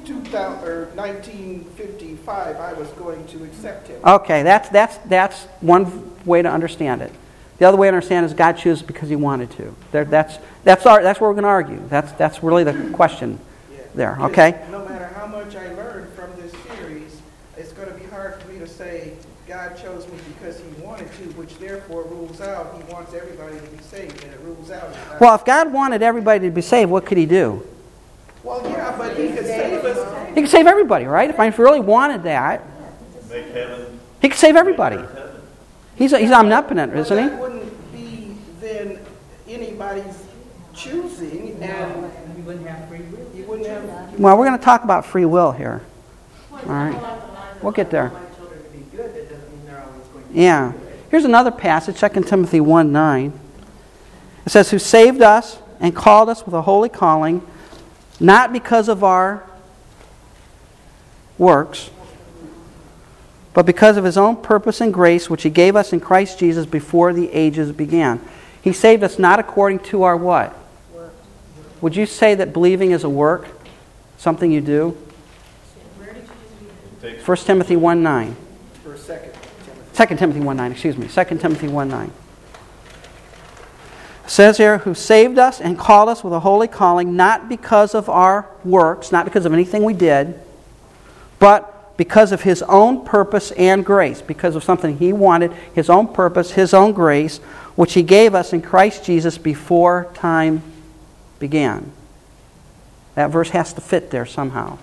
2000, 0.04 0.68
or 0.68 0.86
1955 0.94 2.56
I 2.56 2.72
was 2.74 2.88
going 2.90 3.26
to 3.28 3.44
accept 3.44 3.88
him. 3.88 4.00
Okay, 4.04 4.42
that's, 4.42 4.68
that's, 4.68 4.98
that's 5.08 5.44
one 5.60 6.14
way 6.24 6.42
to 6.42 6.50
understand 6.50 7.02
it. 7.02 7.12
The 7.58 7.66
other 7.68 7.76
way 7.76 7.86
to 7.86 7.94
understand 7.94 8.26
is 8.26 8.34
God 8.34 8.54
chose 8.54 8.82
because 8.82 9.08
he 9.08 9.16
wanted 9.16 9.50
to. 9.52 9.74
There, 9.92 10.04
that's, 10.04 10.38
that's, 10.64 10.84
our, 10.86 11.02
that's 11.02 11.20
where 11.20 11.30
we're 11.30 11.34
going 11.34 11.44
to 11.44 11.48
argue. 11.48 11.82
That's, 11.88 12.12
that's 12.12 12.42
really 12.42 12.64
the 12.64 12.90
question 12.92 13.38
Yeah. 13.70 13.78
there, 13.94 14.18
okay? 14.22 14.66
No 14.70 14.84
matter 14.84 15.06
how 15.14 15.26
much 15.26 15.54
I 15.54 15.72
learned 15.74 16.12
from 16.14 16.30
this 16.36 16.52
series, 16.76 17.20
it's 17.56 17.72
going 17.72 17.88
to 17.88 17.94
be 17.94 18.04
hard 18.06 18.40
for 18.42 18.48
me 18.52 18.58
to 18.58 18.66
say 18.66 19.12
God 19.46 19.76
chose 19.76 20.06
me 20.08 20.18
because 20.34 20.58
he 20.60 20.82
wanted 20.82 21.08
to, 21.18 21.24
which 21.36 21.58
therefore 21.58 22.02
rules 22.04 22.40
out 22.40 22.74
he 22.76 22.92
wants 22.92 23.12
everybody 23.14 23.56
to 23.56 23.66
be 23.66 23.82
saved, 23.82 24.22
and 24.24 24.32
it 24.32 24.40
rules 24.40 24.70
out. 24.70 24.88
Well, 25.20 25.34
if 25.34 25.44
God 25.44 25.72
wanted 25.72 26.02
everybody 26.02 26.40
to 26.48 26.50
be 26.50 26.62
saved, 26.62 26.90
what 26.90 27.06
could 27.06 27.18
he 27.18 27.26
do? 27.26 27.64
Well, 28.44 28.60
yeah, 28.68 28.94
but 28.98 29.16
he 29.16 29.28
could 29.28 29.46
save 29.46 29.84
us. 29.84 30.28
He 30.34 30.40
could 30.42 30.50
save 30.50 30.66
everybody, 30.66 31.04
right? 31.06 31.30
If 31.30 31.38
I 31.38 31.46
really 31.48 31.80
wanted 31.80 32.22
that, 32.24 32.62
Make 33.30 33.46
heaven. 33.52 34.00
he 34.20 34.28
could 34.28 34.38
save 34.38 34.56
everybody. 34.56 34.96
make 34.96 35.04
earth. 35.06 35.42
He's, 35.94 36.10
he's 36.16 36.32
omnipotent, 36.32 36.92
Well, 36.92 37.02
isn't 37.02 37.16
that 37.16 37.32
he? 37.34 37.40
wouldn't 37.40 37.92
be 37.92 38.36
then 38.60 38.98
anybody's 39.48 40.24
choosing, 40.74 41.56
and 41.62 42.12
You 42.36 42.42
wouldn't 42.44 42.66
have 42.66 42.88
free 42.88 43.00
will. 43.00 43.26
you 43.34 43.44
wouldn't 43.44 43.68
have. 43.68 44.18
Well, 44.18 44.36
we're 44.36 44.46
going 44.46 44.58
to 44.58 44.64
talk 44.64 44.82
about 44.84 45.06
free 45.06 45.24
will 45.24 45.52
here. 45.52 45.82
All 46.52 46.58
right. 46.66 46.98
We'll 47.62 47.72
get 47.72 47.90
there. 47.90 48.08
My 48.10 48.20
children 48.36 48.62
to 48.64 48.70
be 48.70 48.96
good, 48.96 49.14
that 49.14 49.28
doesn't 49.30 49.50
mean 49.50 49.66
they're 49.66 49.82
always 49.82 50.06
going 50.08 50.24
to 50.26 50.30
be 50.32 50.40
Yeah. 50.40 50.72
Here's 51.10 51.24
another 51.24 51.50
passage, 51.50 52.00
2 52.00 52.22
Timothy 52.24 52.60
1 52.60 52.90
9. 52.90 53.38
It 54.46 54.50
says, 54.50 54.70
Who 54.72 54.78
saved 54.80 55.22
us 55.22 55.58
and 55.78 55.94
called 55.94 56.28
us 56.28 56.44
with 56.44 56.54
a 56.54 56.62
holy 56.62 56.88
calling, 56.88 57.46
not 58.22 58.52
because 58.52 58.88
of 58.88 59.02
our 59.02 59.44
works, 61.36 61.90
but 63.52 63.66
because 63.66 63.96
of 63.96 64.04
his 64.04 64.16
own 64.16 64.36
purpose 64.36 64.80
and 64.80 64.94
grace, 64.94 65.28
which 65.28 65.42
he 65.42 65.50
gave 65.50 65.76
us 65.76 65.92
in 65.92 66.00
Christ 66.00 66.38
Jesus 66.38 66.64
before 66.64 67.12
the 67.12 67.30
ages 67.32 67.72
began. 67.72 68.20
He 68.62 68.72
saved 68.72 69.02
us 69.02 69.18
not 69.18 69.40
according 69.40 69.80
to 69.80 70.04
our 70.04 70.16
what? 70.16 70.56
Would 71.80 71.96
you 71.96 72.06
say 72.06 72.36
that 72.36 72.52
believing 72.52 72.92
is 72.92 73.02
a 73.02 73.08
work? 73.08 73.48
Something 74.16 74.52
you 74.52 74.60
do? 74.60 74.96
1 77.24 77.36
Timothy 77.38 77.74
1 77.74 78.02
9. 78.02 78.36
For 78.84 78.94
a 78.94 78.98
second, 78.98 79.32
Timothy. 79.92 80.06
2 80.06 80.16
Timothy 80.16 80.40
1 80.40 80.56
9, 80.56 80.72
excuse 80.72 80.96
me. 80.96 81.08
2 81.08 81.24
Timothy 81.38 81.68
1 81.68 81.88
9. 81.88 82.12
Says 84.26 84.56
here, 84.56 84.78
who 84.78 84.94
saved 84.94 85.38
us 85.38 85.60
and 85.60 85.78
called 85.78 86.08
us 86.08 86.22
with 86.22 86.32
a 86.32 86.40
holy 86.40 86.68
calling, 86.68 87.16
not 87.16 87.48
because 87.48 87.94
of 87.94 88.08
our 88.08 88.48
works, 88.64 89.12
not 89.12 89.24
because 89.24 89.44
of 89.44 89.52
anything 89.52 89.82
we 89.84 89.94
did, 89.94 90.40
but 91.38 91.96
because 91.96 92.32
of 92.32 92.42
his 92.42 92.62
own 92.62 93.04
purpose 93.04 93.50
and 93.52 93.84
grace, 93.84 94.22
because 94.22 94.56
of 94.56 94.64
something 94.64 94.98
he 94.98 95.12
wanted, 95.12 95.52
his 95.74 95.90
own 95.90 96.08
purpose, 96.08 96.52
his 96.52 96.72
own 96.72 96.92
grace, 96.92 97.38
which 97.74 97.94
he 97.94 98.02
gave 98.02 98.34
us 98.34 98.52
in 98.52 98.62
Christ 98.62 99.04
Jesus 99.04 99.38
before 99.38 100.10
time 100.14 100.62
began. 101.38 101.92
That 103.14 103.30
verse 103.30 103.50
has 103.50 103.72
to 103.74 103.80
fit 103.80 104.10
there 104.10 104.26
somehow. 104.26 104.78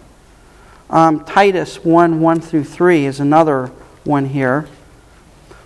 Um, 0.89 1.23
Titus 1.23 1.83
1 1.83 2.19
1 2.19 2.41
through 2.41 2.63
3 2.63 3.05
is 3.05 3.19
another 3.19 3.67
one 4.03 4.25
here. 4.25 4.67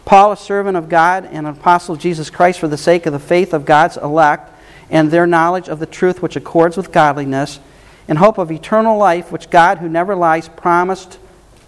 Paul, 0.06 0.34
a 0.34 0.38
servant 0.38 0.78
of 0.78 0.90
God 0.90 1.26
and 1.26 1.48
an 1.48 1.54
apostle 1.54 1.96
of 1.96 2.02
Jesus 2.02 2.30
Christ, 2.30 2.60
for 2.60 2.68
the 2.68 2.78
sake 2.78 3.06
of 3.06 3.14
the 3.14 3.20
faith 3.20 3.54
of 3.54 3.66
God's 3.66 3.98
elect 3.98 4.52
and 4.90 5.10
their 5.10 5.26
knowledge 5.26 5.70
of 5.70 5.80
the 5.80 5.86
truth 5.86 6.22
which 6.22 6.36
accords 6.36 6.78
with 6.78 6.92
godliness, 6.92 7.60
in 8.08 8.18
hope 8.18 8.38
of 8.38 8.52
eternal 8.52 8.98
life, 8.98 9.32
which 9.32 9.50
God, 9.50 9.78
who 9.78 9.88
never 9.88 10.16
lies, 10.16 10.50
promised 10.50 11.20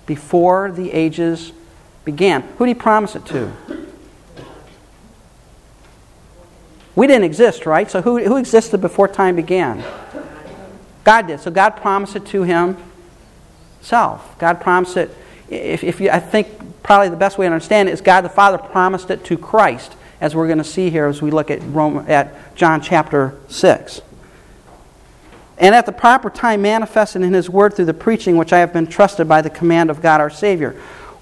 before 0.05 0.71
the 0.71 0.91
ages 0.91 1.53
began. 2.03 2.41
Who 2.57 2.65
did 2.65 2.75
he 2.75 2.79
promise 2.79 3.15
it 3.15 3.25
to? 3.27 3.51
We 6.95 7.07
didn't 7.07 7.23
exist, 7.25 7.65
right? 7.65 7.89
So 7.89 8.01
who, 8.01 8.23
who 8.23 8.37
existed 8.37 8.79
before 8.79 9.07
time 9.07 9.35
began? 9.35 9.83
God 11.03 11.27
did. 11.27 11.39
So 11.39 11.51
God 11.51 11.71
promised 11.71 12.15
it 12.15 12.25
to 12.27 12.43
himself. 13.81 14.37
God 14.39 14.61
promised 14.61 14.97
it. 14.97 15.15
If, 15.49 15.83
if 15.83 16.01
you, 16.01 16.09
I 16.09 16.19
think 16.19 16.47
probably 16.83 17.09
the 17.09 17.15
best 17.15 17.37
way 17.37 17.45
to 17.45 17.51
understand 17.51 17.89
it 17.89 17.93
is 17.93 18.01
God 18.01 18.21
the 18.21 18.29
Father 18.29 18.57
promised 18.57 19.09
it 19.09 19.23
to 19.25 19.37
Christ, 19.37 19.95
as 20.21 20.35
we're 20.35 20.47
going 20.47 20.59
to 20.59 20.63
see 20.63 20.89
here 20.89 21.05
as 21.05 21.21
we 21.21 21.31
look 21.31 21.51
at, 21.51 21.61
Rome, 21.63 22.05
at 22.07 22.55
John 22.55 22.81
chapter 22.81 23.37
6. 23.47 24.01
And 25.57 25.73
at 25.73 25.85
the 25.85 25.91
proper 25.91 26.29
time 26.29 26.61
manifested 26.61 27.21
in 27.21 27.33
His 27.33 27.49
Word 27.49 27.73
through 27.73 27.85
the 27.85 27.93
preaching 27.93 28.37
which 28.37 28.51
I 28.51 28.59
have 28.59 28.73
been 28.73 28.87
trusted 28.87 29.27
by 29.27 29.41
the 29.41 29.49
command 29.49 29.89
of 29.89 30.01
God 30.01 30.19
our 30.19 30.29
Savior. 30.29 30.71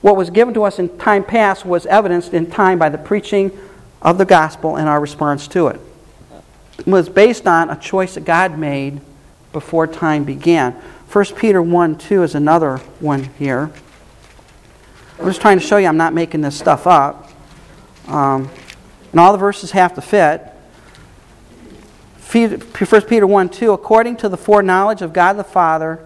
What 0.02 0.16
was 0.16 0.30
given 0.30 0.54
to 0.56 0.64
us 0.64 0.80
in 0.80 0.98
time 0.98 1.24
past 1.24 1.66
was 1.66 1.86
evidenced 1.86 2.34
in 2.34 2.50
time 2.50 2.80
by 2.80 2.90
the 2.90 2.98
preaching 2.98 3.58
of 4.02 4.18
the 4.18 4.26
gospel 4.26 4.76
and 4.76 4.90
our 4.90 5.00
response 5.00 5.48
to 5.50 5.68
it. 5.68 5.80
It 6.80 6.88
was 6.88 7.08
based 7.08 7.48
on 7.48 7.70
a 7.70 7.76
choice 7.76 8.16
that 8.16 8.26
God 8.26 8.58
made 8.58 9.00
before 9.54 9.88
time 9.88 10.24
began. 10.24 10.74
1 11.12 11.26
Peter 11.38 11.62
1 11.62 11.98
2 11.98 12.24
is 12.24 12.36
another 12.36 12.78
one 13.00 13.26
here. 13.38 13.72
I'm 15.24 15.30
just 15.30 15.40
trying 15.40 15.58
to 15.58 15.66
show 15.66 15.78
you 15.78 15.88
I'm 15.88 15.96
not 15.96 16.14
making 16.14 16.42
this 16.42 16.58
stuff 16.58 16.86
up. 16.86 17.32
Um, 18.10 18.50
and 19.12 19.22
all 19.22 19.32
the 19.32 19.38
verses 19.38 19.72
have 19.72 19.94
to 19.96 20.02
fit. 20.02 20.42
1 22.30 23.02
Peter 23.04 23.26
1 23.26 23.50
2, 23.50 23.72
according 23.72 24.18
to 24.18 24.28
the 24.28 24.36
foreknowledge 24.36 25.02
of 25.02 25.14
God 25.14 25.38
the 25.38 25.46
Father 25.46 26.06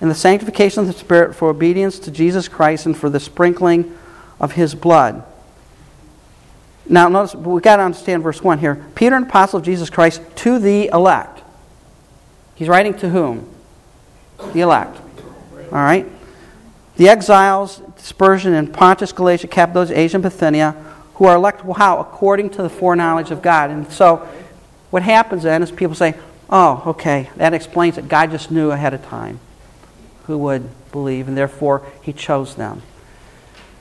and 0.00 0.10
the 0.10 0.16
sanctification 0.16 0.80
of 0.80 0.88
the 0.88 0.94
Spirit 0.94 1.36
for 1.36 1.48
obedience 1.48 2.00
to 2.00 2.10
Jesus 2.10 2.48
Christ 2.48 2.86
and 2.86 2.96
for 2.96 3.08
the 3.08 3.20
sprinkling 3.20 3.96
of 4.40 4.50
his 4.50 4.74
blood. 4.74 5.22
Now, 6.88 7.08
notice, 7.08 7.36
we've 7.36 7.62
got 7.62 7.76
to 7.76 7.84
understand 7.84 8.24
verse 8.24 8.42
1 8.42 8.58
here. 8.58 8.84
Peter, 8.96 9.14
an 9.14 9.22
apostle 9.22 9.60
of 9.60 9.64
Jesus 9.64 9.90
Christ, 9.90 10.20
to 10.38 10.58
the 10.58 10.88
elect. 10.88 11.40
He's 12.56 12.66
writing 12.66 12.94
to 12.94 13.10
whom? 13.10 13.48
The 14.52 14.62
elect. 14.62 14.98
All 15.54 15.78
right? 15.78 16.04
The 16.96 17.08
exiles, 17.08 17.80
dispersion 18.06 18.54
in 18.54 18.68
Pontus, 18.68 19.10
Galatia, 19.10 19.48
Cappadocia, 19.48 19.98
Asia, 19.98 20.16
and 20.18 20.22
Bithynia, 20.22 20.76
who 21.14 21.24
are 21.24 21.34
elect, 21.34 21.62
how? 21.76 21.98
According 21.98 22.50
to 22.50 22.62
the 22.62 22.70
foreknowledge 22.70 23.32
of 23.32 23.42
God. 23.42 23.70
And 23.70 23.90
so, 23.90 24.18
what 24.90 25.02
happens 25.02 25.42
then 25.42 25.60
is 25.60 25.72
people 25.72 25.96
say, 25.96 26.14
oh, 26.48 26.84
okay, 26.86 27.30
that 27.34 27.52
explains 27.52 27.98
it. 27.98 28.06
God 28.06 28.30
just 28.30 28.52
knew 28.52 28.70
ahead 28.70 28.94
of 28.94 29.04
time 29.04 29.40
who 30.26 30.38
would 30.38 30.68
believe, 30.92 31.26
and 31.26 31.36
therefore 31.36 31.84
he 32.00 32.12
chose 32.12 32.54
them. 32.54 32.80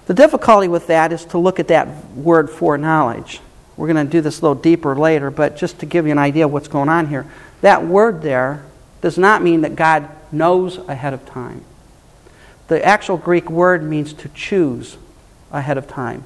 The 0.08 0.16
difficulty 0.16 0.68
with 0.68 0.88
that 0.88 1.14
is 1.14 1.24
to 1.26 1.38
look 1.38 1.60
at 1.60 1.68
that 1.68 1.88
word 2.16 2.50
foreknowledge. 2.50 3.42
We're 3.78 3.94
going 3.94 4.08
to 4.08 4.12
do 4.12 4.22
this 4.22 4.40
a 4.40 4.42
little 4.42 4.56
deeper 4.56 4.96
later, 4.96 5.30
but 5.30 5.56
just 5.56 5.78
to 5.82 5.86
give 5.86 6.08
you 6.08 6.12
an 6.12 6.18
idea 6.18 6.46
of 6.46 6.52
what's 6.52 6.68
going 6.68 6.90
on 6.90 7.10
here, 7.10 7.28
that 7.62 7.86
word 7.86 8.24
there 8.24 8.66
does 9.02 9.20
not 9.20 9.44
mean 9.44 9.62
that 9.62 9.76
God 9.76 10.10
knows 10.32 10.80
ahead 10.88 11.14
of 11.14 11.28
time. 11.28 11.64
The 12.68 12.84
actual 12.84 13.18
Greek 13.18 13.49
word 13.49 13.84
means 13.84 14.13
to 14.13 14.30
choose 14.30 14.97
ahead 15.51 15.78
of 15.78 15.88
time. 15.88 16.24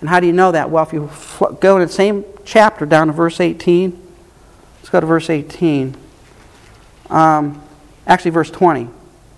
And 0.00 0.08
how 0.08 0.20
do 0.20 0.26
you 0.26 0.32
know 0.32 0.52
that? 0.52 0.70
Well, 0.70 0.84
if 0.84 0.92
you 0.92 1.10
go 1.60 1.78
to 1.78 1.86
the 1.86 1.92
same 1.92 2.24
chapter 2.44 2.84
down 2.84 3.06
to 3.06 3.12
verse 3.12 3.40
18, 3.40 3.90
let's 4.78 4.90
go 4.90 5.00
to 5.00 5.06
verse 5.06 5.30
18. 5.30 5.96
Um, 7.08 7.62
actually, 8.06 8.32
verse 8.32 8.50
20. 8.50 8.88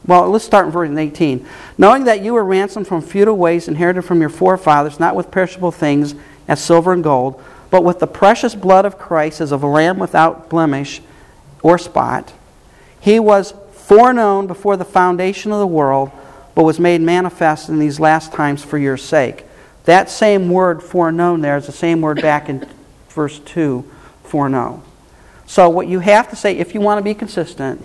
Well, 0.07 0.31
let's 0.31 0.45
start 0.45 0.67
in 0.67 0.73
verse 0.73 0.91
18. 0.91 1.47
Knowing 1.77 2.05
that 2.05 2.23
you 2.23 2.33
were 2.33 2.45
ransomed 2.45 2.89
from 2.89 3.03
futile 3.03 3.37
ways 3.37 3.69
inherited 3.69 4.03
from 4.03 4.21
your 4.21 4.31
forefathers, 4.31 4.99
not 4.99 5.15
with 5.15 5.31
perishable 5.31 5.71
things 5.71 6.15
as 6.49 6.65
silver 6.65 6.93
and 6.93 7.05
gold, 7.05 7.43
but 7.71 7.85
with 7.85 7.99
the 7.99 8.07
precious 8.07 8.55
blood 8.55 8.87
of 8.87 8.99
Christ 8.99 9.41
as 9.41 9.53
of 9.53 9.63
a 9.63 9.67
lamb 9.67 9.99
without 9.99 10.49
blemish 10.49 11.03
or 11.63 11.77
spot. 11.77 12.33
He 13.01 13.21
was 13.21 13.53
foreknown 13.73 14.47
before 14.47 14.77
the 14.77 14.85
foundation 14.85 15.53
of 15.53 15.59
the 15.59 15.67
world, 15.67 16.11
but 16.59 16.65
was 16.65 16.81
made 16.81 17.01
manifest 17.01 17.69
in 17.69 17.79
these 17.79 18.01
last 18.01 18.33
times 18.33 18.65
for 18.65 18.79
your 18.79 18.97
sake. 18.97 19.45
That 19.85 20.11
same 20.11 20.51
word 20.51 20.83
foreknown 20.83 21.41
there 21.41 21.57
is 21.57 21.67
the 21.67 21.73
same 21.73 22.01
word 22.01 22.21
back 22.21 22.49
in 22.49 22.69
verse 23.11 23.39
2, 23.39 23.89
foreknown. 24.25 24.83
So, 25.47 25.69
what 25.71 25.87
you 25.87 26.01
have 26.01 26.29
to 26.31 26.35
say, 26.35 26.59
if 26.59 26.75
you 26.75 26.81
want 26.81 26.99
to 26.99 27.05
be 27.05 27.15
consistent, 27.15 27.81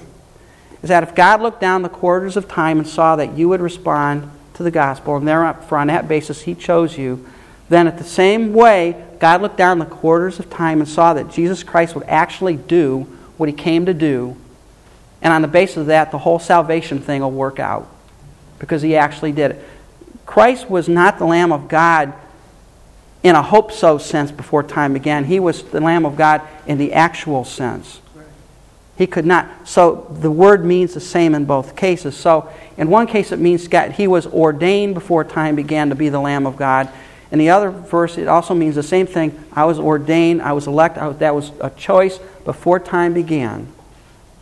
is 0.82 0.90
that 0.90 1.04
if 1.04 1.14
God 1.14 1.40
looked 1.40 1.62
down 1.62 1.84
the 1.84 1.88
quarters 1.88 2.36
of 2.36 2.48
time 2.48 2.80
and 2.80 2.88
saw 2.88 3.16
that 3.16 3.38
you 3.38 3.48
would 3.48 3.62
respond 3.62 4.32
to 4.56 4.64
the 4.64 4.72
gospel, 4.72 5.18
and 5.18 5.28
therefore 5.28 5.78
on 5.78 5.86
that 5.86 6.08
basis 6.08 6.42
he 6.42 6.56
chose 6.56 6.98
you, 6.98 7.24
then 7.70 7.86
at 7.86 8.00
the 8.00 8.04
same 8.04 8.54
way, 8.54 9.06
God 9.20 9.44
looked 9.44 9.58
down 9.58 9.78
the 9.78 9.86
quarters 9.86 10.40
of 10.40 10.50
time 10.50 10.80
and 10.80 10.90
saw 10.90 11.14
that 11.14 11.30
Jesus 11.30 11.62
Christ 11.62 11.94
would 11.94 12.06
actually 12.06 12.56
do 12.56 13.02
what 13.38 13.50
he 13.50 13.54
came 13.54 13.86
to 13.86 13.94
do. 13.94 14.36
And 15.22 15.32
on 15.32 15.44
the 15.44 15.48
basis 15.48 15.78
of 15.78 15.86
that, 15.86 16.10
the 16.10 16.18
whole 16.18 16.40
salvation 16.40 17.00
thing 17.02 17.22
will 17.22 17.30
work 17.30 17.60
out 17.60 17.92
because 18.64 18.82
he 18.82 18.96
actually 18.96 19.34
did 19.34 19.52
it. 19.52 19.66
Christ 20.26 20.70
was 20.70 20.88
not 20.88 21.20
the 21.20 21.26
Lamb 21.26 21.52
of 21.52 21.68
God 21.68 22.14
in 23.22 23.36
a 23.36 23.42
hope 23.42 23.74
so 23.74 23.98
sense 23.98 24.32
before 24.32 24.64
time 24.64 24.94
began. 24.94 25.26
He 25.26 25.38
was 25.38 25.64
the 25.64 25.82
Lamb 25.82 26.06
of 26.06 26.16
God 26.16 26.42
in 26.66 26.78
the 26.78 26.94
actual 26.94 27.44
sense. 27.44 28.00
He 28.98 29.06
could 29.06 29.26
not. 29.26 29.68
So 29.68 30.08
the 30.22 30.32
word 30.32 30.64
means 30.64 30.94
the 30.94 31.02
same 31.02 31.36
in 31.36 31.44
both 31.44 31.76
cases. 31.76 32.16
So 32.16 32.50
in 32.78 32.90
one 32.90 33.06
case 33.06 33.34
it 33.34 33.40
means 33.40 33.68
God, 33.68 33.92
he 33.92 34.08
was 34.08 34.26
ordained 34.28 34.94
before 34.94 35.26
time 35.26 35.58
began 35.58 35.90
to 35.90 35.96
be 35.96 36.08
the 36.08 36.22
Lamb 36.22 36.46
of 36.46 36.56
God. 36.56 36.88
In 37.32 37.40
the 37.40 37.50
other 37.50 37.70
verse 37.70 38.18
it 38.18 38.30
also 38.30 38.54
means 38.54 38.76
the 38.76 38.84
same 38.84 39.08
thing. 39.08 39.44
I 39.52 39.66
was 39.66 39.78
ordained, 39.78 40.42
I 40.42 40.54
was 40.54 40.68
elected, 40.68 41.20
that 41.20 41.36
was 41.36 41.52
a 41.60 41.70
choice 41.72 42.18
before 42.46 42.80
time 42.80 43.14
began 43.14 43.68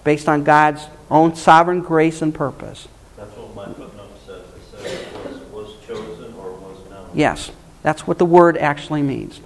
based 0.04 0.30
on 0.30 0.44
God's 0.44 0.86
own 1.10 1.36
sovereign 1.36 1.82
grace 1.82 2.22
and 2.22 2.36
purpose. 2.36 2.88
That's 3.18 3.36
what 3.38 3.56
my 3.56 3.66
footnote 3.74 4.10
says. 4.26 4.44
It 4.56 4.80
says 4.80 5.14
was, 5.14 5.38
was 5.52 5.86
chosen 5.86 6.34
or 6.36 6.52
was 6.54 6.90
known. 6.90 7.01
Yes, 7.14 7.52
that's 7.84 8.08
what 8.08 8.18
the 8.18 8.26
word 8.26 8.58
actually 8.58 9.02
means. 9.02 9.42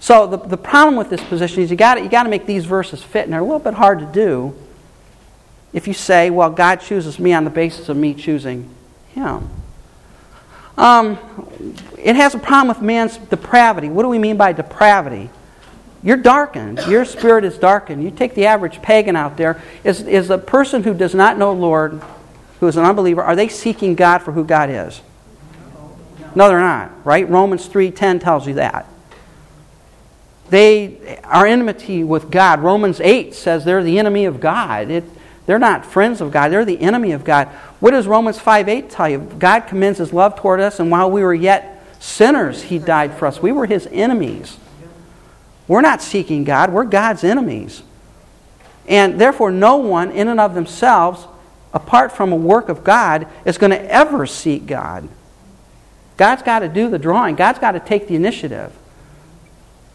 So 0.00 0.26
the, 0.26 0.38
the 0.38 0.56
problem 0.56 0.96
with 0.96 1.10
this 1.10 1.22
position 1.22 1.62
is 1.62 1.70
you 1.70 1.76
got 1.76 2.02
you 2.02 2.08
got 2.08 2.22
to 2.22 2.30
make 2.30 2.46
these 2.46 2.64
verses 2.64 3.02
fit, 3.02 3.24
and 3.24 3.32
they're 3.32 3.40
a 3.40 3.44
little 3.44 3.58
bit 3.58 3.74
hard 3.74 3.98
to 4.00 4.06
do. 4.06 4.54
If 5.72 5.86
you 5.86 5.94
say, 5.94 6.30
"Well, 6.30 6.50
God 6.50 6.76
chooses 6.76 7.18
me 7.18 7.32
on 7.32 7.44
the 7.44 7.50
basis 7.50 7.88
of 7.88 7.96
me 7.96 8.14
choosing 8.14 8.68
Him," 9.08 9.48
um, 10.78 11.18
it 11.98 12.16
has 12.16 12.34
a 12.34 12.38
problem 12.38 12.68
with 12.68 12.80
man's 12.80 13.18
depravity. 13.18 13.90
What 13.90 14.02
do 14.02 14.08
we 14.08 14.18
mean 14.18 14.38
by 14.38 14.52
depravity? 14.52 15.28
You're 16.02 16.16
darkened. 16.16 16.80
Your 16.88 17.04
spirit 17.04 17.44
is 17.44 17.58
darkened. 17.58 18.02
You 18.02 18.10
take 18.10 18.34
the 18.34 18.46
average 18.46 18.80
pagan 18.80 19.16
out 19.16 19.36
there. 19.36 19.60
Is 19.84 20.00
is 20.00 20.30
a 20.30 20.38
person 20.38 20.82
who 20.82 20.94
does 20.94 21.14
not 21.14 21.36
know 21.36 21.52
Lord, 21.52 22.00
who 22.60 22.66
is 22.66 22.78
an 22.78 22.86
unbeliever, 22.86 23.22
are 23.22 23.36
they 23.36 23.48
seeking 23.48 23.94
God 23.94 24.18
for 24.18 24.32
who 24.32 24.44
God 24.44 24.70
is? 24.70 25.02
No, 26.34 26.48
they're 26.48 26.58
not. 26.60 27.04
Right? 27.04 27.28
Romans 27.28 27.66
three 27.66 27.90
ten 27.90 28.18
tells 28.18 28.46
you 28.46 28.54
that. 28.54 28.86
They 30.50 31.20
are 31.22 31.46
enmity 31.46 32.02
with 32.02 32.30
God. 32.30 32.60
Romans 32.60 33.00
8 33.00 33.34
says 33.34 33.64
they're 33.64 33.84
the 33.84 34.00
enemy 34.00 34.24
of 34.24 34.40
God. 34.40 34.90
It, 34.90 35.04
they're 35.46 35.60
not 35.60 35.86
friends 35.86 36.20
of 36.20 36.32
God, 36.32 36.50
they're 36.50 36.64
the 36.64 36.80
enemy 36.80 37.12
of 37.12 37.24
God. 37.24 37.48
What 37.78 37.92
does 37.92 38.06
Romans 38.06 38.38
5 38.38 38.68
8 38.68 38.90
tell 38.90 39.08
you? 39.08 39.18
God 39.38 39.60
commends 39.60 39.98
his 39.98 40.12
love 40.12 40.36
toward 40.36 40.60
us, 40.60 40.80
and 40.80 40.90
while 40.90 41.10
we 41.10 41.22
were 41.22 41.34
yet 41.34 41.84
sinners, 42.00 42.62
he 42.62 42.78
died 42.78 43.14
for 43.14 43.26
us. 43.26 43.40
We 43.40 43.52
were 43.52 43.66
his 43.66 43.88
enemies. 43.90 44.58
We're 45.68 45.80
not 45.80 46.02
seeking 46.02 46.44
God, 46.44 46.72
we're 46.72 46.84
God's 46.84 47.22
enemies. 47.22 47.82
And 48.88 49.20
therefore, 49.20 49.52
no 49.52 49.76
one 49.76 50.10
in 50.10 50.26
and 50.26 50.40
of 50.40 50.54
themselves, 50.54 51.26
apart 51.72 52.10
from 52.10 52.32
a 52.32 52.36
work 52.36 52.68
of 52.68 52.82
God, 52.82 53.28
is 53.44 53.56
going 53.56 53.70
to 53.70 53.92
ever 53.92 54.26
seek 54.26 54.66
God. 54.66 55.08
God's 56.20 56.42
got 56.42 56.58
to 56.58 56.68
do 56.68 56.90
the 56.90 56.98
drawing, 56.98 57.34
God's 57.34 57.58
got 57.58 57.72
to 57.72 57.80
take 57.80 58.06
the 58.06 58.14
initiative. 58.14 58.74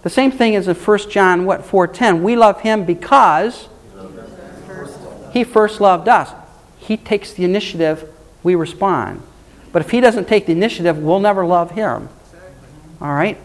The 0.01 0.09
same 0.09 0.31
thing 0.31 0.55
is 0.55 0.67
in 0.67 0.73
1 0.73 1.11
John 1.11 1.45
what 1.45 1.61
4:10. 1.61 2.23
We 2.23 2.35
love 2.35 2.61
him 2.61 2.83
because 2.83 3.69
he 5.31 5.43
first 5.43 5.79
loved 5.79 6.07
us. 6.07 6.31
He 6.79 6.97
takes 6.97 7.33
the 7.33 7.45
initiative, 7.45 8.09
we 8.41 8.55
respond. 8.55 9.21
But 9.71 9.83
if 9.83 9.91
he 9.91 10.01
doesn't 10.01 10.27
take 10.27 10.47
the 10.47 10.53
initiative, 10.53 10.97
we'll 10.97 11.19
never 11.19 11.45
love 11.45 11.71
him. 11.71 12.09
All 12.99 13.13
right? 13.13 13.37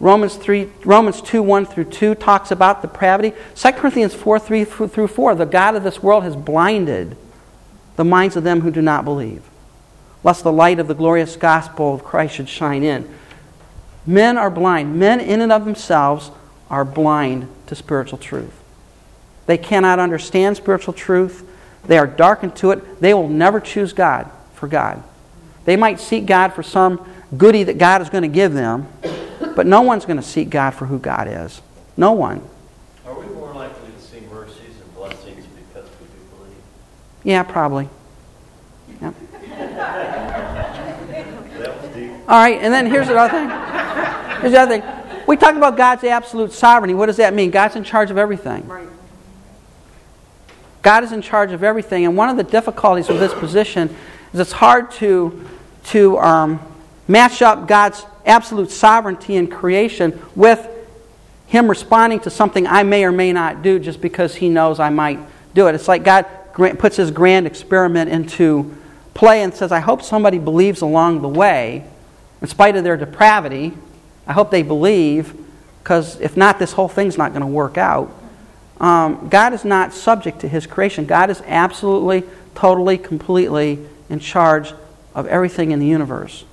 Romans 0.00 0.36
3 0.36 0.70
Romans 0.86 1.20
2 1.20 1.42
1 1.42 1.66
through 1.66 1.84
2 1.84 2.14
talks 2.14 2.50
about 2.50 2.80
depravity. 2.80 3.34
2 3.54 3.72
Corinthians 3.72 4.14
4 4.14 4.38
3 4.38 4.64
through 4.64 5.08
4 5.08 5.34
the 5.34 5.44
God 5.44 5.74
of 5.74 5.82
this 5.84 6.02
world 6.02 6.24
has 6.24 6.36
blinded 6.36 7.18
the 7.96 8.04
minds 8.04 8.34
of 8.34 8.44
them 8.44 8.62
who 8.62 8.70
do 8.70 8.80
not 8.80 9.04
believe, 9.04 9.42
lest 10.24 10.44
the 10.44 10.52
light 10.52 10.78
of 10.78 10.88
the 10.88 10.94
glorious 10.94 11.36
gospel 11.36 11.94
of 11.94 12.04
Christ 12.04 12.36
should 12.36 12.48
shine 12.48 12.82
in. 12.82 13.12
Men 14.06 14.36
are 14.38 14.50
blind. 14.50 14.98
Men, 14.98 15.20
in 15.20 15.40
and 15.40 15.52
of 15.52 15.64
themselves, 15.64 16.30
are 16.70 16.84
blind 16.84 17.48
to 17.66 17.74
spiritual 17.74 18.18
truth. 18.18 18.52
They 19.46 19.58
cannot 19.58 19.98
understand 19.98 20.56
spiritual 20.56 20.94
truth. 20.94 21.48
They 21.84 21.98
are 21.98 22.06
darkened 22.06 22.56
to 22.56 22.70
it. 22.70 23.00
They 23.00 23.14
will 23.14 23.28
never 23.28 23.60
choose 23.60 23.92
God 23.92 24.30
for 24.54 24.68
God. 24.68 25.02
They 25.64 25.76
might 25.76 26.00
seek 26.00 26.26
God 26.26 26.48
for 26.54 26.62
some 26.62 27.04
goody 27.36 27.64
that 27.64 27.78
God 27.78 28.02
is 28.02 28.08
going 28.08 28.22
to 28.22 28.28
give 28.28 28.52
them, 28.52 28.88
but 29.54 29.66
no 29.66 29.82
one's 29.82 30.04
going 30.04 30.16
to 30.16 30.22
seek 30.22 30.50
God 30.50 30.70
for 30.70 30.86
who 30.86 30.98
God 30.98 31.28
is. 31.28 31.60
No 31.96 32.12
one. 32.12 32.42
Are 33.06 33.18
we 33.18 33.26
more 33.26 33.52
likely 33.52 33.90
to 33.92 34.00
see 34.00 34.20
mercies 34.20 34.80
and 34.80 34.94
blessings 34.94 35.44
because 35.46 35.88
we 36.00 36.06
do 36.06 36.36
believe? 36.36 36.56
Yeah, 37.24 37.42
probably. 37.42 37.88
Yep. 39.00 39.14
That 39.30 39.40
was 39.40 39.58
deep. 39.60 39.71
All 42.28 42.38
right, 42.38 42.58
and 42.60 42.72
then 42.72 42.86
here's 42.86 43.08
another 43.08 43.30
thing. 43.30 43.48
Here's 44.40 44.52
the 44.52 44.60
other 44.60 44.80
thing. 44.80 45.24
We 45.26 45.36
talk 45.36 45.54
about 45.54 45.76
God's 45.76 46.04
absolute 46.04 46.52
sovereignty. 46.52 46.94
What 46.94 47.06
does 47.06 47.18
that 47.18 47.34
mean? 47.34 47.50
God's 47.50 47.76
in 47.76 47.84
charge 47.84 48.10
of 48.10 48.18
everything. 48.18 48.66
Right. 48.66 48.88
God 50.82 51.04
is 51.04 51.12
in 51.12 51.22
charge 51.22 51.52
of 51.52 51.62
everything. 51.62 52.04
And 52.04 52.16
one 52.16 52.28
of 52.28 52.36
the 52.36 52.42
difficulties 52.42 53.08
with 53.08 53.20
this 53.20 53.32
position 53.32 53.94
is 54.32 54.40
it's 54.40 54.52
hard 54.52 54.90
to, 54.92 55.46
to 55.86 56.18
um, 56.18 56.60
match 57.06 57.40
up 57.40 57.68
God's 57.68 58.04
absolute 58.26 58.70
sovereignty 58.70 59.36
in 59.36 59.48
creation 59.48 60.20
with 60.34 60.68
Him 61.46 61.68
responding 61.68 62.20
to 62.20 62.30
something 62.30 62.66
I 62.66 62.82
may 62.82 63.04
or 63.04 63.12
may 63.12 63.32
not 63.32 63.62
do 63.62 63.78
just 63.78 64.00
because 64.00 64.34
He 64.34 64.48
knows 64.48 64.80
I 64.80 64.90
might 64.90 65.18
do 65.54 65.68
it. 65.68 65.74
It's 65.74 65.88
like 65.88 66.02
God 66.02 66.26
puts 66.54 66.96
His 66.96 67.10
grand 67.10 67.46
experiment 67.46 68.10
into 68.10 68.76
play 69.14 69.42
and 69.42 69.54
says, 69.54 69.72
I 69.72 69.80
hope 69.80 70.02
somebody 70.02 70.38
believes 70.38 70.80
along 70.80 71.22
the 71.22 71.28
way, 71.28 71.84
in 72.40 72.48
spite 72.48 72.76
of 72.76 72.84
their 72.84 72.96
depravity. 72.96 73.72
I 74.26 74.32
hope 74.32 74.50
they 74.50 74.62
believe, 74.62 75.34
because 75.82 76.20
if 76.20 76.36
not, 76.36 76.58
this 76.58 76.72
whole 76.72 76.88
thing's 76.88 77.18
not 77.18 77.32
going 77.32 77.42
to 77.42 77.46
work 77.46 77.76
out. 77.76 78.12
Um, 78.80 79.28
God 79.28 79.52
is 79.52 79.64
not 79.64 79.92
subject 79.92 80.40
to 80.40 80.48
his 80.48 80.66
creation. 80.66 81.06
God 81.06 81.30
is 81.30 81.42
absolutely, 81.46 82.24
totally, 82.54 82.98
completely 82.98 83.78
in 84.08 84.18
charge 84.18 84.74
of 85.14 85.26
everything 85.26 85.70
in 85.70 85.78
the 85.78 85.86
universe. 85.86 86.44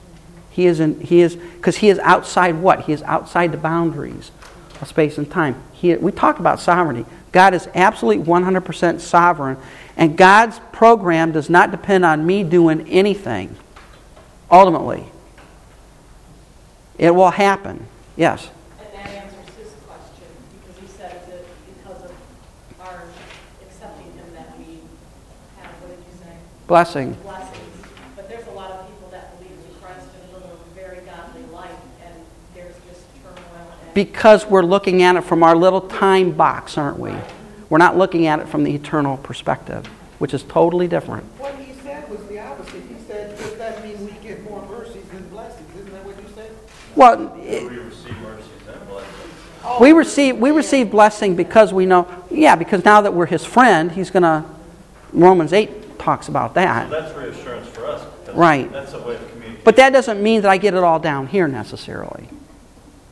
He 0.51 0.65
is 0.65 0.79
in, 0.79 0.99
he 0.99 1.21
is 1.21 1.35
because 1.35 1.77
he 1.77 1.89
is 1.89 1.99
outside 1.99 2.55
what? 2.55 2.81
He 2.81 2.93
is 2.93 3.01
outside 3.03 3.51
the 3.51 3.57
boundaries 3.57 4.31
of 4.81 4.87
space 4.87 5.17
and 5.17 5.29
time. 5.29 5.55
He, 5.73 5.95
we 5.95 6.11
talk 6.11 6.39
about 6.39 6.59
sovereignty. 6.59 7.09
God 7.31 7.53
is 7.53 7.67
absolutely 7.75 8.25
100% 8.25 8.99
sovereign, 8.99 9.57
and 9.99 10.17
God's 10.17 10.61
program 10.71 11.33
does 11.33 11.49
not 11.49 11.71
depend 11.71 12.05
on 12.05 12.25
me 12.25 12.45
doing 12.45 12.87
anything. 12.87 13.53
Ultimately, 14.49 15.03
it 16.97 17.13
will 17.13 17.31
happen. 17.31 17.85
Yes. 18.15 18.49
And 18.79 18.87
that 18.93 19.09
answers 19.09 19.55
his 19.55 19.73
question, 19.85 20.25
because 20.61 20.81
he 20.81 20.87
said 20.87 21.11
that 21.27 21.43
because 21.75 22.05
of 22.05 22.11
our 22.79 23.03
accepting 23.61 24.05
him 24.13 24.33
that 24.35 24.57
we 24.57 24.79
have, 25.57 25.69
what 25.81 25.89
did 25.89 25.99
you 25.99 26.17
say? 26.23 26.31
Blessing. 26.65 27.11
Blessings. 27.21 27.85
But 28.15 28.29
there's 28.29 28.47
a 28.47 28.51
lot 28.51 28.71
of 28.71 28.87
people 28.87 29.09
that 29.11 29.37
believe 29.37 29.51
in 29.51 29.81
Christ 29.81 30.07
and 30.15 30.33
live 30.33 30.49
a 30.49 30.75
very 30.75 31.05
godly 31.05 31.43
life, 31.53 31.71
and 32.05 32.15
there's 32.55 32.75
just 32.89 33.01
turmoil 33.21 33.67
and. 33.83 33.93
Because 33.93 34.45
we're 34.45 34.63
looking 34.63 35.03
at 35.03 35.17
it 35.17 35.25
from 35.25 35.43
our 35.43 35.57
little 35.57 35.81
time 35.81 36.31
box, 36.31 36.77
aren't 36.77 36.99
we? 36.99 37.13
We're 37.69 37.77
not 37.77 37.97
looking 37.97 38.25
at 38.27 38.39
it 38.39 38.47
from 38.47 38.63
the 38.63 38.73
eternal 38.73 39.17
perspective, 39.17 39.85
which 40.17 40.33
is 40.33 40.43
totally 40.43 40.87
different. 40.87 41.23
What 41.37 41.55
he 41.55 41.73
said 41.83 42.09
was 42.09 42.19
the 42.27 42.39
opposite. 42.39 42.81
He 42.89 42.95
said, 43.07 43.37
does 43.37 43.55
that 43.55 43.83
mean 43.83 44.03
we 44.05 44.11
get 44.27 44.43
more 44.43 44.65
mercies 44.67 45.03
than 45.11 45.27
blessings? 45.29 45.69
Isn't 45.75 45.91
that 45.93 46.05
what 46.05 46.17
you 46.17 46.27
said? 46.35 46.51
Well, 46.95 47.17
We 47.37 47.77
receive 47.77 48.17
mercies 48.21 48.45
and 48.67 48.87
blessings. 48.87 49.79
we 49.81 49.91
receive 49.91 50.37
we 50.37 50.51
receive 50.51 50.89
blessing 50.89 51.35
because 51.35 51.71
we 51.73 51.85
know, 51.85 52.07
yeah, 52.31 52.55
because 52.55 52.83
now 52.83 53.01
that 53.01 53.13
we're 53.13 53.27
his 53.27 53.45
friend, 53.45 53.91
he's 53.91 54.09
going 54.09 54.23
to 54.23 54.43
Romans 55.13 55.53
8 55.53 55.99
talks 55.99 56.27
about 56.27 56.51
So 56.51 56.53
that. 56.55 56.89
that's 56.89 57.15
reassurance 57.15 57.67
for 57.67 57.85
us. 57.85 58.03
because 58.21 58.35
Right. 58.35 58.71
That's 58.71 58.93
a 58.93 58.99
way 59.01 59.15
of 59.15 59.29
communicating. 59.31 59.61
But 59.63 59.75
that 59.75 59.91
doesn't 59.93 60.21
mean 60.23 60.41
that 60.41 60.49
I 60.49 60.57
get 60.57 60.73
it 60.73 60.83
all 60.83 60.99
down 60.99 61.27
here 61.27 61.47
necessarily. 61.47 62.29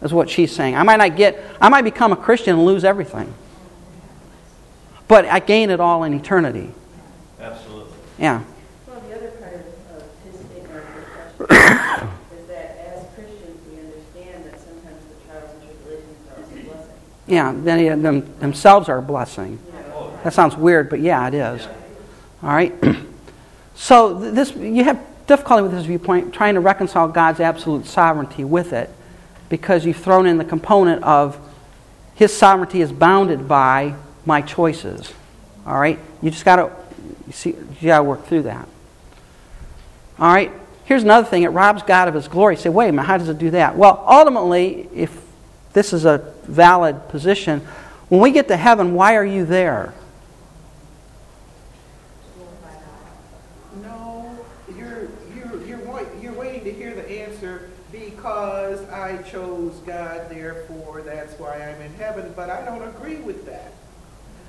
Is 0.02 0.14
what 0.14 0.30
she's 0.30 0.52
saying. 0.56 0.76
I 0.76 0.84
might 0.84 0.98
not 0.98 1.16
get 1.16 1.40
I 1.62 1.70
might 1.70 1.84
become 1.84 2.12
a 2.12 2.16
Christian 2.16 2.56
and 2.56 2.66
lose 2.66 2.84
everything. 2.84 3.34
But 5.08 5.26
I 5.26 5.40
gain 5.40 5.70
it 5.70 5.80
all 5.80 6.04
in 6.04 6.14
eternity. 6.14 6.72
Absolutely. 7.40 7.94
Yeah. 8.20 8.44
Well, 8.88 9.00
the 9.02 9.16
other 9.16 9.30
part 9.32 9.54
of, 9.54 10.02
of 10.02 10.04
his 10.24 10.36
statement 10.46 10.74
or 10.74 10.80
your 10.80 11.48
question 11.48 12.10
is 12.38 12.48
that 12.48 12.78
as 12.78 13.06
Christians, 13.16 13.60
we 13.72 13.80
understand 13.80 14.46
that 14.46 14.60
sometimes 14.60 15.04
the 15.06 15.32
trials 15.32 15.52
and 15.54 15.62
tribulations 15.64 16.18
are 16.30 16.42
also 16.42 16.52
blessings. 16.52 17.00
Yeah, 17.28 17.54
then 17.56 18.02
them, 18.02 18.40
themselves 18.40 18.90
are 18.90 18.98
a 18.98 19.02
blessing. 19.02 19.60
You 19.66 19.74
know, 19.90 20.20
That 20.24 20.34
sounds 20.34 20.58
weird, 20.58 20.90
but 20.90 21.00
yeah, 21.00 21.28
it 21.28 21.34
is. 21.34 21.68
All 22.44 22.50
right. 22.50 22.74
So 23.80 24.32
this 24.32 24.56
you 24.56 24.84
have 24.86 25.00
difficulty 25.28 25.62
with 25.62 25.72
this 25.72 25.86
viewpoint, 25.86 26.34
trying 26.34 26.56
to 26.56 26.60
reconcile 26.60 27.08
God's 27.08 27.40
absolute 27.40 27.86
sovereignty 27.86 28.44
with 28.44 28.74
it, 28.74 28.90
because 29.50 29.86
you've 29.86 29.98
thrown 29.98 30.26
in 30.26 30.40
the 30.40 30.44
component 30.44 31.04
of 31.04 31.40
His 32.16 32.36
sovereignty 32.36 32.82
is 32.82 32.92
bounded 32.92 33.48
by 33.48 33.94
my 34.28 34.42
choices. 34.42 35.14
All 35.66 35.80
right. 35.80 35.98
You 36.22 36.30
just 36.30 36.46
got 36.46 36.58
to 36.58 36.72
you 37.26 37.34
see 37.34 37.56
you 37.80 37.88
got 37.88 38.00
to 38.00 38.04
work 38.04 38.26
through 38.26 38.44
that. 38.44 38.68
All 40.20 40.34
right. 40.34 40.52
Here's 40.86 41.04
another 41.04 41.28
thing. 41.28 41.44
It 41.44 41.50
robs 41.50 41.84
God 41.84 42.08
of 42.08 42.14
His 42.14 42.28
glory. 42.28 42.56
You 42.56 42.62
say, 42.62 42.70
wait 42.70 42.90
a 42.90 42.92
minute, 42.92 43.06
how 43.06 43.18
does 43.18 43.30
it 43.30 43.38
do 43.38 43.52
that? 43.52 43.78
Well, 43.78 44.04
ultimately, 44.08 44.90
if 44.94 45.26
this 45.74 45.94
is 45.94 46.06
a 46.06 46.34
valid 46.44 47.08
position, 47.10 47.62
when 48.10 48.22
we 48.22 48.32
get 48.32 48.48
to 48.50 48.58
heaven, 48.58 48.94
why 48.94 49.16
are 49.16 49.26
you 49.26 49.46
there? 49.46 49.94
No, 53.82 54.38
you're, 54.78 55.10
you're, 55.36 55.68
you're, 55.68 56.34
waiting 56.34 56.64
to 56.64 56.72
hear 56.72 56.96
the 56.96 57.22
answer 57.22 57.70
because 57.92 58.88
I 58.90 59.18
chose 59.24 59.76
God, 59.86 60.30
therefore 60.30 61.02
that's 61.02 61.38
why 61.38 61.56
I'm 61.58 61.82
in 61.82 61.94
heaven. 61.96 62.32
But 62.36 62.50
I 62.50 62.64
don't 62.64 62.84
agree. 62.84 63.07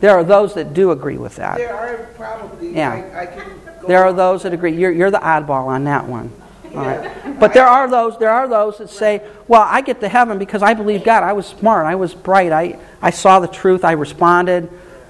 There 0.01 0.13
are 0.17 0.25
those 0.25 0.55
that 0.55 0.75
do 0.75 0.91
agree 0.91 1.19
with 1.19 1.37
that. 1.37 1.57
There 1.59 1.75
are 1.75 1.97
probably, 2.17 2.75
Yeah. 2.75 2.93
I, 2.93 3.23
I 3.23 3.27
can 3.27 3.51
There 3.87 4.05
are 4.05 4.13
those 4.13 4.43
that 4.45 4.53
agree. 4.53 4.77
You're, 4.77 4.93
you're 4.93 5.11
the 5.11 5.19
oddball 5.19 5.67
on 5.67 5.85
that 5.85 6.07
one. 6.07 6.31
All 6.75 6.85
right. 6.85 7.41
But 7.41 7.55
there 7.55 7.67
are 7.67 7.89
those 7.89 8.19
there 8.19 8.31
are 8.31 8.47
those 8.47 8.77
that 8.79 8.91
say, 8.91 9.23
"Well, 9.47 9.63
I 9.63 9.81
get 9.81 10.01
to 10.01 10.09
heaven 10.09 10.39
because 10.39 10.63
I 10.63 10.75
believe 10.75 11.03
God. 11.03 11.23
I 11.23 11.33
was 11.33 11.47
smart. 11.47 11.87
I 11.87 11.95
was 11.95 12.15
bright. 12.15 12.53
I, 12.53 12.79
I 13.01 13.11
saw 13.11 13.41
the 13.41 13.49
truth. 13.49 13.85
I 13.85 13.93
responded. 13.93 14.69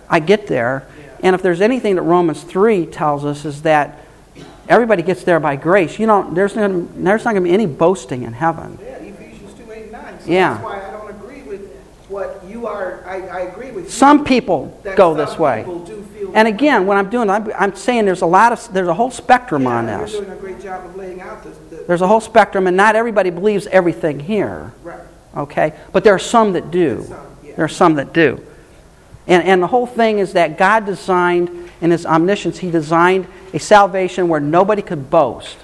I 0.08 0.20
get 0.20 0.46
there." 0.46 0.86
And 1.20 1.34
if 1.34 1.42
there's 1.42 1.60
anything 1.60 1.96
that 1.96 2.02
Romans 2.02 2.44
3 2.44 2.86
tells 2.86 3.24
us 3.24 3.44
is 3.44 3.62
that 3.62 3.98
everybody 4.68 5.02
gets 5.02 5.24
there 5.24 5.40
by 5.40 5.56
grace. 5.56 5.98
You 5.98 6.06
know, 6.06 6.32
there's 6.32 6.54
not, 6.54 6.70
there's 7.02 7.24
not 7.24 7.32
going 7.32 7.42
to 7.42 7.48
be 7.48 7.52
any 7.54 7.66
boasting 7.66 8.22
in 8.22 8.32
heaven. 8.34 8.78
Yeah, 8.80 8.96
Ephesians 8.98 9.52
2, 9.54 9.72
8, 9.72 9.90
9. 9.92 10.20
So 10.20 10.30
Yeah. 10.30 10.52
That's 10.54 10.64
why 10.64 10.86
I 10.86 10.90
don't 10.92 11.10
agree 11.10 11.42
with 11.42 11.68
what 12.08 12.42
you 12.46 12.66
are, 12.66 13.02
I, 13.06 13.20
I 13.26 13.40
agree 13.40 13.70
with 13.70 13.84
you. 13.84 13.90
Some 13.90 14.24
people 14.24 14.78
that 14.82 14.96
go 14.96 15.14
some 15.16 15.26
this 15.26 15.38
way. 15.38 15.64
And 16.34 16.48
again, 16.48 16.86
what 16.86 16.96
I'm 16.96 17.10
doing, 17.10 17.28
I'm, 17.30 17.50
I'm 17.58 17.74
saying 17.74 18.04
there's 18.04 18.22
a 18.22 18.26
lot 18.26 18.52
of 18.52 18.72
there's 18.72 18.88
a 18.88 18.94
whole 18.94 19.10
spectrum 19.10 19.62
Yeah, 19.62 19.68
on 19.68 19.88
You're 19.88 19.98
this. 20.00 20.12
doing 20.12 20.30
a 20.30 20.36
great 20.36 20.60
job 20.60 20.84
of 20.86 20.96
laying 20.96 21.20
out 21.20 21.42
the, 21.42 21.50
the 21.74 21.84
There's 21.84 22.00
a 22.02 22.06
whole 22.06 22.20
spectrum, 22.20 22.66
and 22.66 22.76
not 22.76 22.96
everybody 22.96 23.30
believes 23.30 23.66
everything 23.68 24.20
here. 24.20 24.72
right. 24.82 25.00
Okay? 25.36 25.74
But 25.92 26.04
there 26.04 26.14
are 26.14 26.18
some 26.18 26.54
that 26.54 26.70
do. 26.70 27.04
Some, 27.06 27.26
yeah. 27.44 27.54
There 27.56 27.64
are 27.64 27.68
some 27.68 27.94
that 27.94 28.12
do. 28.12 28.44
And, 29.26 29.42
and 29.46 29.62
the 29.62 29.66
whole 29.66 29.86
thing 29.86 30.18
is 30.18 30.32
that 30.32 30.56
God 30.58 30.86
designed, 30.86 31.70
in 31.82 31.90
His 31.90 32.06
omniscience, 32.06 32.58
He 32.58 32.70
designed 32.70 33.26
a 33.52 33.58
salvation 33.58 34.28
where 34.28 34.40
nobody 34.40 34.82
could 34.82 35.10
boast. 35.10 35.58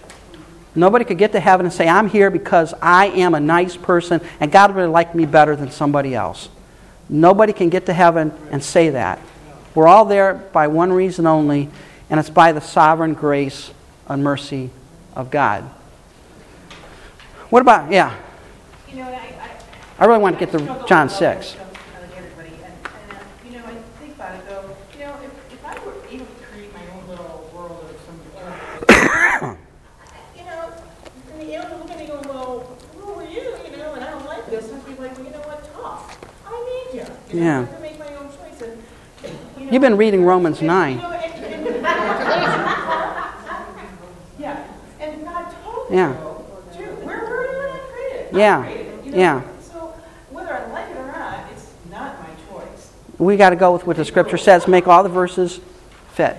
Nobody 0.75 1.05
could 1.05 1.19
get 1.19 1.33
to 1.33 1.41
heaven 1.41 1.67
and 1.67 1.73
say, 1.73 1.89
I'm 1.89 2.09
here 2.09 2.31
because 2.31 2.75
I 2.83 3.07
am 3.07 3.35
a 3.35 3.41
nice 3.41 3.77
person 3.77 4.21
and 4.41 4.51
God 4.51 4.75
really 4.75 4.89
liked 4.89 5.15
me 5.15 5.25
better 5.27 5.55
than 5.55 5.71
somebody 5.71 6.15
else. 6.15 6.49
Nobody 7.09 7.53
can 7.53 7.69
get 7.69 7.87
to 7.87 7.93
heaven 7.93 8.33
and 8.51 8.63
say 8.63 8.91
that. 8.91 9.19
We're 9.75 9.89
all 9.89 10.05
there 10.05 10.35
by 10.35 10.69
one 10.69 10.93
reason 10.93 11.27
only, 11.27 11.69
and 12.09 12.21
it's 12.21 12.31
by 12.31 12.53
the 12.53 12.61
sovereign 12.61 13.15
grace 13.15 13.73
and 14.07 14.23
mercy 14.23 14.71
of 15.15 15.31
God. 15.31 15.65
What 17.51 17.61
about, 17.61 17.91
yeah, 17.91 18.15
You 18.89 18.97
know, 18.97 19.09
I, 19.09 19.15
I, 19.15 19.51
I 19.99 20.05
really 20.07 20.21
want 20.21 20.39
to 20.39 20.47
get 20.47 20.53
to 20.53 20.87
John 20.89 21.09
with 21.09 21.17
6. 21.17 21.21
love 21.23 21.27
when 21.27 21.43
it 21.43 21.57
comes 21.57 21.77
to 21.77 21.93
knowing 21.93 22.11
everybody. 22.17 22.55
And, 22.65 22.75
and, 22.75 23.19
uh, 23.19 23.23
you 23.45 23.59
know, 23.59 23.65
I 23.67 23.75
think 23.99 24.15
about 24.15 24.35
it 24.37 24.47
though, 24.49 24.77
you 24.93 25.05
know, 25.05 25.15
if, 25.23 25.53
if 25.53 25.65
I 25.65 25.75
were 25.85 25.95
able 26.09 26.27
to 26.27 26.45
create 26.47 26.73
my 26.73 26.87
own 26.95 27.09
little 27.09 27.51
world 27.53 27.91
of 27.91 27.99
some 28.07 28.19
animals, 28.89 29.59
you 30.37 30.45
know, 30.45 30.73
and 31.33 31.41
the 31.41 31.55
animals 31.55 31.83
look 31.83 31.91
at 31.91 31.99
me 31.99 32.07
going, 32.07 32.29
well, 32.29 32.79
who 32.97 33.13
are 33.15 33.25
you, 33.25 33.57
you 33.71 33.77
know, 33.77 33.95
and 33.95 34.05
I 34.05 34.11
don't 34.11 34.27
like 34.27 34.47
this, 34.47 34.73
I'd 34.73 34.87
be 34.87 34.95
like, 34.95 35.17
well, 35.17 35.27
you 35.27 35.33
know 35.33 35.41
what, 35.41 35.65
tough. 35.75 36.19
I 36.47 37.24
need 37.35 37.41
you. 37.41 37.45
You 37.45 37.51
know, 37.51 37.51
Yeah. 37.51 37.59
I 37.59 37.61
have 37.61 37.77
to 37.77 37.83
make 37.83 37.99
my 37.99 38.15
own 38.17 38.29
choice 38.29 38.63
and, 38.63 38.83
you 39.59 39.65
know. 39.67 39.73
You've 39.73 39.83
been 39.83 39.97
reading 39.97 40.25
Romans 40.25 40.59
and, 40.59 40.67
9. 40.69 40.97
You 40.97 41.03
know, 41.03 41.13
and, 41.13 41.45
and, 41.45 41.67
yeah, 44.39 44.65
and 45.01 45.25
God 45.25 45.55
told 45.65 45.87
Yeah. 45.91 46.13
so, 46.15 46.45
too. 46.77 46.83
Where, 46.85 47.19
where 47.25 47.67
are 47.67 47.69
not 47.69 47.81
created? 47.93 48.27
Yeah. 48.37 48.63
Created, 48.63 49.05
you 49.05 49.11
know? 49.13 49.19
Yeah. 49.19 49.43
So 49.61 49.95
whether 50.31 50.53
I 50.53 50.67
like 50.73 50.91
it 50.91 50.97
or 50.97 51.07
not, 51.07 51.39
it's 51.53 51.67
not 51.91 52.17
my 52.21 52.31
choice. 52.51 52.93
We 53.19 53.37
got 53.37 53.51
to 53.51 53.57
go 53.57 53.73
with 53.73 53.87
what 53.87 53.97
the 53.97 54.05
scripture 54.05 54.39
says, 54.39 54.67
make 54.69 54.87
all 54.89 55.03
the 55.03 55.09
verses 55.09 55.61
fit. 56.13 56.37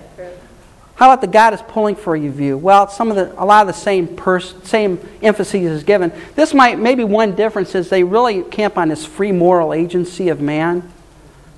How 0.96 1.12
about 1.12 1.20
the 1.20 1.28
God 1.28 1.54
is 1.54 1.62
pulling 1.62 1.96
for 1.96 2.16
you 2.16 2.32
view? 2.32 2.58
Well, 2.58 2.88
some 2.88 3.12
of 3.12 3.18
the, 3.18 3.42
a 3.42 3.44
lot 3.44 3.68
of 3.68 3.68
the 3.68 3.80
same 3.80 4.16
pers- 4.16 4.56
same 4.64 4.98
emphasis 5.22 5.56
is 5.56 5.84
given. 5.84 6.12
This 6.36 6.54
might, 6.54 6.80
maybe 6.80 7.04
one 7.04 7.36
difference 7.36 7.76
is 7.76 7.90
they 7.90 8.04
really 8.04 8.44
camp 8.44 8.78
on 8.78 8.88
this 8.88 9.06
free 9.06 9.34
moral 9.34 9.74
agency 9.74 10.30
of 10.30 10.40
man. 10.40 10.90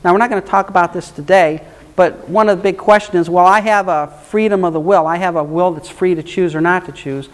Now, 0.03 0.11
we're 0.11 0.17
not 0.17 0.31
going 0.31 0.41
to 0.41 0.47
talk 0.47 0.69
about 0.69 0.91
this 0.91 1.11
today, 1.11 1.63
but 1.95 2.27
one 2.27 2.49
of 2.49 2.57
the 2.57 2.63
big 2.63 2.77
questions 2.77 3.27
is 3.27 3.29
well, 3.29 3.45
I 3.45 3.59
have 3.59 3.87
a 3.87 4.07
freedom 4.29 4.65
of 4.65 4.73
the 4.73 4.79
will. 4.79 5.05
I 5.05 5.17
have 5.17 5.35
a 5.35 5.43
will 5.43 5.71
that's 5.71 5.89
free 5.89 6.15
to 6.15 6.23
choose 6.23 6.55
or 6.55 6.61
not 6.61 6.85
to 6.87 6.91
choose. 6.91 7.29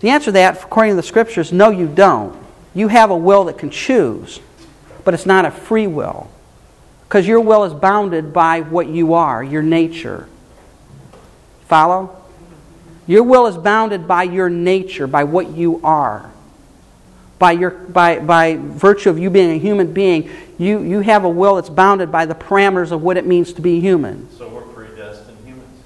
The 0.00 0.08
answer 0.08 0.26
to 0.26 0.32
that, 0.32 0.62
according 0.62 0.92
to 0.92 0.96
the 0.96 1.02
scriptures, 1.02 1.52
no, 1.52 1.68
you 1.68 1.86
don't. 1.86 2.34
You 2.74 2.88
have 2.88 3.10
a 3.10 3.16
will 3.16 3.44
that 3.44 3.58
can 3.58 3.70
choose, 3.70 4.40
but 5.04 5.12
it's 5.12 5.26
not 5.26 5.44
a 5.44 5.50
free 5.50 5.86
will. 5.86 6.30
Because 7.08 7.26
your 7.26 7.40
will 7.40 7.64
is 7.64 7.74
bounded 7.74 8.32
by 8.32 8.62
what 8.62 8.88
you 8.88 9.14
are, 9.14 9.42
your 9.44 9.62
nature. 9.62 10.28
Follow? 11.68 12.22
Your 13.06 13.22
will 13.22 13.46
is 13.46 13.56
bounded 13.56 14.08
by 14.08 14.24
your 14.24 14.50
nature, 14.50 15.06
by 15.06 15.24
what 15.24 15.50
you 15.50 15.80
are. 15.84 16.30
By, 17.38 17.52
your, 17.52 17.70
by, 17.70 18.18
by 18.18 18.56
virtue 18.56 19.10
of 19.10 19.18
you 19.18 19.30
being 19.30 19.50
a 19.50 19.58
human 19.58 19.92
being, 19.92 20.30
you, 20.58 20.82
you 20.82 21.00
have 21.00 21.24
a 21.24 21.28
will 21.28 21.56
that's 21.56 21.68
bounded 21.68 22.10
by 22.10 22.24
the 22.24 22.34
parameters 22.34 22.92
of 22.92 23.02
what 23.02 23.16
it 23.16 23.26
means 23.26 23.52
to 23.54 23.60
be 23.60 23.78
human. 23.80 24.30
So 24.36 24.48
we're 24.48 24.62
predestined 24.62 25.38
humans. 25.44 25.82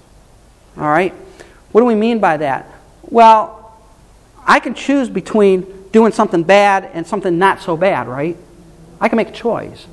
All 0.77 0.85
right? 0.85 1.13
What 1.73 1.81
do 1.81 1.85
we 1.87 1.97
mean 1.97 2.21
by 2.21 2.37
that? 2.37 2.67
Well, 3.03 3.77
I 4.47 4.61
can 4.61 4.75
choose 4.75 5.09
between 5.09 5.89
doing 5.91 6.13
something 6.13 6.45
bad 6.45 6.89
and 6.95 7.07
something 7.07 7.39
not 7.39 7.61
so 7.61 7.77
bad, 7.77 8.07
right? 8.07 8.37
I 9.01 9.09
can 9.09 9.17
make 9.17 9.29
a 9.29 9.33
choice. 9.33 9.87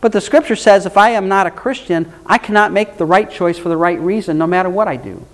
But 0.00 0.12
the 0.12 0.20
scripture 0.20 0.56
says 0.56 0.86
if 0.86 0.96
I 0.96 1.10
am 1.10 1.28
not 1.28 1.46
a 1.46 1.50
Christian, 1.50 2.12
I 2.24 2.38
cannot 2.38 2.72
make 2.72 2.98
the 2.98 3.04
right 3.04 3.30
choice 3.30 3.58
for 3.58 3.68
the 3.68 3.76
right 3.76 3.98
reason 3.98 4.38
no 4.38 4.46
matter 4.46 4.70
what 4.70 4.88
I 4.88 4.96
do. 4.96 5.26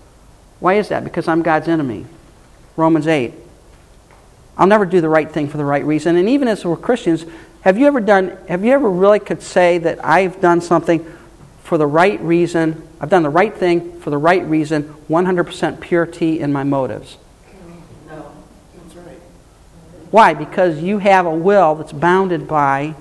Why 0.60 0.74
is 0.74 0.88
that? 0.88 1.04
Because 1.04 1.28
I'm 1.28 1.42
God's 1.42 1.68
enemy. 1.68 2.06
Romans 2.76 3.06
8. 3.06 3.34
I'll 4.56 4.66
never 4.66 4.86
do 4.86 5.00
the 5.00 5.08
right 5.08 5.30
thing 5.30 5.48
for 5.48 5.56
the 5.56 5.64
right 5.64 5.84
reason. 5.84 6.16
And 6.16 6.28
even 6.28 6.48
as 6.48 6.64
we're 6.64 6.76
Christians, 6.76 7.26
have 7.62 7.78
you 7.78 7.86
ever 7.86 8.00
done 8.00 8.36
have 8.48 8.64
you 8.64 8.72
ever 8.72 8.88
really 8.88 9.18
could 9.18 9.42
say 9.42 9.78
that 9.78 10.04
I've 10.04 10.40
done 10.40 10.60
something 10.60 11.04
for 11.62 11.76
the 11.76 11.86
right 11.86 12.20
reason? 12.20 12.86
I've 13.00 13.10
done 13.10 13.22
the 13.22 13.30
right 13.30 13.54
thing 13.54 14.00
for 14.00 14.10
the 14.10 14.18
right 14.18 14.44
reason, 14.44 14.94
100% 15.08 15.80
purity 15.80 16.40
in 16.40 16.52
my 16.52 16.62
motives. 16.62 17.16
No, 18.06 18.32
that's 18.76 18.94
right. 18.96 19.18
Why? 20.10 20.34
Because 20.34 20.82
you 20.82 20.98
have 20.98 21.26
a 21.26 21.34
will 21.34 21.74
that's 21.74 21.92
bounded 21.92 22.46
by. 22.46 22.94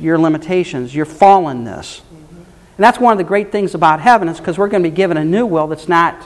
Your 0.00 0.18
limitations, 0.18 0.94
your 0.94 1.06
fallenness. 1.06 2.00
And 2.10 2.84
that's 2.84 2.98
one 2.98 3.12
of 3.12 3.18
the 3.18 3.24
great 3.24 3.52
things 3.52 3.74
about 3.74 4.00
heaven 4.00 4.28
is 4.28 4.38
because 4.38 4.56
we're 4.56 4.68
going 4.68 4.82
to 4.82 4.90
be 4.90 4.96
given 4.96 5.16
a 5.16 5.24
new 5.24 5.44
will 5.44 5.66
that's 5.66 5.88
not 5.88 6.16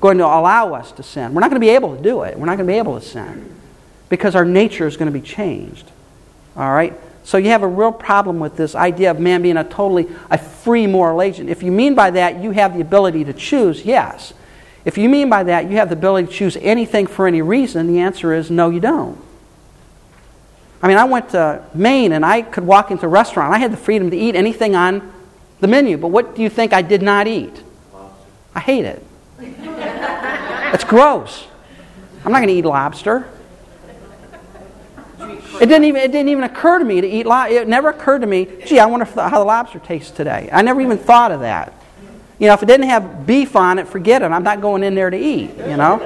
going 0.00 0.18
to 0.18 0.24
allow 0.24 0.74
us 0.74 0.92
to 0.92 1.02
sin. 1.02 1.34
We're 1.34 1.40
not 1.40 1.50
going 1.50 1.60
to 1.60 1.64
be 1.66 1.70
able 1.70 1.96
to 1.96 2.02
do 2.02 2.22
it. 2.22 2.38
We're 2.38 2.46
not 2.46 2.56
going 2.56 2.66
to 2.66 2.72
be 2.72 2.78
able 2.78 3.00
to 3.00 3.04
sin 3.04 3.54
because 4.08 4.34
our 4.34 4.44
nature 4.44 4.86
is 4.86 4.96
going 4.96 5.12
to 5.12 5.18
be 5.18 5.24
changed. 5.24 5.90
All 6.56 6.72
right? 6.72 6.94
So 7.24 7.36
you 7.36 7.50
have 7.50 7.62
a 7.62 7.68
real 7.68 7.92
problem 7.92 8.40
with 8.40 8.56
this 8.56 8.74
idea 8.74 9.10
of 9.10 9.20
man 9.20 9.42
being 9.42 9.56
a 9.56 9.64
totally 9.64 10.08
a 10.30 10.38
free 10.38 10.86
moral 10.86 11.20
agent. 11.20 11.50
If 11.50 11.62
you 11.62 11.70
mean 11.70 11.94
by 11.94 12.10
that 12.12 12.42
you 12.42 12.52
have 12.52 12.74
the 12.74 12.80
ability 12.80 13.24
to 13.24 13.32
choose, 13.32 13.84
yes. 13.84 14.32
If 14.84 14.96
you 14.96 15.08
mean 15.08 15.28
by 15.28 15.42
that 15.42 15.68
you 15.68 15.76
have 15.76 15.90
the 15.90 15.96
ability 15.96 16.28
to 16.28 16.32
choose 16.32 16.56
anything 16.58 17.06
for 17.06 17.26
any 17.26 17.42
reason, 17.42 17.86
the 17.86 17.98
answer 17.98 18.32
is 18.32 18.50
no, 18.50 18.70
you 18.70 18.80
don't. 18.80 19.20
I 20.82 20.88
mean, 20.88 20.96
I 20.96 21.04
went 21.04 21.30
to 21.30 21.64
Maine 21.74 22.12
and 22.12 22.24
I 22.24 22.42
could 22.42 22.64
walk 22.64 22.90
into 22.90 23.06
a 23.06 23.08
restaurant. 23.08 23.52
I 23.52 23.58
had 23.58 23.72
the 23.72 23.76
freedom 23.76 24.10
to 24.10 24.16
eat 24.16 24.36
anything 24.36 24.76
on 24.76 25.12
the 25.60 25.66
menu, 25.66 25.96
but 25.96 26.08
what 26.08 26.36
do 26.36 26.42
you 26.42 26.48
think 26.48 26.72
I 26.72 26.82
did 26.82 27.02
not 27.02 27.26
eat? 27.26 27.62
I 28.54 28.60
hate 28.60 28.84
it. 28.84 29.04
it's 29.40 30.84
gross. 30.84 31.46
I'm 32.24 32.32
not 32.32 32.38
going 32.38 32.48
to 32.48 32.54
eat 32.54 32.64
lobster. 32.64 33.28
It 35.60 35.66
didn't 35.66 35.84
even 35.84 36.02
it 36.02 36.12
didn't 36.12 36.28
even 36.28 36.44
occur 36.44 36.78
to 36.78 36.84
me 36.84 37.00
to 37.00 37.06
eat 37.06 37.26
lobster. 37.26 37.56
It 37.56 37.68
never 37.68 37.88
occurred 37.88 38.20
to 38.20 38.26
me, 38.28 38.48
gee, 38.64 38.78
I 38.78 38.86
wonder 38.86 39.06
the, 39.06 39.28
how 39.28 39.38
the 39.38 39.44
lobster 39.44 39.80
tastes 39.80 40.12
today. 40.12 40.48
I 40.52 40.62
never 40.62 40.80
even 40.80 40.98
thought 40.98 41.32
of 41.32 41.40
that. 41.40 41.72
You 42.38 42.46
know, 42.46 42.54
if 42.54 42.62
it 42.62 42.66
didn't 42.66 42.88
have 42.88 43.26
beef 43.26 43.56
on 43.56 43.80
it, 43.80 43.88
forget 43.88 44.22
it. 44.22 44.26
I'm 44.26 44.44
not 44.44 44.60
going 44.60 44.84
in 44.84 44.94
there 44.94 45.10
to 45.10 45.16
eat. 45.16 45.56
You 45.56 45.76
know, 45.76 45.98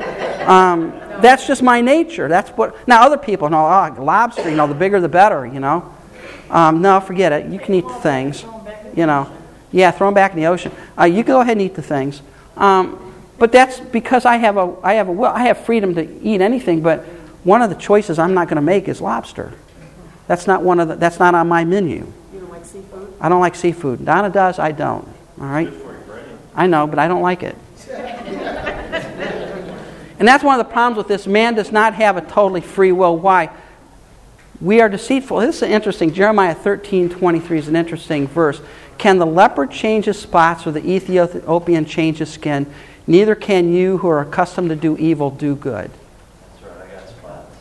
um, 0.49 0.91
that's 1.21 1.47
just 1.47 1.63
my 1.63 1.81
nature. 1.81 2.29
That's 2.29 2.51
what. 2.51 2.87
Now 2.89 3.05
other 3.05 3.19
people 3.19 3.49
know, 3.51 3.67
oh, 3.67 4.03
lobster. 4.03 4.49
You 4.49 4.57
know, 4.57 4.67
the 4.67 4.75
bigger 4.75 5.01
the 5.01 5.09
better. 5.09 5.47
You 5.47 5.61
know, 5.61 5.95
um, 6.51 6.83
no, 6.83 7.01
forget 7.01 7.33
it. 7.33 7.51
You 7.51 7.59
can 7.59 7.75
eat 7.75 7.87
the 7.87 7.95
things. 7.95 8.45
You 8.97 9.07
know, 9.07 9.31
yeah, 9.71 9.91
throw 9.91 10.07
them 10.09 10.15
back 10.15 10.33
in 10.33 10.39
the 10.39 10.47
ocean. 10.47 10.73
Uh, 10.99 11.05
you 11.05 11.25
can 11.25 11.35
go 11.35 11.41
ahead 11.41 11.53
and 11.53 11.63
eat 11.63 11.75
the 11.75 11.83
things. 11.83 12.23
Um, 12.57 13.15
but 13.39 13.51
that's 13.51 13.81
because 13.81 14.25
I 14.25 14.37
have 14.37 14.57
a 14.57 14.77
I 14.83 14.95
have 14.95 15.09
a 15.09 15.13
will. 15.13 15.31
I 15.31 15.45
have 15.45 15.65
freedom 15.65 15.95
to 15.95 16.23
eat 16.23 16.41
anything. 16.41 16.83
But 16.83 17.01
one 17.45 17.63
of 17.63 17.71
the 17.71 17.77
choices 17.77 18.19
I'm 18.19 18.35
not 18.35 18.49
going 18.49 18.57
to 18.57 18.63
make 18.63 18.89
is 18.89 19.01
lobster. 19.01 19.53
That's 20.29 20.47
not 20.47 20.63
one 20.63 20.81
of 20.81 20.89
the, 20.89 20.97
That's 20.97 21.19
not 21.19 21.35
on 21.35 21.49
my 21.49 21.65
menu. 21.65 22.13
You 22.33 22.41
don't 22.41 22.51
like 22.51 22.65
seafood? 22.65 23.13
I 23.21 23.29
don't 23.29 23.41
like 23.41 23.55
seafood. 23.55 24.05
Donna 24.05 24.31
does. 24.31 24.59
I 24.59 24.73
don't. 24.73 25.09
All 25.41 25.47
right. 25.47 25.69
Good 25.69 25.83
for 25.83 25.93
your 25.93 26.01
brain. 26.03 26.25
I 26.55 26.67
know, 26.67 26.87
but 26.87 26.99
I 26.99 27.09
don't 27.09 27.23
like 27.23 27.43
it. 27.43 27.57
And 30.23 30.29
that's 30.29 30.45
one 30.45 30.61
of 30.61 30.65
the 30.65 30.73
problems 30.73 30.99
with 30.99 31.09
this. 31.09 31.27
Man 31.27 31.55
does 31.55 31.73
not 31.73 31.95
have 31.95 32.17
a 32.17 32.21
totally 32.21 32.61
free 32.61 32.93
will. 32.93 33.19
Why? 33.19 33.51
We 34.61 34.81
are 34.81 34.89
deceitful. 34.89 35.41
This 35.41 35.57
is 35.57 35.63
interesting. 35.65 36.15
Jeremiah 36.15 36.55
13 36.55 37.09
23 37.09 37.59
is 37.59 37.67
an 37.67 37.75
interesting 37.75 38.29
verse. 38.29 38.61
Can 38.99 39.19
the 39.19 39.27
leopard 39.27 39.73
change 39.73 40.05
his 40.05 40.21
spots 40.21 40.65
or 40.65 40.71
the 40.71 40.89
Ethiopian 40.89 41.85
change 41.87 42.19
his 42.19 42.31
skin? 42.33 42.73
Neither 43.05 43.35
can 43.35 43.73
you 43.73 43.99
who 43.99 44.07
are 44.11 44.21
accustomed 44.21 44.69
to 44.69 44.77
do 44.77 44.97
evil 44.97 45.33
do 45.33 45.57
good. 45.57 45.91
That's 45.91 46.63
right, 46.63 46.89
I 46.89 47.01
got 47.01 47.09
spots. 47.09 47.57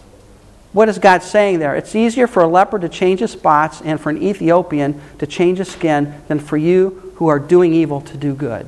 What 0.72 0.88
is 0.88 0.99
God 0.99 1.24
saying 1.24 1.57
there? 1.57 1.76
It's 1.76 1.95
easier 1.95 2.28
for 2.28 2.43
a 2.43 2.47
leopard 2.47 2.82
to 2.82 2.89
change 2.89 3.22
his 3.22 3.32
spots 3.32 3.82
and 3.82 3.99
for 3.99 4.12
an 4.12 4.22
Ethiopian 4.22 5.01
to 5.18 5.26
change 5.26 5.57
his 5.57 5.72
skin 5.72 6.14
than 6.28 6.38
for 6.38 6.57
you 6.57 7.12
who 7.16 7.28
are 7.28 7.39
doing 7.39 7.74
evil 7.74 8.01
to 8.01 8.18
do 8.18 8.36
good. 8.36 8.68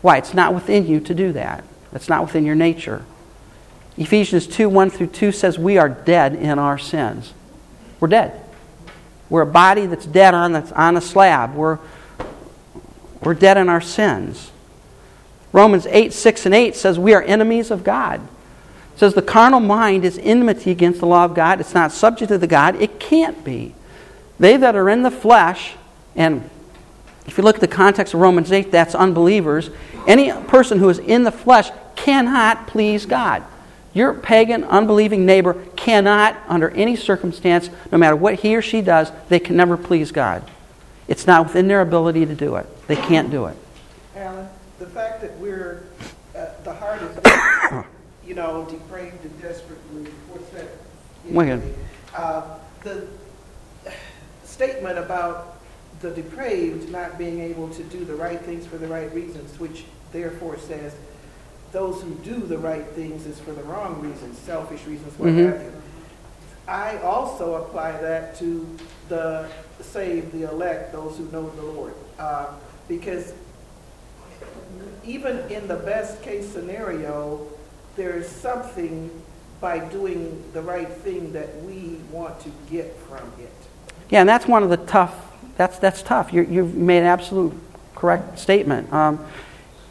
Why? 0.00 0.18
It's 0.18 0.32
not 0.32 0.54
within 0.54 0.86
you 0.86 1.00
to 1.00 1.12
do 1.12 1.32
that. 1.32 1.64
It's 1.94 2.08
not 2.08 2.22
within 2.22 2.44
your 2.44 2.54
nature. 2.54 3.04
Ephesians 3.96 4.46
2 4.46 4.68
1 4.68 4.90
through 4.90 5.08
2 5.08 5.32
says 5.32 5.58
we 5.58 5.78
are 5.78 5.88
dead 5.88 6.34
in 6.34 6.58
our 6.58 6.78
sins. 6.78 7.34
We're 8.00 8.08
dead. 8.08 8.40
We're 9.28 9.42
a 9.42 9.46
body 9.46 9.86
that's 9.86 10.06
dead 10.06 10.34
on, 10.34 10.52
that's 10.52 10.72
on 10.72 10.96
a 10.96 11.00
slab. 11.00 11.54
We're, 11.54 11.78
we're 13.22 13.34
dead 13.34 13.56
in 13.56 13.68
our 13.68 13.80
sins. 13.80 14.50
Romans 15.52 15.86
8 15.86 16.12
6 16.12 16.46
and 16.46 16.54
8 16.54 16.74
says 16.74 16.98
we 16.98 17.14
are 17.14 17.22
enemies 17.22 17.70
of 17.70 17.84
God. 17.84 18.20
It 18.94 18.98
says 18.98 19.14
the 19.14 19.22
carnal 19.22 19.60
mind 19.60 20.04
is 20.04 20.18
enmity 20.18 20.70
against 20.70 21.00
the 21.00 21.06
law 21.06 21.24
of 21.24 21.34
God. 21.34 21.60
It's 21.60 21.74
not 21.74 21.92
subject 21.92 22.30
to 22.30 22.38
the 22.38 22.46
God. 22.46 22.76
It 22.76 22.98
can't 22.98 23.44
be. 23.44 23.74
They 24.38 24.56
that 24.56 24.74
are 24.74 24.88
in 24.88 25.02
the 25.02 25.10
flesh, 25.10 25.74
and 26.16 26.48
if 27.26 27.38
you 27.38 27.44
look 27.44 27.56
at 27.56 27.60
the 27.60 27.68
context 27.68 28.14
of 28.14 28.20
Romans 28.20 28.50
8, 28.50 28.70
that's 28.70 28.94
unbelievers. 28.94 29.70
Any 30.06 30.32
person 30.32 30.78
who 30.78 30.88
is 30.88 30.98
in 30.98 31.22
the 31.22 31.30
flesh 31.30 31.70
cannot 32.02 32.66
please 32.66 33.06
God. 33.06 33.44
Your 33.94 34.12
pagan, 34.14 34.64
unbelieving 34.64 35.24
neighbor 35.24 35.54
cannot, 35.76 36.36
under 36.48 36.70
any 36.70 36.96
circumstance, 36.96 37.70
no 37.92 37.98
matter 37.98 38.16
what 38.16 38.40
he 38.40 38.56
or 38.56 38.62
she 38.62 38.80
does, 38.80 39.12
they 39.28 39.38
can 39.38 39.56
never 39.56 39.76
please 39.76 40.10
God. 40.10 40.50
It's 41.06 41.26
not 41.26 41.46
within 41.46 41.68
their 41.68 41.80
ability 41.80 42.26
to 42.26 42.34
do 42.34 42.56
it. 42.56 42.66
They 42.88 42.96
can't 42.96 43.30
do 43.30 43.46
it. 43.46 43.56
Alan, 44.16 44.48
the 44.78 44.86
fact 44.86 45.20
that 45.20 45.36
we're, 45.38 45.84
uh, 46.36 46.46
the 46.64 46.74
heart 46.74 47.02
is, 47.02 47.84
you 48.26 48.34
know, 48.34 48.64
depraved 48.64 49.24
and 49.24 49.42
desperately, 49.42 50.10
what's 50.28 50.48
that? 50.50 50.68
Minute. 51.24 51.62
Uh, 52.16 52.58
the 52.82 53.06
statement 54.42 54.98
about 54.98 55.60
the 56.00 56.10
depraved 56.10 56.90
not 56.90 57.16
being 57.16 57.40
able 57.40 57.68
to 57.68 57.84
do 57.84 58.04
the 58.04 58.14
right 58.14 58.40
things 58.40 58.66
for 58.66 58.78
the 58.78 58.88
right 58.88 59.12
reasons, 59.14 59.58
which 59.60 59.84
therefore 60.12 60.58
says 60.58 60.96
those 61.72 62.02
who 62.02 62.10
do 62.16 62.34
the 62.34 62.58
right 62.58 62.86
things 62.88 63.26
is 63.26 63.40
for 63.40 63.52
the 63.52 63.62
wrong 63.62 64.00
reasons, 64.00 64.38
selfish 64.38 64.84
reasons, 64.86 65.18
what 65.18 65.30
Mhm. 65.30 65.52
have 65.52 65.62
you. 65.62 65.72
I 66.68 66.98
also 66.98 67.54
apply 67.56 67.92
that 67.92 68.36
to 68.38 68.66
the 69.08 69.46
saved, 69.80 70.32
the 70.32 70.48
elect, 70.50 70.92
those 70.92 71.16
who 71.16 71.24
know 71.32 71.50
the 71.56 71.62
Lord. 71.62 71.94
Uh, 72.18 72.46
because 72.88 73.32
even 75.04 75.38
in 75.50 75.66
the 75.66 75.76
best 75.76 76.22
case 76.22 76.48
scenario, 76.48 77.46
there's 77.96 78.28
something 78.28 79.10
by 79.60 79.78
doing 79.78 80.42
the 80.52 80.62
right 80.62 80.88
thing 80.88 81.32
that 81.32 81.62
we 81.62 81.98
want 82.10 82.38
to 82.40 82.50
get 82.70 82.96
from 83.08 83.32
it. 83.40 83.52
Yeah, 84.10 84.20
and 84.20 84.28
that's 84.28 84.46
one 84.46 84.62
of 84.62 84.70
the 84.70 84.76
tough, 84.76 85.14
that's, 85.56 85.78
that's 85.78 86.02
tough. 86.02 86.32
you 86.32 86.42
you've 86.42 86.74
made 86.74 86.98
an 86.98 87.06
absolute 87.06 87.54
correct 87.94 88.38
statement. 88.38 88.92
Um, 88.92 89.20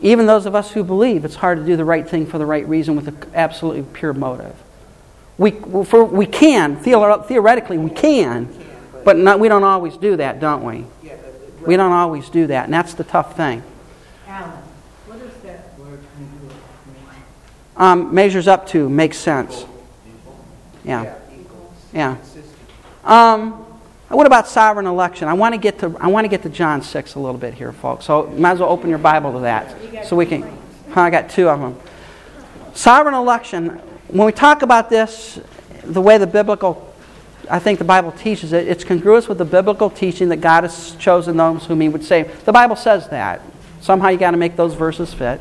even 0.01 0.25
those 0.25 0.45
of 0.45 0.55
us 0.55 0.71
who 0.71 0.83
believe, 0.83 1.25
it's 1.25 1.35
hard 1.35 1.59
to 1.59 1.65
do 1.65 1.75
the 1.77 1.85
right 1.85 2.07
thing 2.07 2.25
for 2.25 2.37
the 2.37 2.45
right 2.45 2.67
reason 2.67 2.95
with 2.95 3.07
an 3.07 3.17
absolutely 3.33 3.83
pure 3.93 4.13
motive. 4.13 4.55
We, 5.37 5.51
for, 5.85 6.03
we 6.05 6.25
can, 6.25 6.75
theoretically, 6.75 7.77
we 7.77 7.89
can, 7.89 8.53
but 9.03 9.17
not, 9.17 9.39
we 9.39 9.47
don't 9.47 9.63
always 9.63 9.97
do 9.97 10.17
that, 10.17 10.39
don't 10.39 10.63
we? 10.63 10.85
We 11.65 11.77
don't 11.77 11.91
always 11.91 12.29
do 12.29 12.47
that, 12.47 12.65
and 12.65 12.73
that's 12.73 12.95
the 12.95 13.03
tough 13.03 13.37
thing. 13.37 13.61
Alan, 14.27 14.49
what 15.05 15.19
is 15.19 15.33
that 15.43 15.77
word 15.77 15.99
measures 18.11 18.47
up 18.47 18.67
to, 18.69 18.89
makes 18.89 19.17
sense. 19.17 19.65
Yeah. 20.83 21.15
Yeah. 21.93 22.17
Um, 23.03 23.65
Uh, 24.11 24.15
what 24.15 24.27
about 24.27 24.47
sovereign 24.47 24.87
election? 24.87 25.27
I 25.27 25.33
want 25.33 25.53
to 25.53 25.57
get 25.59 25.79
to 25.79 25.95
I 25.99 26.07
want 26.07 26.25
to 26.25 26.27
get 26.27 26.43
to 26.43 26.49
John 26.49 26.81
six 26.81 27.15
a 27.15 27.19
little 27.19 27.37
bit 27.37 27.53
here, 27.53 27.71
folks. 27.71 28.05
So 28.05 28.27
might 28.27 28.51
as 28.51 28.59
well 28.59 28.69
open 28.69 28.89
your 28.89 28.99
Bible 28.99 29.33
to 29.33 29.39
that, 29.39 30.05
so 30.05 30.15
we 30.15 30.25
can. 30.25 30.57
I 30.93 31.09
got 31.09 31.29
two 31.29 31.47
of 31.47 31.59
them. 31.59 31.77
Sovereign 32.73 33.15
election. 33.15 33.69
When 34.09 34.25
we 34.25 34.33
talk 34.33 34.61
about 34.61 34.89
this, 34.89 35.39
the 35.83 36.01
way 36.01 36.17
the 36.17 36.27
biblical, 36.27 36.93
I 37.49 37.59
think 37.59 37.79
the 37.79 37.85
Bible 37.85 38.11
teaches 38.11 38.51
it, 38.51 38.67
it's 38.67 38.83
congruous 38.83 39.29
with 39.29 39.37
the 39.37 39.45
biblical 39.45 39.89
teaching 39.89 40.27
that 40.29 40.41
God 40.41 40.63
has 40.63 40.95
chosen 40.97 41.37
those 41.37 41.65
whom 41.65 41.79
He 41.79 41.87
would 41.87 42.03
save. 42.03 42.43
The 42.43 42.51
Bible 42.51 42.75
says 42.75 43.07
that. 43.09 43.41
Somehow 43.79 44.09
you 44.09 44.17
got 44.17 44.31
to 44.31 44.37
make 44.37 44.57
those 44.57 44.73
verses 44.73 45.13
fit. 45.13 45.39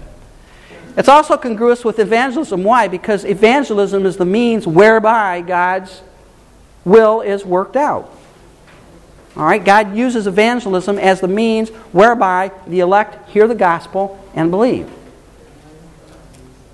It's 0.97 1.09
also 1.09 1.37
congruous 1.37 1.85
with 1.85 1.99
evangelism. 1.99 2.63
Why? 2.63 2.87
Because 2.87 3.25
evangelism 3.25 4.07
is 4.07 4.17
the 4.17 4.25
means 4.25 4.67
whereby 4.67 5.41
God's 5.41 6.03
will 6.85 7.21
is 7.21 7.45
worked 7.45 7.77
out. 7.77 8.17
All 9.37 9.45
right, 9.45 9.65
God 9.65 9.97
uses 9.97 10.27
evangelism 10.27 10.99
as 10.99 11.21
the 11.21 11.29
means 11.29 11.69
whereby 11.93 12.51
the 12.67 12.81
elect 12.81 13.29
hear 13.31 13.47
the 13.47 13.55
gospel 13.55 14.23
and 14.35 14.51
believe. 14.51 14.91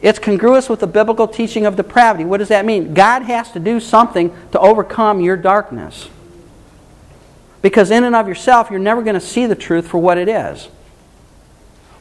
It's 0.00 0.18
congruous 0.18 0.68
with 0.68 0.80
the 0.80 0.86
biblical 0.86 1.26
teaching 1.26 1.66
of 1.66 1.76
depravity. 1.76 2.24
What 2.24 2.38
does 2.38 2.48
that 2.48 2.64
mean? 2.64 2.94
God 2.94 3.22
has 3.22 3.50
to 3.52 3.60
do 3.60 3.80
something 3.80 4.34
to 4.52 4.58
overcome 4.58 5.20
your 5.20 5.36
darkness. 5.36 6.08
Because 7.62 7.90
in 7.90 8.04
and 8.04 8.14
of 8.14 8.28
yourself, 8.28 8.70
you're 8.70 8.78
never 8.78 9.02
going 9.02 9.14
to 9.14 9.20
see 9.20 9.46
the 9.46 9.54
truth 9.54 9.88
for 9.88 9.98
what 9.98 10.18
it 10.18 10.28
is. 10.28 10.68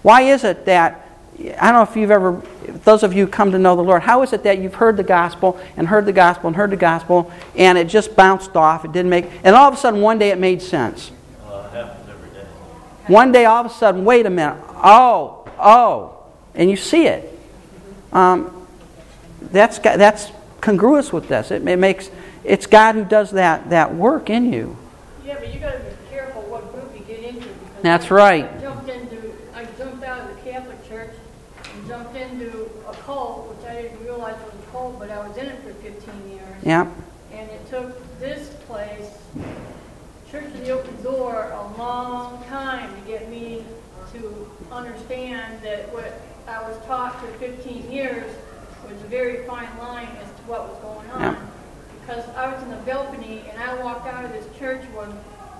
Why 0.02 0.22
is 0.22 0.44
it 0.44 0.66
that 0.66 1.05
I 1.38 1.72
don't 1.72 1.74
know 1.74 1.82
if 1.82 1.98
you've 1.98 2.12
ever, 2.12 2.42
those 2.86 3.04
of 3.04 3.14
you 3.14 3.28
come 3.28 3.52
to 3.52 3.60
know 3.60 3.76
the 3.76 3.84
Lord, 3.84 4.04
how 4.04 4.24
is 4.24 4.32
it 4.32 4.44
that 4.44 4.60
you've 4.60 4.76
heard 4.76 4.96
the 4.96 5.04
gospel 5.04 5.60
and 5.76 5.88
heard 5.88 6.06
the 6.06 6.14
gospel 6.14 6.48
and 6.48 6.56
heard 6.56 6.70
the 6.70 6.78
gospel 6.78 7.30
and 7.56 7.78
it 7.78 7.88
just 7.88 8.16
bounced 8.16 8.56
off? 8.56 8.86
It 8.86 8.94
didn't 8.94 9.10
make, 9.10 9.30
and 9.44 9.54
all 9.54 9.68
of 9.68 9.74
a 9.74 9.78
sudden 9.78 10.00
one 10.00 10.18
day 10.18 10.30
it 10.30 10.40
made 10.40 10.62
sense. 10.62 11.12
Uh, 11.46 11.70
happens 11.70 12.10
every 12.10 12.30
day. 12.30 12.46
One 13.08 13.34
day 13.34 13.46
all 13.46 13.66
of 13.66 13.72
a 13.72 13.74
sudden, 13.74 14.06
wait 14.06 14.26
a 14.26 14.30
minute, 14.30 14.64
oh, 14.78 15.46
oh, 15.60 16.24
and 16.54 16.70
you 16.70 16.78
see 16.78 17.06
it. 17.08 17.38
Um, 18.14 18.66
that's, 19.42 19.78
that's 19.80 20.32
congruous 20.62 21.12
with 21.12 21.28
this. 21.28 21.52
It, 21.52 21.68
it 21.68 21.78
makes, 21.78 22.10
it's 22.46 22.66
God 22.66 22.96
who 22.96 23.04
does 23.04 23.32
that, 23.32 23.70
that 23.72 23.94
work 23.94 24.30
in 24.30 24.54
you. 24.54 24.78
Yeah, 25.26 25.36
but 25.38 25.54
you 25.54 25.60
got 25.60 25.74
to 25.74 25.80
be 25.80 25.96
careful 26.10 26.44
what 26.44 26.72
group 26.72 26.98
you 26.98 27.04
get 27.04 27.24
into. 27.24 27.50
That's 27.82 28.10
right. 28.10 28.62
Yep. 36.66 36.88
And 37.32 37.50
it 37.52 37.70
took 37.70 38.20
this 38.20 38.50
place, 38.66 39.12
Church 40.32 40.46
of 40.46 40.66
the 40.66 40.72
Open 40.72 41.04
Door, 41.04 41.52
a 41.52 41.78
long 41.78 42.44
time 42.46 42.90
to 42.96 43.08
get 43.08 43.30
me 43.30 43.64
to 44.14 44.52
understand 44.72 45.62
that 45.62 45.94
what 45.94 46.20
I 46.48 46.68
was 46.68 46.76
taught 46.86 47.22
for 47.22 47.28
15 47.38 47.92
years 47.92 48.36
was 48.84 49.00
a 49.00 49.08
very 49.08 49.46
fine 49.46 49.78
line 49.78 50.10
as 50.24 50.28
to 50.28 50.42
what 50.48 50.68
was 50.68 50.78
going 50.80 51.10
on. 51.12 51.22
Yep. 51.22 51.38
Because 52.02 52.36
I 52.36 52.52
was 52.52 52.64
in 52.64 52.72
the 52.72 52.78
balcony 52.78 53.44
and 53.52 53.62
I 53.62 53.76
walked 53.84 54.08
out 54.08 54.26
of 54.26 54.32
this 54.32 54.48
church 54.58 54.82
when, 54.96 55.10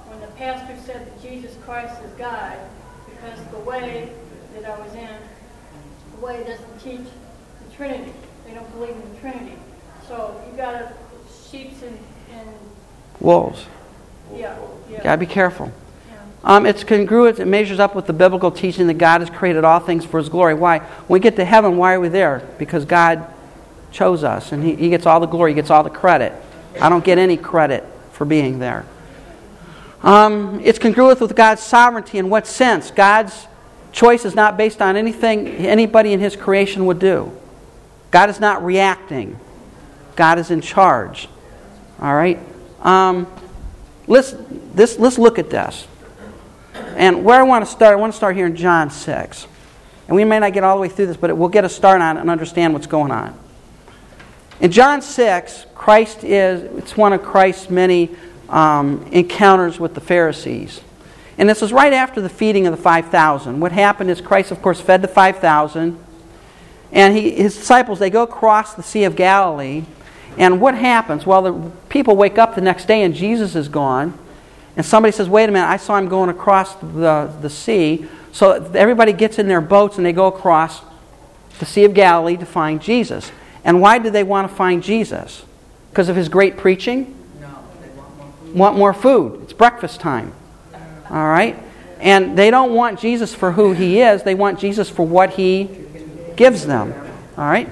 when 0.10 0.20
the 0.22 0.36
pastor 0.38 0.76
said 0.92 1.06
that 1.06 1.22
Jesus 1.22 1.56
Christ 1.66 2.02
is 2.04 2.12
God, 2.14 2.58
because 3.12 3.40
the 3.52 3.60
way 3.60 4.12
that 4.56 4.66
I 4.66 4.80
was 4.80 4.94
in, 4.96 5.18
the 6.16 6.26
way 6.26 6.44
doesn't 6.44 6.80
teach 6.80 7.08
the 7.64 7.76
Trinity. 7.76 8.12
They 8.48 8.56
don't 8.56 8.72
believe 8.74 8.96
in 8.96 9.14
the 9.14 9.20
Trinity. 9.20 9.58
So 10.08 10.42
you 10.50 10.58
got 10.58 10.72
to 10.72 10.94
sheep's 11.50 11.82
and, 11.82 11.98
and 12.32 12.50
wolves. 13.20 13.66
Yeah, 14.34 14.58
yeah. 14.90 15.04
Gotta 15.04 15.18
be 15.18 15.26
careful. 15.26 15.72
Um, 16.44 16.68
it's 16.68 16.84
congruent. 16.84 17.40
It 17.40 17.46
measures 17.46 17.80
up 17.80 17.96
with 17.96 18.06
the 18.06 18.14
biblical 18.14 18.52
teaching 18.52 18.86
that 18.86 19.00
God 19.00 19.22
has 19.22 19.32
created 19.32 19.64
all 19.64 19.80
things 19.80 20.06
for 20.06 20.20
His 20.20 20.30
glory. 20.30 20.54
Why? 20.54 20.78
When 20.78 21.20
we 21.20 21.20
get 21.20 21.36
to 21.38 21.46
heaven, 21.46 21.76
why 21.76 21.94
are 21.96 22.00
we 22.00 22.08
there? 22.08 22.48
Because 22.60 22.86
God 22.86 23.26
chose 23.92 24.24
us, 24.24 24.52
and 24.52 24.64
He, 24.64 24.76
he 24.76 24.90
gets 24.90 25.08
all 25.08 25.20
the 25.20 25.26
glory. 25.26 25.52
He 25.52 25.56
gets 25.56 25.72
all 25.72 25.82
the 25.82 25.90
credit. 25.90 26.34
I 26.80 26.90
don't 26.90 27.04
get 27.04 27.18
any 27.18 27.36
credit 27.36 27.84
for 28.12 28.26
being 28.26 28.60
there. 28.60 28.86
Um, 30.04 30.62
it's 30.64 30.78
congruent 30.78 31.20
with 31.20 31.36
God's 31.36 31.64
sovereignty. 31.64 32.20
In 32.20 32.30
what 32.30 32.46
sense? 32.46 32.92
God's 32.92 33.48
choice 33.92 34.24
is 34.24 34.36
not 34.36 34.56
based 34.56 34.84
on 34.84 34.96
anything 34.96 35.48
anybody 35.48 36.14
in 36.14 36.20
His 36.20 36.36
creation 36.36 36.86
would 36.86 37.00
do. 37.00 37.32
God 38.12 38.30
is 38.30 38.40
not 38.40 38.64
reacting. 38.64 39.40
God 40.16 40.40
is 40.40 40.52
in 40.52 40.62
charge. 40.62 41.28
All 42.00 42.14
right? 42.14 42.40
Um, 42.82 43.28
let's, 44.08 44.36
this, 44.74 45.00
let's 45.00 45.18
look 45.18 45.40
at 45.40 45.50
this. 45.50 45.88
And 46.96 47.24
where 47.24 47.40
I 47.40 47.44
want 47.44 47.66
to 47.66 47.72
start, 47.72 47.94
I 47.94 47.96
want 47.96 48.14
to 48.14 48.18
start 48.18 48.36
here 48.36 48.46
in 48.46 48.56
John 48.56 48.90
6. 48.90 49.48
And 50.08 50.16
we 50.16 50.24
may 50.24 50.40
not 50.40 50.54
get 50.54 50.64
all 50.64 50.76
the 50.76 50.82
way 50.82 50.90
through 50.90 51.08
this, 51.08 51.18
but 51.18 51.36
we'll 51.36 51.50
get 51.50 51.66
a 51.66 51.70
start 51.70 52.02
on 52.02 52.18
it 52.18 52.22
and 52.22 52.30
understand 52.30 52.74
what's 52.74 52.88
going 52.88 53.12
on. 53.12 53.38
In 54.60 54.72
John 54.72 55.02
6, 55.02 55.66
Christ 55.76 56.24
is, 56.24 56.64
it's 56.78 56.96
one 56.96 57.12
of 57.12 57.24
Christ's 57.24 57.70
many 57.70 58.16
um, 58.48 59.06
encounters 59.12 59.80
with 59.80 59.96
the 59.96 60.02
Pharisees. 60.02 60.82
And 61.38 61.50
this 61.50 61.62
is 61.62 61.74
right 61.74 61.92
after 61.92 62.22
the 62.22 62.30
feeding 62.30 62.66
of 62.66 62.76
the 62.76 62.82
5,000. 62.82 63.60
What 63.60 63.72
happened 63.72 64.10
is 64.10 64.22
Christ, 64.22 64.52
of 64.52 64.62
course, 64.62 64.80
fed 64.80 65.02
the 65.02 65.08
5,000. 65.08 66.00
And 66.92 67.18
he, 67.18 67.32
his 67.32 67.56
disciples, 67.56 68.00
they 68.00 68.10
go 68.10 68.24
across 68.24 68.74
the 68.74 68.84
Sea 68.84 69.04
of 69.04 69.16
Galilee. 69.18 69.84
And 70.38 70.60
what 70.60 70.76
happens? 70.76 71.26
Well, 71.26 71.42
the 71.42 71.72
people 71.90 72.16
wake 72.16 72.38
up 72.38 72.56
the 72.56 72.62
next 72.62 72.86
day 72.86 73.04
and 73.04 73.14
Jesus 73.14 73.56
is 73.56 73.68
gone. 73.68 74.18
And 74.76 74.86
somebody 74.86 75.12
says, 75.12 75.30
Wait 75.30 75.48
a 75.48 75.52
minute, 75.52 75.68
I 75.68 75.78
saw 75.78 75.98
him 75.98 76.10
going 76.10 76.30
across 76.30 76.76
the, 76.76 77.34
the 77.42 77.50
sea. 77.50 78.08
So 78.32 78.52
everybody 78.74 79.14
gets 79.14 79.40
in 79.40 79.48
their 79.48 79.62
boats 79.62 79.98
and 79.98 80.06
they 80.06 80.12
go 80.12 80.28
across 80.28 80.82
the 81.60 81.66
Sea 81.66 81.86
of 81.86 81.94
Galilee 81.94 82.36
to 82.38 82.46
find 82.46 82.82
Jesus. 82.82 83.32
And 83.64 83.82
why 83.82 83.98
do 83.98 84.10
they 84.10 84.24
want 84.24 84.50
to 84.50 84.56
find 84.56 84.84
Jesus? 84.84 85.46
Because 85.90 86.10
of 86.10 86.16
his 86.16 86.28
great 86.28 86.58
preaching? 86.58 87.16
No, 87.40 87.48
they 87.82 87.88
want 87.90 88.18
more 88.18 88.28
food. 88.28 88.56
Want 88.56 88.78
more 88.78 88.94
food. 88.94 89.42
It's 89.44 89.54
breakfast 89.54 90.02
time. 90.02 90.34
All 91.10 91.28
right? 91.28 91.58
And 92.00 92.38
they 92.38 92.52
don't 92.52 92.74
want 92.74 93.00
Jesus 93.00 93.34
for 93.34 93.54
who 93.54 93.72
he 93.72 94.02
is, 94.02 94.24
they 94.24 94.36
want 94.36 94.60
Jesus 94.60 94.90
for 94.90 95.08
what 95.08 95.32
he 95.32 95.70
gives 96.36 96.66
them. 96.66 96.94
All 97.38 97.46
right? 97.46 97.70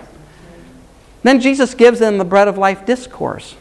Then 1.24 1.39
Jesus 1.39 1.74
gives 1.74 1.99
them 1.99 2.17
the 2.17 2.26
bread 2.26 2.47
of 2.47 2.57
life 2.57 2.86
discourse. 2.86 3.55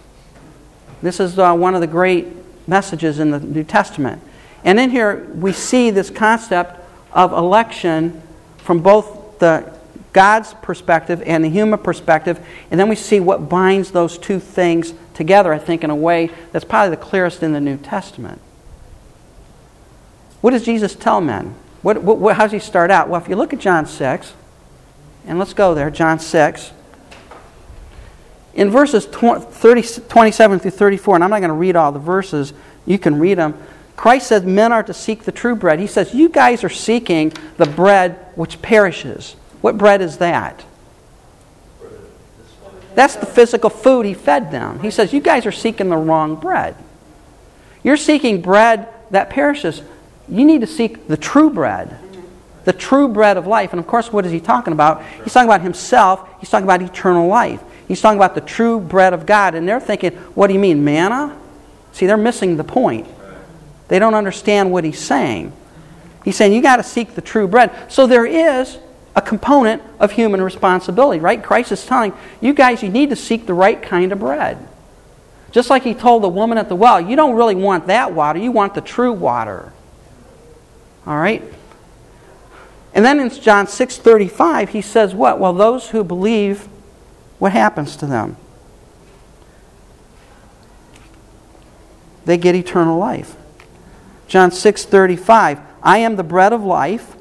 This 1.01 1.21
is 1.21 1.39
uh, 1.39 1.55
one 1.55 1.75
of 1.75 1.81
the 1.81 1.87
great 1.87 2.29
messages 2.69 3.19
in 3.19 3.31
the 3.31 3.41
New 3.41 3.65
Testament. 3.65 4.21
And 4.65 4.79
in 4.79 4.91
here, 4.91 5.29
we 5.35 5.53
see 5.53 5.91
this 5.91 6.11
concept 6.11 6.79
of 7.13 7.33
election 7.33 8.23
from 8.59 8.81
both 8.81 9.39
the 9.39 9.73
God's 10.13 10.55
perspective 10.55 11.23
and 11.25 11.43
the 11.43 11.49
human 11.49 11.79
perspective, 11.79 12.39
and 12.71 12.79
then 12.79 12.89
we 12.89 12.97
see 12.97 13.19
what 13.19 13.49
binds 13.49 13.93
those 13.93 14.19
two 14.19 14.39
things 14.39 14.93
together, 15.15 15.53
I 15.53 15.59
think, 15.59 15.83
in 15.83 15.91
a 15.91 15.97
way 15.97 16.31
that's 16.53 16.65
probably 16.65 16.91
the 16.91 17.03
clearest 17.03 17.43
in 17.43 17.53
the 17.53 17.61
New 17.61 17.79
Testament. 17.79 18.41
What 20.41 20.51
does 20.51 20.65
Jesus 20.65 20.95
tell 20.95 21.21
men? 21.21 21.55
What, 21.81 22.03
what, 22.03 22.37
how 22.37 22.43
does 22.43 22.53
he 22.53 22.59
start 22.59 22.91
out? 22.91 23.09
Well, 23.09 23.21
if 23.21 23.29
you 23.29 23.37
look 23.37 23.53
at 23.53 23.59
John 23.59 23.87
6, 23.87 24.35
and 25.27 25.39
let's 25.39 25.55
go 25.55 25.75
there, 25.75 25.91
John 25.91 26.19
6 26.19 26.73
in 28.55 28.71
verses 28.71 29.07
30, 29.07 29.83
27 30.09 30.59
through 30.59 30.71
34, 30.71 31.15
and 31.15 31.25
I'm 31.25 31.31
not 31.31 31.41
going 31.41 31.49
to 31.49 31.55
read 31.55 31.77
all 31.77 31.93
the 31.93 31.99
verses, 31.99 32.53
you 32.87 32.99
can 32.99 33.19
read 33.19 33.39
them. 33.39 33.61
Christ 33.97 34.27
says 34.27 34.45
men 34.45 34.73
are 34.73 34.83
to 34.83 34.95
seek 34.95 35.25
the 35.25 35.33
true 35.33 35.55
bread. 35.55 35.79
He 35.79 35.87
says, 35.87 36.15
You 36.15 36.29
guys 36.29 36.65
are 36.65 36.69
seeking 36.69 37.33
the 37.57 37.67
bread 37.67 38.19
which 38.35 38.61
perishes. 38.61 39.37
What 39.61 39.79
bread 39.79 40.03
is 40.03 40.19
that? 40.19 40.65
That's 42.95 43.17
the 43.17 43.27
physical 43.27 43.71
food 43.71 44.05
he 44.05 44.15
fed 44.15 44.51
them. 44.51 44.81
He 44.81 44.91
says, 44.91 45.13
You 45.13 45.21
guys 45.21 45.47
are 45.47 45.53
seeking 45.53 45.89
the 45.89 45.97
wrong 45.97 46.37
bread. 46.37 46.77
You're 47.83 47.97
seeking 47.97 48.43
bread 48.43 48.89
that 49.11 49.31
perishes. 49.31 49.83
You 50.29 50.45
need 50.45 50.61
to 50.61 50.67
seek 50.67 51.09
the 51.09 51.17
true 51.17 51.51
bread, 51.51 51.97
the 52.65 52.73
true 52.73 53.09
bread 53.09 53.37
of 53.37 53.47
life. 53.47 53.73
And 53.73 53.81
of 53.81 53.87
course, 53.87 54.13
what 54.13 54.27
is 54.27 54.33
he 54.33 54.41
talking 54.41 54.73
about? 54.73 55.05
He's 55.25 55.33
talking 55.33 55.49
about 55.49 55.63
himself, 55.63 56.29
he's 56.41 56.51
talking 56.51 56.65
about 56.65 56.83
eternal 56.83 57.29
life. 57.29 57.63
He's 57.89 58.01
talking 58.01 58.19
about 58.19 58.35
the 58.35 58.41
true 58.41 58.81
bread 58.81 59.13
of 59.13 59.27
God. 59.27 59.55
And 59.55 59.69
they're 59.69 59.81
thinking, 59.81 60.13
What 60.35 60.47
do 60.49 60.55
you 60.55 60.61
mean, 60.61 60.85
manna? 60.85 61.37
See, 61.93 62.07
they're 62.07 62.17
missing 62.17 62.57
the 62.57 62.65
point. 62.65 63.07
They 63.89 63.99
don't 63.99 64.15
understand 64.15 64.73
what 64.73 64.85
he's 64.85 64.99
saying. 64.99 65.53
He's 66.25 66.37
saying 66.37 66.53
you 66.53 66.63
got 66.63 66.77
to 66.77 66.83
seek 66.83 67.15
the 67.15 67.21
true 67.21 67.47
bread. 67.47 67.93
So 67.93 68.07
there 68.07 68.25
is 68.25 68.79
a 69.15 69.21
component 69.21 69.83
of 69.99 70.13
human 70.13 70.41
responsibility, 70.41 71.21
right? 71.21 71.43
Christ 71.43 71.73
is 71.73 71.85
telling 71.85 72.15
you 72.41 72.55
guys 72.55 72.83
you 72.83 72.89
need 72.89 73.11
to 73.11 73.17
seek 73.17 73.47
the 73.47 73.55
right 73.55 73.81
kind 73.83 74.13
of 74.13 74.21
bread. 74.21 74.67
Just 75.51 75.69
like 75.69 75.83
he 75.83 75.93
told 75.93 76.23
the 76.23 76.29
woman 76.29 76.57
at 76.57 76.69
the 76.69 76.75
well, 76.75 77.01
you 77.01 77.15
don't 77.15 77.37
really 77.37 77.55
want 77.55 77.89
that 77.89 78.15
water, 78.15 78.39
you 78.39 78.51
want 78.51 78.75
the 78.75 78.81
true 78.81 79.13
water. 79.13 79.73
All 81.07 81.19
right? 81.19 81.43
And 82.95 83.05
then 83.05 83.21
in 83.21 83.29
John 83.29 83.67
6:35 83.67 84.71
he 84.71 84.81
says 84.81 85.15
what? 85.15 85.39
Well, 85.39 85.53
those 85.53 85.91
who 85.91 86.05
believe 86.05 86.69
what 87.43 87.51
happens 87.51 87.97
to 87.97 88.07
them? 88.07 88.37
They 92.25 92.39
get 92.39 92.55
eternal 92.55 92.97
life. 92.97 93.35
John 94.29 94.53
6:35 94.53 95.59
I 95.83 95.99
am 95.99 96.15
the 96.15 96.23
bread 96.23 96.53
of 96.53 96.63
life. 96.63 97.17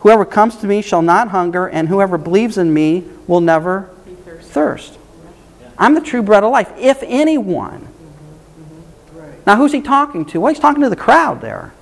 Whoever 0.00 0.26
comes 0.26 0.56
to 0.56 0.66
me 0.66 0.82
shall 0.82 1.00
not 1.00 1.28
hunger, 1.28 1.66
and 1.66 1.88
whoever 1.88 2.18
believes 2.18 2.58
in 2.58 2.74
me 2.74 3.04
will 3.26 3.40
never 3.40 3.88
thirst. 4.42 4.98
I'm 5.78 5.94
the 5.94 6.02
true 6.02 6.20
bread 6.20 6.44
of 6.44 6.52
life, 6.52 6.70
if 6.76 7.02
anyone. 7.06 7.88
Now, 9.46 9.56
who's 9.56 9.72
he 9.72 9.80
talking 9.80 10.26
to? 10.26 10.40
Well, 10.42 10.52
he's 10.52 10.60
talking 10.60 10.82
to 10.82 10.90
the 10.90 10.96
crowd 10.96 11.40
there. 11.40 11.72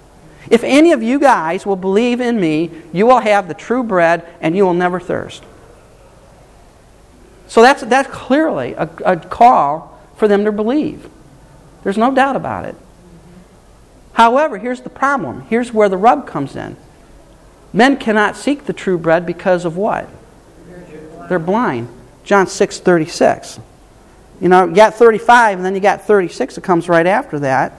If 0.48 0.62
any 0.62 0.92
of 0.92 1.02
you 1.02 1.18
guys 1.18 1.66
will 1.66 1.74
believe 1.74 2.20
in 2.20 2.38
me, 2.38 2.70
you 2.92 3.04
will 3.04 3.18
have 3.18 3.48
the 3.48 3.54
true 3.54 3.82
bread 3.82 4.24
and 4.40 4.56
you 4.56 4.64
will 4.64 4.74
never 4.74 5.00
thirst. 5.00 5.42
So 7.50 7.62
that's, 7.62 7.82
that's 7.82 8.08
clearly 8.08 8.74
a, 8.74 8.88
a 9.04 9.16
call 9.16 10.00
for 10.14 10.28
them 10.28 10.44
to 10.44 10.52
believe. 10.52 11.10
There's 11.82 11.98
no 11.98 12.14
doubt 12.14 12.36
about 12.36 12.64
it. 12.64 12.76
However, 14.12 14.56
here's 14.56 14.82
the 14.82 14.88
problem. 14.88 15.40
Here's 15.42 15.72
where 15.72 15.88
the 15.88 15.96
rub 15.96 16.28
comes 16.28 16.54
in. 16.54 16.76
Men 17.72 17.96
cannot 17.96 18.36
seek 18.36 18.66
the 18.66 18.72
true 18.72 18.96
bread 18.96 19.26
because 19.26 19.64
of 19.64 19.76
what? 19.76 20.08
They're 21.28 21.40
blind. 21.40 21.88
John 22.22 22.46
6 22.46 22.78
36. 22.78 23.58
You 24.40 24.48
know, 24.48 24.66
you 24.66 24.74
got 24.76 24.94
35, 24.94 25.58
and 25.58 25.66
then 25.66 25.74
you 25.74 25.80
got 25.80 26.02
36 26.02 26.54
that 26.54 26.60
comes 26.60 26.88
right 26.88 27.06
after 27.06 27.40
that. 27.40 27.72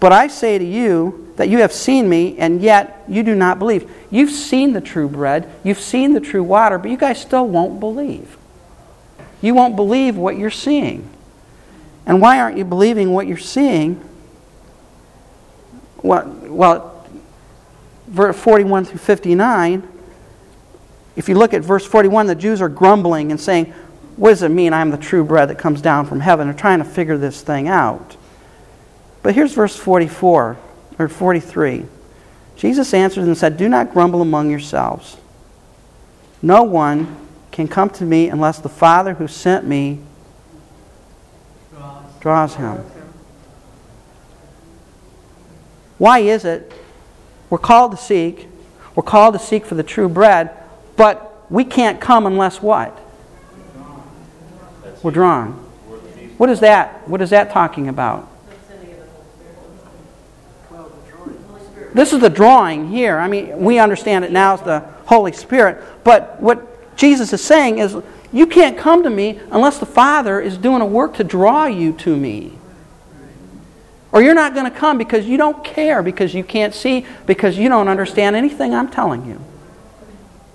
But 0.00 0.12
I 0.12 0.26
say 0.26 0.58
to 0.58 0.64
you 0.64 1.27
that 1.38 1.48
you 1.48 1.58
have 1.58 1.72
seen 1.72 2.08
me, 2.08 2.36
and 2.36 2.60
yet 2.60 3.04
you 3.08 3.22
do 3.22 3.34
not 3.34 3.60
believe. 3.60 3.88
You've 4.10 4.30
seen 4.30 4.72
the 4.72 4.80
true 4.80 5.08
bread, 5.08 5.48
you've 5.62 5.78
seen 5.78 6.12
the 6.12 6.20
true 6.20 6.42
water, 6.42 6.78
but 6.78 6.90
you 6.90 6.96
guys 6.96 7.20
still 7.20 7.46
won't 7.46 7.78
believe. 7.78 8.36
You 9.40 9.54
won't 9.54 9.76
believe 9.76 10.16
what 10.16 10.36
you're 10.36 10.50
seeing. 10.50 11.08
And 12.06 12.20
why 12.20 12.40
aren't 12.40 12.58
you 12.58 12.64
believing 12.64 13.12
what 13.12 13.28
you're 13.28 13.36
seeing? 13.36 14.02
Well, 16.02 16.26
well, 16.42 17.06
verse 18.08 18.36
41 18.36 18.86
through 18.86 18.98
59, 18.98 19.86
if 21.14 21.28
you 21.28 21.36
look 21.36 21.54
at 21.54 21.62
verse 21.62 21.86
41, 21.86 22.26
the 22.26 22.34
Jews 22.34 22.60
are 22.60 22.68
grumbling 22.68 23.30
and 23.30 23.40
saying, 23.40 23.66
What 24.16 24.30
does 24.30 24.42
it 24.42 24.48
mean 24.48 24.72
I'm 24.72 24.90
the 24.90 24.98
true 24.98 25.24
bread 25.24 25.50
that 25.50 25.58
comes 25.58 25.80
down 25.80 26.06
from 26.06 26.18
heaven? 26.18 26.48
They're 26.48 26.56
trying 26.56 26.80
to 26.80 26.84
figure 26.84 27.16
this 27.16 27.42
thing 27.42 27.68
out. 27.68 28.16
But 29.22 29.36
here's 29.36 29.52
verse 29.52 29.76
44 29.76 30.56
or 30.98 31.08
43. 31.08 31.84
Jesus 32.56 32.92
answered 32.92 33.24
and 33.24 33.36
said, 33.36 33.56
Do 33.56 33.68
not 33.68 33.92
grumble 33.92 34.20
among 34.20 34.50
yourselves. 34.50 35.16
No 36.42 36.62
one 36.62 37.16
can 37.52 37.68
come 37.68 37.90
to 37.90 38.04
me 38.04 38.28
unless 38.28 38.58
the 38.58 38.68
Father 38.68 39.14
who 39.14 39.28
sent 39.28 39.66
me 39.66 40.00
draws 42.20 42.56
him. 42.56 42.84
Why 45.98 46.20
is 46.20 46.44
it 46.44 46.72
we're 47.50 47.58
called 47.58 47.92
to 47.92 47.96
seek, 47.96 48.46
we're 48.94 49.02
called 49.02 49.34
to 49.34 49.38
seek 49.38 49.64
for 49.64 49.74
the 49.74 49.82
true 49.82 50.08
bread, 50.08 50.50
but 50.96 51.50
we 51.50 51.64
can't 51.64 52.00
come 52.00 52.26
unless 52.26 52.60
what? 52.60 52.98
We're 55.02 55.12
drawn. 55.12 55.52
What 56.36 56.50
is 56.50 56.60
that? 56.60 57.08
What 57.08 57.22
is 57.22 57.30
that 57.30 57.50
talking 57.50 57.88
about? 57.88 58.28
This 61.98 62.12
is 62.12 62.20
the 62.20 62.30
drawing 62.30 62.90
here. 62.90 63.18
I 63.18 63.26
mean, 63.26 63.58
we 63.58 63.80
understand 63.80 64.24
it 64.24 64.30
now 64.30 64.54
as 64.54 64.62
the 64.62 64.84
Holy 65.06 65.32
Spirit. 65.32 65.82
But 66.04 66.40
what 66.40 66.96
Jesus 66.96 67.32
is 67.32 67.42
saying 67.42 67.80
is, 67.80 67.96
you 68.32 68.46
can't 68.46 68.78
come 68.78 69.02
to 69.02 69.10
me 69.10 69.40
unless 69.50 69.78
the 69.78 69.86
Father 69.86 70.40
is 70.40 70.56
doing 70.56 70.80
a 70.80 70.86
work 70.86 71.14
to 71.14 71.24
draw 71.24 71.66
you 71.66 71.92
to 71.94 72.16
me. 72.16 72.56
Or 74.12 74.22
you're 74.22 74.36
not 74.36 74.54
going 74.54 74.70
to 74.70 74.78
come 74.78 74.96
because 74.96 75.26
you 75.26 75.36
don't 75.36 75.64
care, 75.64 76.04
because 76.04 76.32
you 76.34 76.44
can't 76.44 76.72
see, 76.72 77.04
because 77.26 77.58
you 77.58 77.68
don't 77.68 77.88
understand 77.88 78.36
anything 78.36 78.72
I'm 78.76 78.90
telling 78.90 79.26
you. 79.26 79.40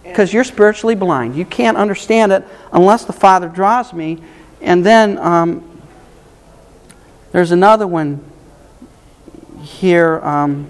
Because 0.01 0.31
you're 0.31 0.45
spiritually 0.45 0.95
blind. 0.95 1.35
You 1.35 1.43
can't 1.43 1.75
understand 1.75 2.31
it 2.31 2.47
unless 2.71 3.03
the 3.03 3.11
Father 3.11 3.49
draws 3.49 3.91
me. 3.91 4.23
And 4.61 4.85
then 4.85 5.17
um, 5.17 5.81
there's 7.33 7.51
another 7.51 7.85
one 7.85 8.23
here. 9.61 10.21
Um, 10.21 10.69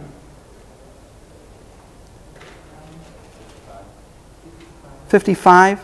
Fifty-five. 5.13 5.79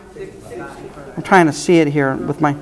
I'm 1.16 1.22
trying 1.22 1.46
to 1.46 1.54
see 1.54 1.78
it 1.78 1.88
here 1.88 2.16
with 2.16 2.42
my. 2.42 2.56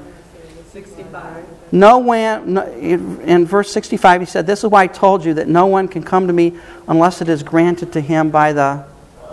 65. 0.73 1.45
No 1.71 1.99
one, 1.99 2.55
no, 2.55 2.69
in 2.73 3.45
verse 3.45 3.71
65, 3.71 4.19
he 4.19 4.25
said, 4.25 4.45
This 4.45 4.65
is 4.65 4.69
why 4.69 4.83
I 4.83 4.87
told 4.87 5.23
you 5.23 5.33
that 5.35 5.47
no 5.47 5.65
one 5.65 5.87
can 5.87 6.03
come 6.03 6.27
to 6.27 6.33
me 6.33 6.59
unless 6.89 7.21
it 7.21 7.29
is 7.29 7.41
granted 7.41 7.93
to 7.93 8.01
him 8.01 8.31
by 8.31 8.51
the 8.51 8.83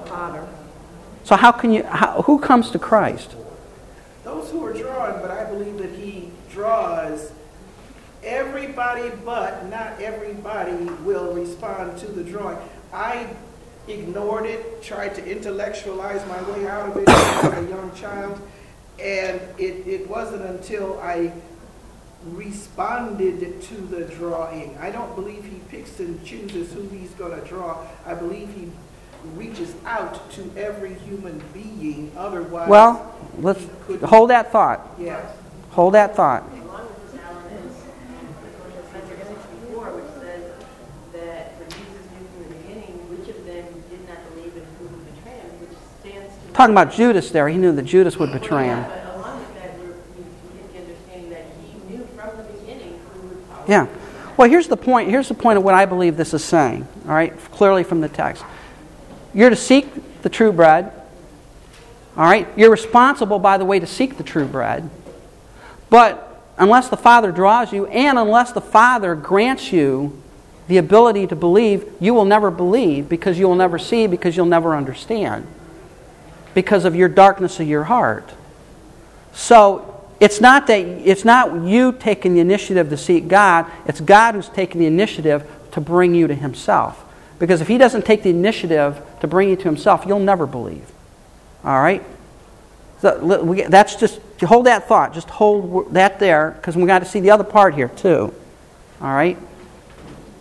Father. 0.06 0.46
So, 1.24 1.34
how 1.34 1.50
can 1.50 1.72
you, 1.72 1.82
how, 1.82 2.22
who 2.22 2.38
comes 2.38 2.70
to 2.70 2.78
Christ? 2.78 3.34
Those 4.22 4.52
who 4.52 4.64
are 4.64 4.72
drawn, 4.72 5.20
but 5.20 5.32
I 5.32 5.50
believe 5.50 5.78
that 5.78 5.90
he 5.90 6.30
draws 6.52 7.32
everybody, 8.22 9.10
but 9.24 9.68
not 9.68 10.00
everybody 10.00 10.76
will 11.02 11.34
respond 11.34 11.98
to 11.98 12.06
the 12.06 12.22
drawing. 12.22 12.58
I 12.92 13.26
ignored 13.88 14.46
it, 14.46 14.82
tried 14.82 15.14
to 15.16 15.24
intellectualize 15.24 16.26
my 16.28 16.42
way 16.50 16.66
out 16.66 16.88
of 16.90 16.96
it 16.96 17.08
as 17.08 17.44
a 17.44 17.68
young 17.68 17.92
child, 17.94 18.40
and 18.98 19.40
it, 19.58 19.86
it 19.86 20.08
wasn't 20.08 20.42
until 20.42 20.98
I 21.00 21.32
responded 22.26 23.60
to 23.62 23.74
the 23.74 24.04
drawing. 24.04 24.76
I 24.78 24.90
don't 24.90 25.14
believe 25.14 25.44
he 25.44 25.60
picks 25.68 26.00
and 26.00 26.24
chooses 26.24 26.72
who 26.72 26.88
he's 26.88 27.10
going 27.12 27.38
to 27.38 27.46
draw. 27.46 27.86
I 28.06 28.14
believe 28.14 28.48
he 28.54 28.70
reaches 29.34 29.74
out 29.84 30.30
to 30.32 30.50
every 30.56 30.94
human 30.94 31.42
being. 31.52 32.12
Otherwise, 32.16 32.68
Well, 32.68 33.14
let's 33.38 33.66
hold 34.04 34.30
that 34.30 34.52
thought. 34.52 34.80
Yes. 34.98 35.36
Hold 35.70 35.94
that 35.94 36.14
thought. 36.14 36.44
Along 36.62 36.86
with 36.86 37.12
this, 37.12 37.20
Alan, 37.20 37.52
is 37.68 37.76
Spencer 38.88 39.16
64, 39.16 39.90
which 39.92 40.22
says 40.22 40.52
that 41.12 41.58
for 41.58 41.64
Jesus 41.76 42.04
knew 42.12 42.26
from 42.32 42.42
the 42.48 42.54
beginning 42.54 42.92
which 43.10 43.28
of 43.28 43.44
them 43.44 43.64
did 43.90 44.08
not 44.08 44.18
believe 44.34 44.54
and 44.56 44.66
who 44.78 44.84
would 44.88 45.14
betray 45.16 45.38
him, 45.40 45.50
which 45.60 45.76
stands 46.00 46.32
to... 46.36 46.43
Talking 46.54 46.72
about 46.72 46.92
Judas 46.92 47.30
there, 47.30 47.48
he 47.48 47.58
knew 47.58 47.72
that 47.72 47.82
Judas 47.82 48.16
would 48.16 48.32
betray 48.32 48.66
him. 48.66 48.84
But 48.84 49.16
along 49.16 49.38
with 49.40 49.54
that, 49.56 49.78
we're, 49.78 49.86
we 49.86 50.22
we 50.22 50.72
get 50.72 50.72
the 50.72 50.78
understanding 50.78 51.30
that 51.30 51.46
he 51.60 51.96
knew 51.96 52.06
from 52.16 52.36
the 52.36 52.44
beginning 52.44 53.00
who 53.12 53.28
would 53.28 53.38
follow 53.46 53.64
Yeah. 53.66 53.86
Well, 54.36 54.48
here's 54.48 54.68
the 54.68 54.76
point. 54.76 55.10
Here's 55.10 55.28
the 55.28 55.34
point 55.34 55.58
of 55.58 55.64
what 55.64 55.74
I 55.74 55.84
believe 55.84 56.16
this 56.16 56.32
is 56.32 56.44
saying. 56.44 56.86
All 57.06 57.14
right, 57.14 57.36
clearly 57.50 57.82
from 57.82 58.00
the 58.00 58.08
text. 58.08 58.44
You're 59.34 59.50
to 59.50 59.56
seek 59.56 60.22
the 60.22 60.28
true 60.28 60.52
bread. 60.52 60.92
All 62.16 62.24
right, 62.24 62.46
you're 62.56 62.70
responsible, 62.70 63.40
by 63.40 63.58
the 63.58 63.64
way, 63.64 63.80
to 63.80 63.86
seek 63.86 64.16
the 64.16 64.22
true 64.22 64.46
bread. 64.46 64.88
But 65.90 66.40
unless 66.56 66.88
the 66.88 66.96
Father 66.96 67.32
draws 67.32 67.72
you, 67.72 67.86
and 67.86 68.16
unless 68.16 68.52
the 68.52 68.60
Father 68.60 69.16
grants 69.16 69.72
you 69.72 70.20
the 70.68 70.78
ability 70.78 71.26
to 71.26 71.36
believe, 71.36 71.84
you 72.00 72.14
will 72.14 72.24
never 72.24 72.50
believe 72.50 73.08
because 73.08 73.40
you 73.40 73.48
will 73.48 73.56
never 73.56 73.78
see, 73.78 74.06
because 74.06 74.36
you'll 74.36 74.46
never 74.46 74.76
understand, 74.76 75.46
because 76.54 76.84
of 76.84 76.94
your 76.94 77.08
darkness 77.08 77.60
of 77.60 77.68
your 77.68 77.84
heart. 77.84 78.32
So 79.32 80.08
it's 80.20 80.40
not 80.40 80.66
that 80.68 80.78
it's 80.78 81.24
not 81.24 81.64
you 81.64 81.92
taking 81.92 82.34
the 82.34 82.40
initiative 82.40 82.88
to 82.90 82.96
seek 82.96 83.28
God, 83.28 83.70
it's 83.86 84.00
God 84.00 84.34
who's 84.34 84.48
taking 84.48 84.80
the 84.80 84.86
initiative 84.86 85.50
to 85.72 85.80
bring 85.80 86.14
you 86.14 86.26
to 86.26 86.34
himself. 86.34 87.04
Because 87.38 87.60
if 87.60 87.68
he 87.68 87.78
doesn't 87.78 88.06
take 88.06 88.22
the 88.22 88.30
initiative 88.30 89.00
to 89.20 89.26
bring 89.26 89.48
you 89.48 89.56
to 89.56 89.64
himself, 89.64 90.04
you'll 90.06 90.20
never 90.20 90.46
believe. 90.46 90.90
All 91.64 91.80
right? 91.80 92.02
So, 93.00 93.18
that's 93.68 93.96
just 93.96 94.20
hold 94.40 94.66
that 94.66 94.86
thought. 94.88 95.14
Just 95.14 95.28
hold 95.28 95.92
that 95.94 96.20
there 96.20 96.52
because 96.52 96.76
we 96.76 96.86
got 96.86 97.00
to 97.00 97.04
see 97.04 97.20
the 97.20 97.30
other 97.32 97.44
part 97.44 97.74
here 97.74 97.88
too. 97.88 98.32
All 99.00 99.12
right? 99.12 99.36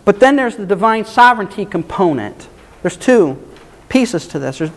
But 0.04 0.20
then 0.20 0.36
there's 0.36 0.56
the 0.56 0.66
divine 0.66 1.04
sovereignty 1.04 1.64
component. 1.64 2.48
There's 2.82 2.96
two 2.96 3.42
pieces 3.88 4.28
to 4.28 4.38
this. 4.38 4.58
There's 4.58 4.70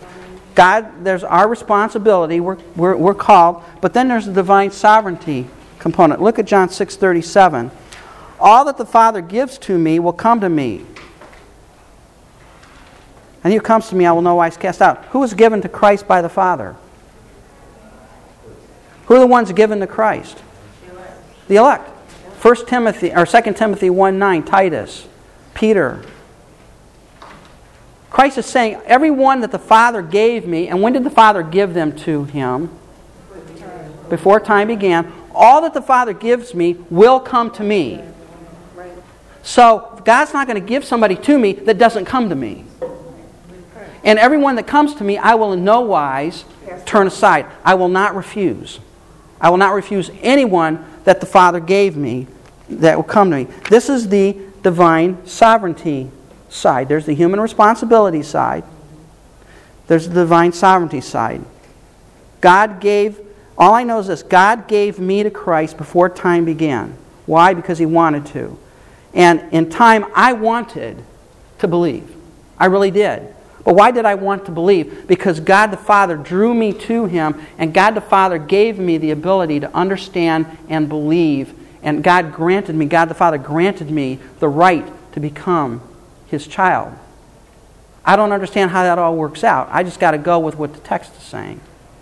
God, 0.58 1.06
there's 1.06 1.24
our 1.24 1.48
responsibility, 1.48 2.40
we're, 2.40 2.58
we're, 2.76 2.96
we're 2.96 3.14
called, 3.14 3.64
but 3.80 3.94
then 3.94 4.08
there's 4.08 4.26
the 4.26 4.34
divine 4.34 4.72
sovereignty 4.72 5.46
component. 5.78 6.20
Look 6.20 6.40
at 6.40 6.46
John 6.48 6.68
6:37. 6.70 7.70
All 8.40 8.66
that 8.66 8.76
the 8.80 8.86
Father 8.86 9.22
gives 9.22 9.60
to 9.60 9.78
me 9.78 10.00
will 10.00 10.14
come 10.14 10.40
to 10.40 10.50
me. 10.50 10.84
And 13.44 13.54
he 13.54 13.58
who 13.58 13.62
comes 13.62 13.88
to 13.90 13.96
me 13.96 14.08
I 14.08 14.12
will 14.12 14.24
know 14.24 14.32
no 14.32 14.38
wise 14.38 14.58
cast 14.58 14.82
out. 14.82 15.06
Who 15.12 15.22
is 15.22 15.36
given 15.36 15.62
to 15.62 15.70
Christ 15.70 16.08
by 16.08 16.24
the 16.24 16.30
Father? 16.30 16.76
Who 19.06 19.14
are 19.14 19.20
the 19.20 19.28
ones 19.28 19.52
given 19.52 19.80
to 19.82 19.88
Christ? 19.88 20.42
The 21.50 21.58
elect. 21.58 21.88
1 22.42 22.66
Timothy 22.66 23.14
or 23.14 23.28
2 23.28 23.54
Timothy 23.54 23.92
1 23.92 24.18
9, 24.18 24.44
Titus, 24.44 25.08
Peter. 25.54 26.02
Christ 28.10 28.38
is 28.38 28.46
saying, 28.46 28.80
everyone 28.86 29.42
that 29.42 29.52
the 29.52 29.60
Father 29.60 30.02
gave 30.02 30.48
me, 30.48 30.68
and 30.68 30.82
when 30.82 30.94
did 30.94 31.04
the 31.04 31.10
Father 31.10 31.44
give 31.44 31.74
them 31.74 31.96
to 32.00 32.24
him? 32.26 32.70
Before 34.10 34.40
time 34.40 34.70
began. 34.70 35.12
All 35.34 35.62
that 35.62 35.74
the 35.74 35.82
Father 35.82 36.14
gives 36.14 36.56
me 36.56 36.78
will 36.90 37.20
come 37.20 37.52
to 37.52 37.64
me. 37.64 38.02
So 39.44 40.02
God's 40.04 40.34
not 40.34 40.48
going 40.48 40.60
to 40.60 40.66
give 40.66 40.84
somebody 40.84 41.16
to 41.16 41.38
me 41.38 41.54
that 41.54 41.78
doesn't 41.78 42.06
come 42.06 42.30
to 42.30 42.36
me. 42.36 42.66
And 44.04 44.18
everyone 44.20 44.56
that 44.56 44.68
comes 44.68 44.96
to 44.96 45.04
me, 45.04 45.18
I 45.18 45.36
will 45.36 45.54
in 45.54 45.64
no 45.64 45.82
wise 45.82 46.46
turn 46.86 47.08
aside. 47.08 47.46
I 47.64 47.76
will 47.76 47.90
not 47.90 48.16
refuse. 48.16 48.80
I 49.40 49.50
will 49.50 49.58
not 49.58 49.74
refuse 49.74 50.10
anyone 50.22 50.84
that 51.04 51.20
the 51.20 51.26
Father 51.26 51.60
gave 51.60 51.96
me 51.98 52.28
that 52.70 52.96
will 52.96 53.04
come 53.04 53.32
to 53.32 53.38
me. 53.38 53.48
This 53.70 53.90
is 53.90 54.10
the 54.10 54.38
divine 54.64 55.26
sovereignty 55.28 56.10
side. 56.50 56.88
There's 56.88 57.06
the 57.06 57.14
human 57.14 57.40
responsibility 57.40 58.24
side. 58.24 58.64
There's 59.88 60.08
the 60.08 60.16
divine 60.16 60.52
sovereignty 60.52 61.02
side. 61.02 61.44
God 62.42 62.80
gave, 62.80 63.20
all 63.58 63.74
I 63.74 63.84
know 63.84 64.00
is 64.00 64.08
this 64.08 64.24
God 64.24 64.68
gave 64.68 65.00
me 65.00 65.24
to 65.24 65.32
Christ 65.32 65.78
before 65.78 66.10
time 66.10 66.46
began. 66.46 66.96
Why? 67.26 67.54
Because 67.54 67.78
He 67.78 67.86
wanted 67.86 68.26
to. 68.28 68.58
And 69.14 69.42
in 69.52 69.70
time, 69.70 70.06
I 70.14 70.34
wanted 70.34 71.04
to 71.60 71.68
believe. 71.68 72.16
I 72.60 72.66
really 72.68 72.92
did. 72.92 73.34
But 73.64 73.76
why 73.76 73.92
did 73.92 74.06
I 74.06 74.16
want 74.16 74.46
to 74.46 74.52
believe? 74.52 75.08
Because 75.08 75.40
God 75.40 75.68
the 75.68 75.78
Father 75.78 76.16
drew 76.16 76.54
me 76.54 76.72
to 76.72 77.06
Him, 77.06 77.42
and 77.58 77.74
God 77.74 77.92
the 77.92 78.02
Father 78.02 78.38
gave 78.38 78.80
me 78.80 78.98
the 78.98 79.12
ability 79.12 79.60
to 79.62 79.76
understand 79.76 80.46
and 80.70 80.88
believe. 80.88 81.54
And 81.82 82.04
God 82.04 82.34
granted 82.34 82.76
me, 82.76 82.86
God 82.86 83.06
the 83.06 83.14
Father 83.14 83.38
granted 83.38 83.92
me 83.92 84.20
the 84.40 84.48
right 84.48 84.86
to 85.14 85.20
become 85.20 85.82
His 86.28 86.48
child. 86.48 86.94
I 88.06 88.16
don't 88.16 88.32
understand 88.32 88.72
how 88.72 88.84
that 88.84 89.00
all 89.00 89.16
works 89.16 89.44
out. 89.44 89.68
I 89.72 89.84
just 89.84 90.00
got 90.00 90.12
to 90.12 90.18
go 90.18 90.40
with 90.40 90.56
what 90.56 90.74
the 90.74 90.80
text 90.80 91.16
is 91.18 91.24
saying 91.24 91.60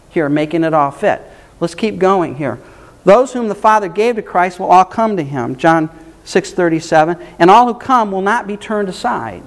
here, 0.10 0.30
making 0.30 0.64
it 0.64 0.74
all 0.74 0.92
fit. 0.92 1.22
Let's 1.60 1.76
keep 1.76 1.98
going 1.98 2.36
here. 2.36 2.60
Those 3.06 3.34
whom 3.34 3.48
the 3.48 3.56
Father 3.56 3.88
gave 3.88 4.16
to 4.16 4.22
Christ 4.22 4.60
will 4.60 4.68
all 4.68 4.86
come 4.86 5.18
to 5.18 5.24
Him. 5.24 5.56
John 5.56 5.90
6:37. 6.26 7.22
And 7.40 7.50
all 7.50 7.68
who 7.68 7.80
come 7.80 8.12
will 8.12 8.22
not 8.22 8.48
be 8.48 8.58
turned 8.58 8.90
aside. 8.90 9.44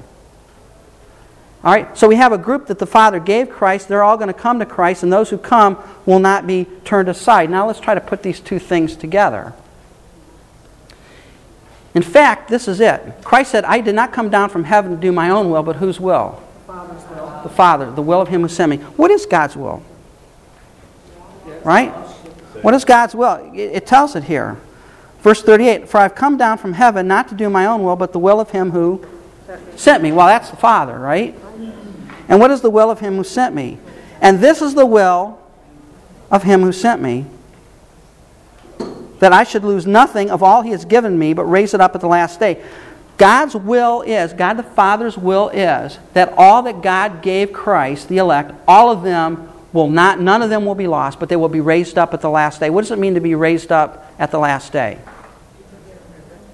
All 1.65 1.73
right, 1.73 1.99
so 1.99 2.07
we 2.07 2.15
have 2.15 2.33
a 2.33 2.39
group 2.39 2.69
that 2.69 2.79
the 2.79 2.87
Father 2.87 3.19
gave 3.19 3.51
Christ. 3.51 3.89
They're 3.89 4.05
all 4.05 4.17
going 4.17 4.29
to 4.29 4.35
come 4.35 4.61
to 4.61 4.67
Christ, 4.67 5.03
and 5.03 5.13
those 5.13 5.31
who 5.31 5.39
come 5.39 5.77
will 6.07 6.21
not 6.21 6.47
be 6.47 6.67
turned 6.85 7.09
aside. 7.09 7.51
Now 7.51 7.67
let's 7.67 7.81
try 7.81 7.95
to 7.95 8.01
put 8.01 8.23
these 8.23 8.39
two 8.39 8.61
things 8.61 8.95
together. 8.95 9.53
In 11.99 12.05
fact, 12.05 12.47
this 12.47 12.69
is 12.69 12.79
it. 12.79 13.25
Christ 13.25 13.51
said, 13.51 13.65
I 13.65 13.81
did 13.81 13.97
not 13.97 14.13
come 14.13 14.31
down 14.31 14.51
from 14.51 14.63
heaven 14.63 14.93
to 14.93 14.97
do 14.97 15.11
my 15.11 15.31
own 15.31 15.51
will, 15.51 15.65
but 15.65 15.75
whose 15.75 15.99
will? 15.99 16.41
The 17.43 17.49
Father, 17.49 17.91
the 17.91 18.03
will 18.03 18.21
of 18.21 18.29
Him 18.29 18.43
who 18.43 18.49
sent 18.49 18.71
me. 18.71 18.77
What 18.77 19.11
is 19.11 19.27
God's 19.27 19.57
will? 19.57 19.83
Right? 21.65 21.91
What 22.63 22.73
is 22.73 22.85
God's 22.85 23.17
will? 23.17 23.51
It, 23.53 23.73
it 23.73 23.87
tells 23.89 24.15
it 24.15 24.23
here. 24.23 24.61
Verse 25.23 25.43
38 25.43 25.89
For 25.89 25.99
I've 25.99 26.15
come 26.15 26.37
down 26.37 26.59
from 26.59 26.75
heaven 26.75 27.09
not 27.09 27.27
to 27.31 27.35
do 27.35 27.51
my 27.51 27.67
own 27.67 27.83
will, 27.83 27.97
but 27.97 28.13
the 28.13 28.21
will 28.21 28.39
of 28.39 28.51
Him 28.51 28.71
who 28.71 29.05
sent 29.75 30.01
me. 30.01 30.13
Well, 30.13 30.29
that's 30.29 30.51
the 30.51 30.57
Father, 30.57 30.97
right? 30.97 31.35
And 32.29 32.39
what 32.39 32.53
is 32.53 32.61
the 32.61 32.71
will 32.71 32.93
of 32.93 33.01
Him 33.01 33.17
who 33.17 33.25
sent 33.25 33.57
me? 33.57 33.77
And 34.21 34.39
this 34.39 34.63
is 34.63 34.75
the 34.75 34.87
will 34.87 35.41
of 36.31 36.45
Him 36.45 36.63
who 36.63 36.71
sent 36.71 37.03
me 37.03 37.27
that 39.19 39.33
I 39.33 39.45
should 39.45 39.65
lose 39.65 39.87
nothing 39.87 40.31
of 40.31 40.43
all 40.43 40.63
He 40.63 40.71
has 40.71 40.85
given 40.85 41.19
me, 41.19 41.33
but 41.35 41.45
raise 41.45 41.75
it 41.75 41.81
up 41.81 41.95
at 41.95 42.01
the 42.01 42.09
last 42.09 42.39
day. 42.41 42.63
God's 43.17 43.57
will 43.57 44.03
is, 44.03 44.33
God 44.33 44.55
the 44.55 44.63
Father's 44.63 45.19
will 45.19 45.49
is, 45.49 45.99
that 46.13 46.33
all 46.37 46.63
that 46.63 46.83
God 46.83 47.21
gave 47.21 47.53
Christ, 47.53 48.09
the 48.09 48.19
elect, 48.19 48.53
all 48.69 48.93
of 48.93 49.03
them 49.03 49.49
will 49.73 49.89
not, 49.89 50.21
none 50.21 50.41
of 50.41 50.51
them 50.51 50.65
will 50.65 50.77
be 50.77 50.87
lost, 50.87 51.19
but 51.19 51.29
they 51.29 51.37
will 51.37 51.49
be 51.49 51.61
raised 51.61 51.99
up 51.99 52.15
at 52.15 52.21
the 52.21 52.31
last 52.31 52.61
day. 52.61 52.71
What 52.71 52.83
does 52.83 52.93
it 52.93 52.99
mean 52.99 53.15
to 53.15 53.21
be 53.21 53.35
raised 53.35 53.73
up 53.73 54.13
at 54.19 54.31
the 54.31 54.39
last 54.39 54.73
day? 54.73 54.99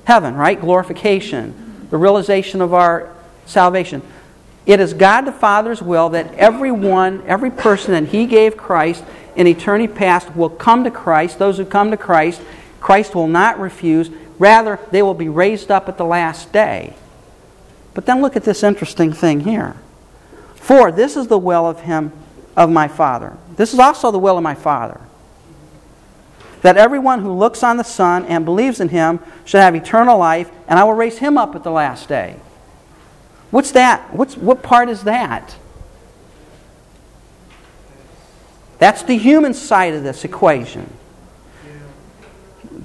Heaven, 0.04 0.34
right? 0.34 0.58
Glorification, 0.58 1.86
the 1.90 1.96
realization 1.98 2.62
of 2.62 2.72
our 2.72 3.14
salvation. 3.46 4.02
It 4.66 4.80
is 4.80 4.94
God 4.94 5.22
the 5.22 5.32
Father's 5.32 5.82
will 5.82 6.10
that 6.10 6.34
everyone, 6.34 7.22
every 7.26 7.50
person 7.50 7.92
that 7.92 8.10
He 8.10 8.26
gave 8.26 8.56
Christ 8.56 9.04
in 9.36 9.46
eternity 9.46 9.92
past 9.92 10.34
will 10.36 10.50
come 10.50 10.84
to 10.84 10.90
Christ. 10.90 11.38
Those 11.38 11.58
who 11.58 11.64
come 11.64 11.90
to 11.90 11.96
Christ, 11.96 12.40
Christ 12.80 13.14
will 13.14 13.28
not 13.28 13.58
refuse. 13.58 14.10
Rather, 14.38 14.78
they 14.90 15.02
will 15.02 15.14
be 15.14 15.28
raised 15.28 15.70
up 15.70 15.88
at 15.88 15.96
the 15.96 16.04
last 16.04 16.52
day. 16.52 16.94
But 17.94 18.06
then 18.06 18.20
look 18.20 18.36
at 18.36 18.44
this 18.44 18.62
interesting 18.62 19.12
thing 19.12 19.40
here. 19.40 19.76
For 20.56 20.90
this 20.90 21.16
is 21.16 21.28
the 21.28 21.38
will 21.38 21.66
of 21.66 21.80
Him, 21.80 22.12
of 22.56 22.70
my 22.70 22.88
Father. 22.88 23.36
This 23.56 23.72
is 23.72 23.78
also 23.78 24.10
the 24.10 24.18
will 24.18 24.36
of 24.36 24.42
my 24.42 24.54
Father. 24.54 25.00
That 26.62 26.76
everyone 26.76 27.20
who 27.20 27.32
looks 27.32 27.62
on 27.62 27.76
the 27.76 27.84
Son 27.84 28.24
and 28.26 28.44
believes 28.44 28.80
in 28.80 28.88
Him 28.88 29.20
should 29.44 29.60
have 29.60 29.74
eternal 29.74 30.18
life, 30.18 30.50
and 30.66 30.78
I 30.78 30.84
will 30.84 30.94
raise 30.94 31.18
him 31.18 31.36
up 31.36 31.54
at 31.54 31.62
the 31.62 31.70
last 31.70 32.08
day. 32.08 32.36
What's 33.50 33.72
that? 33.72 34.14
What's, 34.14 34.36
what 34.36 34.62
part 34.62 34.88
is 34.88 35.04
that? 35.04 35.56
That's 38.78 39.02
the 39.02 39.16
human 39.16 39.54
side 39.54 39.94
of 39.94 40.02
this 40.02 40.24
equation. 40.24 40.90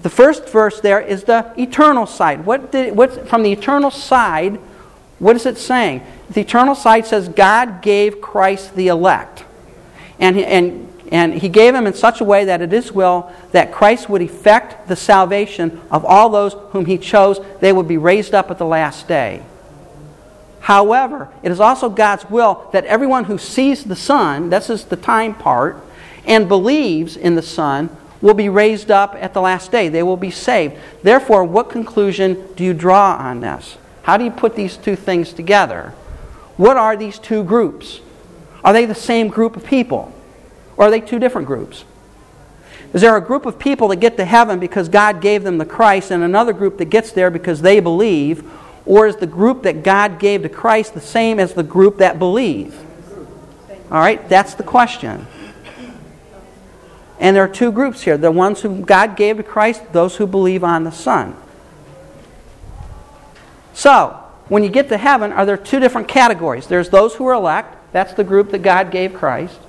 The 0.01 0.09
first 0.09 0.47
verse 0.49 0.79
there 0.79 1.01
is 1.01 1.25
the 1.25 1.53
eternal 1.57 2.05
side. 2.05 2.45
What 2.45 2.71
did, 2.71 2.95
from 3.27 3.43
the 3.43 3.51
eternal 3.51 3.91
side, 3.91 4.59
what 5.19 5.35
is 5.35 5.45
it 5.45 5.57
saying? 5.57 6.03
The 6.29 6.41
eternal 6.41 6.75
side 6.75 7.05
says 7.05 7.27
God 7.27 7.81
gave 7.81 8.21
Christ 8.21 8.75
the 8.75 8.87
elect. 8.87 9.43
And, 10.19 10.37
and, 10.37 10.93
and 11.11 11.33
he 11.33 11.49
gave 11.49 11.75
him 11.75 11.87
in 11.87 11.93
such 11.93 12.21
a 12.21 12.23
way 12.23 12.45
that 12.45 12.61
it 12.61 12.71
is 12.71 12.91
will 12.91 13.31
that 13.51 13.71
Christ 13.71 14.09
would 14.09 14.21
effect 14.21 14.87
the 14.87 14.95
salvation 14.95 15.81
of 15.91 16.05
all 16.05 16.29
those 16.29 16.53
whom 16.71 16.85
he 16.85 16.97
chose. 16.97 17.39
They 17.59 17.73
would 17.73 17.87
be 17.87 17.97
raised 17.97 18.33
up 18.33 18.51
at 18.51 18.57
the 18.57 18.65
last 18.65 19.07
day. 19.07 19.43
However, 20.61 21.29
it 21.41 21.51
is 21.51 21.59
also 21.59 21.89
God's 21.89 22.29
will 22.29 22.69
that 22.73 22.85
everyone 22.85 23.25
who 23.25 23.37
sees 23.37 23.83
the 23.83 23.95
Son, 23.95 24.49
this 24.49 24.69
is 24.69 24.85
the 24.85 24.95
time 24.95 25.33
part, 25.33 25.77
and 26.25 26.47
believes 26.47 27.15
in 27.15 27.35
the 27.35 27.41
Son 27.41 27.89
will 28.21 28.33
be 28.33 28.49
raised 28.49 28.91
up 28.91 29.15
at 29.15 29.33
the 29.33 29.41
last 29.41 29.71
day. 29.71 29.89
They 29.89 30.03
will 30.03 30.17
be 30.17 30.31
saved. 30.31 30.75
Therefore, 31.03 31.43
what 31.43 31.69
conclusion 31.69 32.45
do 32.55 32.63
you 32.63 32.73
draw 32.73 33.15
on 33.15 33.39
this? 33.39 33.77
How 34.03 34.17
do 34.17 34.23
you 34.23 34.31
put 34.31 34.55
these 34.55 34.75
two 34.75 34.95
things 34.95 35.33
together? 35.33 35.93
What 36.57 36.77
are 36.77 36.97
these 36.97 37.19
two 37.19 37.43
groups? 37.43 38.01
Are 38.63 38.73
they 38.73 38.85
the 38.85 38.95
same 38.95 39.29
group 39.29 39.55
of 39.55 39.65
people? 39.65 40.13
Or 40.75 40.87
are 40.87 40.91
they 40.91 40.99
two 40.99 41.19
different 41.19 41.47
groups? 41.47 41.85
Is 42.93 43.01
there 43.01 43.15
a 43.15 43.21
group 43.21 43.45
of 43.45 43.59
people 43.59 43.89
that 43.89 43.97
get 43.97 44.17
to 44.17 44.25
heaven 44.25 44.59
because 44.59 44.89
God 44.89 45.21
gave 45.21 45.43
them 45.43 45.57
the 45.57 45.65
Christ 45.65 46.11
and 46.11 46.23
another 46.23 46.53
group 46.53 46.77
that 46.79 46.85
gets 46.85 47.11
there 47.11 47.29
because 47.29 47.61
they 47.61 47.79
believe? 47.79 48.43
Or 48.85 49.07
is 49.07 49.17
the 49.17 49.27
group 49.27 49.63
that 49.63 49.83
God 49.83 50.19
gave 50.19 50.43
to 50.43 50.49
Christ 50.49 50.93
the 50.93 51.01
same 51.01 51.39
as 51.39 51.53
the 51.53 51.63
group 51.63 51.97
that 51.97 52.19
believe? 52.19 52.75
All 53.91 53.99
right, 53.99 54.27
that's 54.29 54.53
the 54.53 54.63
question. 54.63 55.25
And 57.19 57.35
there 57.35 57.43
are 57.43 57.49
two 57.49 57.71
groups 57.71 58.01
here 58.01 58.17
the 58.17 58.31
ones 58.31 58.61
whom 58.61 58.83
God 58.83 59.15
gave 59.15 59.37
to 59.37 59.43
Christ, 59.43 59.91
those 59.91 60.15
who 60.15 60.25
believe 60.25 60.63
on 60.63 60.83
the 60.83 60.91
Son. 60.91 61.35
So, 63.73 64.21
when 64.47 64.63
you 64.63 64.69
get 64.69 64.89
to 64.89 64.97
heaven, 64.97 65.31
are 65.31 65.45
there 65.45 65.57
two 65.57 65.79
different 65.79 66.07
categories? 66.07 66.67
There's 66.67 66.89
those 66.89 67.15
who 67.15 67.27
are 67.27 67.33
elect, 67.33 67.75
that's 67.91 68.13
the 68.13 68.23
group 68.23 68.51
that 68.51 68.59
God 68.59 68.91
gave 68.91 69.13
Christ. 69.13 69.59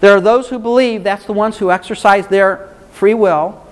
There 0.00 0.16
are 0.16 0.20
those 0.20 0.48
who 0.48 0.58
believe, 0.58 1.04
that's 1.04 1.24
the 1.24 1.32
ones 1.32 1.58
who 1.58 1.70
exercise 1.70 2.26
their 2.28 2.68
free 2.92 3.14
will. 3.14 3.64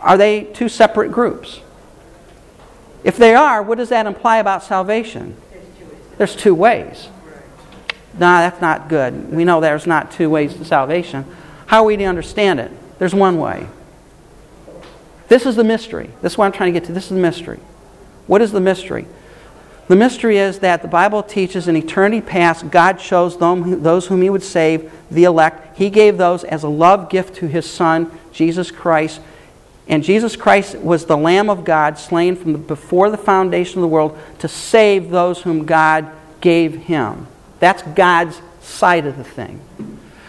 Are 0.00 0.16
they 0.16 0.44
two 0.44 0.68
separate 0.68 1.12
groups? 1.12 1.60
If 3.02 3.16
they 3.16 3.34
are, 3.34 3.62
what 3.62 3.78
does 3.78 3.88
that 3.88 4.06
imply 4.06 4.38
about 4.38 4.62
salvation? 4.62 5.36
There's 6.18 6.36
two 6.36 6.54
ways. 6.54 7.08
No, 8.14 8.18
that's 8.18 8.60
not 8.60 8.88
good. 8.88 9.32
We 9.32 9.44
know 9.44 9.60
there's 9.60 9.86
not 9.86 10.10
two 10.10 10.28
ways 10.28 10.54
to 10.54 10.64
salvation. 10.64 11.24
How 11.66 11.82
are 11.82 11.86
we 11.86 11.96
to 11.96 12.04
understand 12.04 12.60
it? 12.60 12.70
There's 12.98 13.14
one 13.14 13.38
way. 13.38 13.66
This 15.28 15.46
is 15.46 15.56
the 15.56 15.64
mystery. 15.64 16.10
This 16.20 16.32
is 16.32 16.38
what 16.38 16.46
I'm 16.46 16.52
trying 16.52 16.74
to 16.74 16.80
get 16.80 16.86
to. 16.88 16.92
This 16.92 17.04
is 17.04 17.10
the 17.10 17.16
mystery. 17.16 17.60
What 18.26 18.42
is 18.42 18.52
the 18.52 18.60
mystery? 18.60 19.06
The 19.88 19.96
mystery 19.96 20.38
is 20.38 20.58
that 20.58 20.82
the 20.82 20.88
Bible 20.88 21.22
teaches 21.22 21.68
in 21.68 21.76
eternity 21.76 22.20
past, 22.20 22.70
God 22.70 22.98
chose 22.98 23.38
those 23.38 24.06
whom 24.06 24.22
He 24.22 24.30
would 24.30 24.42
save, 24.42 24.92
the 25.10 25.24
elect. 25.24 25.78
He 25.78 25.88
gave 25.88 26.18
those 26.18 26.44
as 26.44 26.62
a 26.62 26.68
love 26.68 27.10
gift 27.10 27.36
to 27.36 27.46
His 27.46 27.68
Son, 27.68 28.10
Jesus 28.32 28.70
Christ. 28.70 29.20
And 29.88 30.04
Jesus 30.04 30.36
Christ 30.36 30.76
was 30.76 31.06
the 31.06 31.16
Lamb 31.16 31.50
of 31.50 31.64
God, 31.64 31.98
slain 31.98 32.36
from 32.36 32.62
before 32.62 33.10
the 33.10 33.16
foundation 33.16 33.78
of 33.78 33.82
the 33.82 33.88
world 33.88 34.18
to 34.38 34.48
save 34.48 35.10
those 35.10 35.42
whom 35.42 35.66
God 35.66 36.10
gave 36.40 36.74
Him. 36.74 37.26
That's 37.58 37.82
God's 37.82 38.40
side 38.60 39.06
of 39.06 39.16
the 39.16 39.24
thing. 39.24 39.60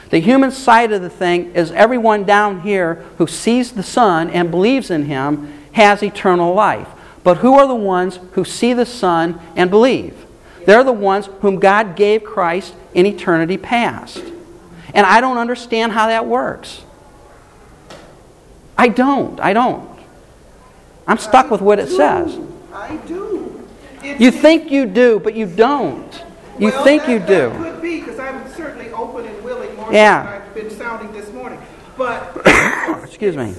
The 0.10 0.20
human 0.20 0.52
side 0.52 0.92
of 0.92 1.02
the 1.02 1.10
thing 1.10 1.54
is 1.54 1.72
everyone 1.72 2.26
down 2.26 2.62
here 2.62 2.96
who 3.18 3.28
sees 3.28 3.72
the 3.72 3.84
Son 3.84 4.30
and 4.30 4.52
believes 4.52 4.92
in 4.92 5.06
Him 5.06 5.54
has 5.72 6.04
eternal 6.04 6.54
life. 6.54 6.88
But 7.24 7.38
who 7.38 7.54
are 7.54 7.68
the 7.68 7.76
ones 7.76 8.20
who 8.34 8.44
see 8.44 8.74
the 8.74 8.86
Son 8.86 9.40
and 9.56 9.70
believe? 9.70 10.26
They're 10.66 10.84
the 10.84 10.92
ones 10.92 11.28
whom 11.42 11.60
God 11.60 11.96
gave 11.96 12.24
Christ 12.24 12.74
in 12.94 13.06
eternity 13.06 13.58
past. 13.58 14.22
And 14.94 15.06
I 15.06 15.22
don't 15.22 15.38
understand 15.38 15.94
how 15.94 16.08
that 16.08 16.26
works. 16.26 16.84
I 18.82 18.88
don't. 18.88 19.40
I 19.40 19.54
don't. 19.54 19.88
I'm 21.08 21.20
stuck 21.20 21.52
with 21.52 21.62
what 21.62 21.78
it 21.78 21.88
says. 21.88 22.40
I 22.74 22.96
do. 23.08 23.68
It- 24.04 24.20
You 24.20 24.32
think 24.32 24.72
you 24.72 24.88
do, 24.88 25.20
but 25.20 25.36
you 25.36 25.46
don't. 25.46 26.12
You 26.58 26.70
Well, 26.72 26.84
think 26.84 27.04
that- 27.04 27.12
you 27.12 27.20
That 27.20 27.28
do. 27.28 27.64
could 27.64 27.80
be, 27.80 28.00
because 28.00 28.18
I'm 28.20 28.42
certainly 28.56 28.92
open 28.92 29.28
and 29.28 29.44
willing 29.44 29.76
more 29.76 29.94
Yeah. 29.94 30.24
than 30.24 30.34
I've 30.34 30.54
been 30.56 30.72
sounding 30.72 31.12
this 31.14 31.32
morning. 31.32 31.60
But 31.96 32.36
Excuse 33.04 33.38
me. 33.38 33.54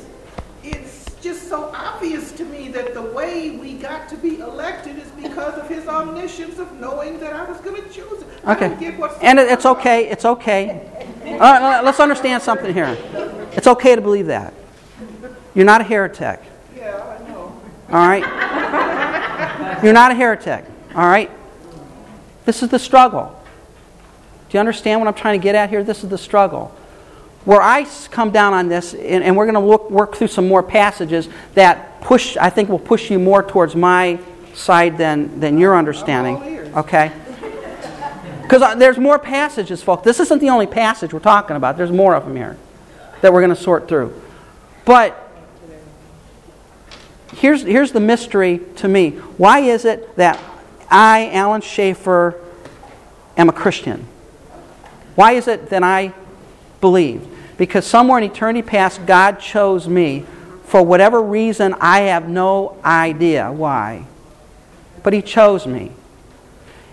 it's 0.64 1.04
just 1.22 1.48
so 1.48 1.70
obvious 1.72 2.32
to 2.32 2.44
me 2.44 2.66
that 2.70 2.92
the 2.92 3.02
way 3.02 3.50
we 3.50 3.74
got 3.74 4.08
to 4.08 4.16
be 4.16 4.40
elected 4.40 4.98
is 4.98 5.08
because 5.22 5.54
of 5.54 5.68
his 5.68 5.86
omniscience 5.86 6.58
of 6.58 6.80
knowing 6.80 7.20
that 7.20 7.32
I 7.32 7.44
was 7.44 7.58
going 7.58 7.76
to 7.80 7.88
choose 7.88 8.22
it. 8.22 8.26
Okay. 8.48 8.68
don't 8.70 8.80
get 8.80 8.98
what's 8.98 9.16
And 9.22 9.38
it- 9.38 9.52
it's 9.52 9.66
okay. 9.66 10.08
It's 10.08 10.24
okay. 10.24 10.80
Right, 11.38 11.80
let's 11.84 12.00
understand 12.00 12.42
something 12.42 12.74
here. 12.74 12.96
It's 13.52 13.68
okay 13.68 13.94
to 13.94 14.00
believe 14.00 14.26
that. 14.26 14.52
You're 15.55 15.64
not 15.64 15.80
a 15.80 15.84
heretic. 15.84 16.40
Yeah, 16.76 16.96
I 16.96 17.28
know. 17.28 17.61
All 17.90 18.09
right? 18.09 19.82
You're 19.82 19.92
not 19.92 20.12
a 20.12 20.14
heretic. 20.14 20.64
All 20.94 21.07
right? 21.07 21.30
This 22.44 22.62
is 22.62 22.70
the 22.70 22.78
struggle. 22.78 23.38
Do 24.48 24.57
you 24.57 24.61
understand 24.61 25.00
what 25.00 25.09
I'm 25.09 25.14
trying 25.14 25.40
to 25.40 25.42
get 25.42 25.55
at 25.55 25.70
here? 25.70 25.82
This 25.82 26.05
is 26.05 26.11
the 26.11 26.18
struggle. 26.18 26.76
Where 27.44 27.61
I 27.61 27.86
come 28.11 28.30
down 28.30 28.55
on 28.55 28.68
this, 28.68 28.94
and, 28.94 29.24
and 29.24 29.36
we're 29.36 29.46
going 29.46 29.55
to 29.55 29.61
look, 29.61 29.90
work 29.90 30.14
through 30.14 30.28
some 30.28 30.46
more 30.46 30.62
passages 30.62 31.28
that 31.55 32.00
push, 32.00 32.36
I 32.36 32.50
think 32.50 32.68
will 32.68 32.78
push 32.78 33.11
you 33.11 33.18
more 33.18 33.42
towards 33.42 33.74
my 33.74 34.20
side 34.55 34.96
than, 34.98 35.40
than 35.40 35.59
your 35.59 35.76
understanding. 35.76 36.36
Okay? 36.76 37.12
Because 38.42 38.62
uh, 38.62 38.74
there's 38.74 38.98
more 38.98 39.18
passages, 39.18 39.82
folks. 39.82 40.05
This 40.05 40.20
isn't 40.20 40.38
the 40.38 40.50
only 40.50 40.66
passage 40.66 41.12
we're 41.12 41.20
talking 41.20 41.57
about. 41.57 41.76
There's 41.76 41.90
more 41.90 42.14
of 42.14 42.24
them 42.24 42.36
here 42.36 42.57
that 43.22 43.32
we're 43.32 43.40
going 43.40 43.55
to 43.55 43.61
sort 43.61 43.88
through. 43.88 44.20
But 44.84 45.21
here's, 47.43 47.62
here's 47.62 47.90
the 47.90 48.01
mystery 48.01 48.61
to 48.76 48.86
me. 48.86 49.11
Why 49.11 49.59
is 49.59 49.84
it 49.84 50.14
that 50.14 50.38
I, 50.88 51.28
Alan 51.32 51.61
Schaefer, 51.61 52.40
am 53.36 53.49
a 53.49 53.53
Christian? 53.53 54.07
Why 55.16 55.32
is 55.32 55.49
it 55.49 55.70
that 55.70 55.82
I 55.82 56.14
believe? 56.80 57.26
Because 57.59 57.84
somewhere 57.84 58.18
in 58.18 58.24
eternity 58.30 58.62
past, 58.62 59.05
God 59.07 59.40
chose 59.40 59.88
me 59.88 60.24
for 60.64 60.84
whatever 60.84 61.20
reason, 61.20 61.74
I 61.80 62.03
have 62.03 62.28
no 62.28 62.80
idea 62.84 63.51
why. 63.51 64.07
But 65.03 65.12
He 65.12 65.20
chose 65.20 65.66
me. 65.66 65.90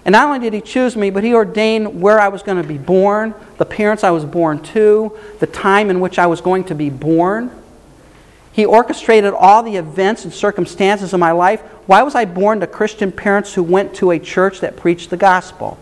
And 0.03 0.13
not 0.13 0.25
only 0.25 0.39
did 0.39 0.53
He 0.53 0.61
choose 0.61 0.95
me, 0.95 1.11
but 1.11 1.23
He 1.23 1.35
ordained 1.35 2.01
where 2.01 2.19
I 2.19 2.29
was 2.29 2.41
going 2.41 2.59
to 2.59 2.67
be 2.67 2.79
born, 2.79 3.35
the 3.57 3.65
parents 3.65 4.03
I 4.03 4.09
was 4.09 4.25
born 4.25 4.63
to, 4.73 5.15
the 5.39 5.47
time 5.47 5.91
in 5.91 5.99
which 5.99 6.17
I 6.17 6.25
was 6.25 6.41
going 6.41 6.63
to 6.65 6.75
be 6.75 6.89
born. 6.89 7.51
He 8.51 8.65
orchestrated 8.65 9.33
all 9.33 9.63
the 9.63 9.75
events 9.75 10.23
and 10.23 10.33
circumstances 10.33 11.13
of 11.13 11.19
my 11.19 11.31
life. 11.31 11.61
Why 11.85 12.03
was 12.03 12.15
I 12.15 12.25
born 12.25 12.59
to 12.59 12.67
Christian 12.67 13.11
parents 13.11 13.53
who 13.53 13.63
went 13.63 13.95
to 13.95 14.11
a 14.11 14.19
church 14.19 14.59
that 14.61 14.77
preached 14.77 15.09
the 15.09 15.17
gospel? 15.17 15.77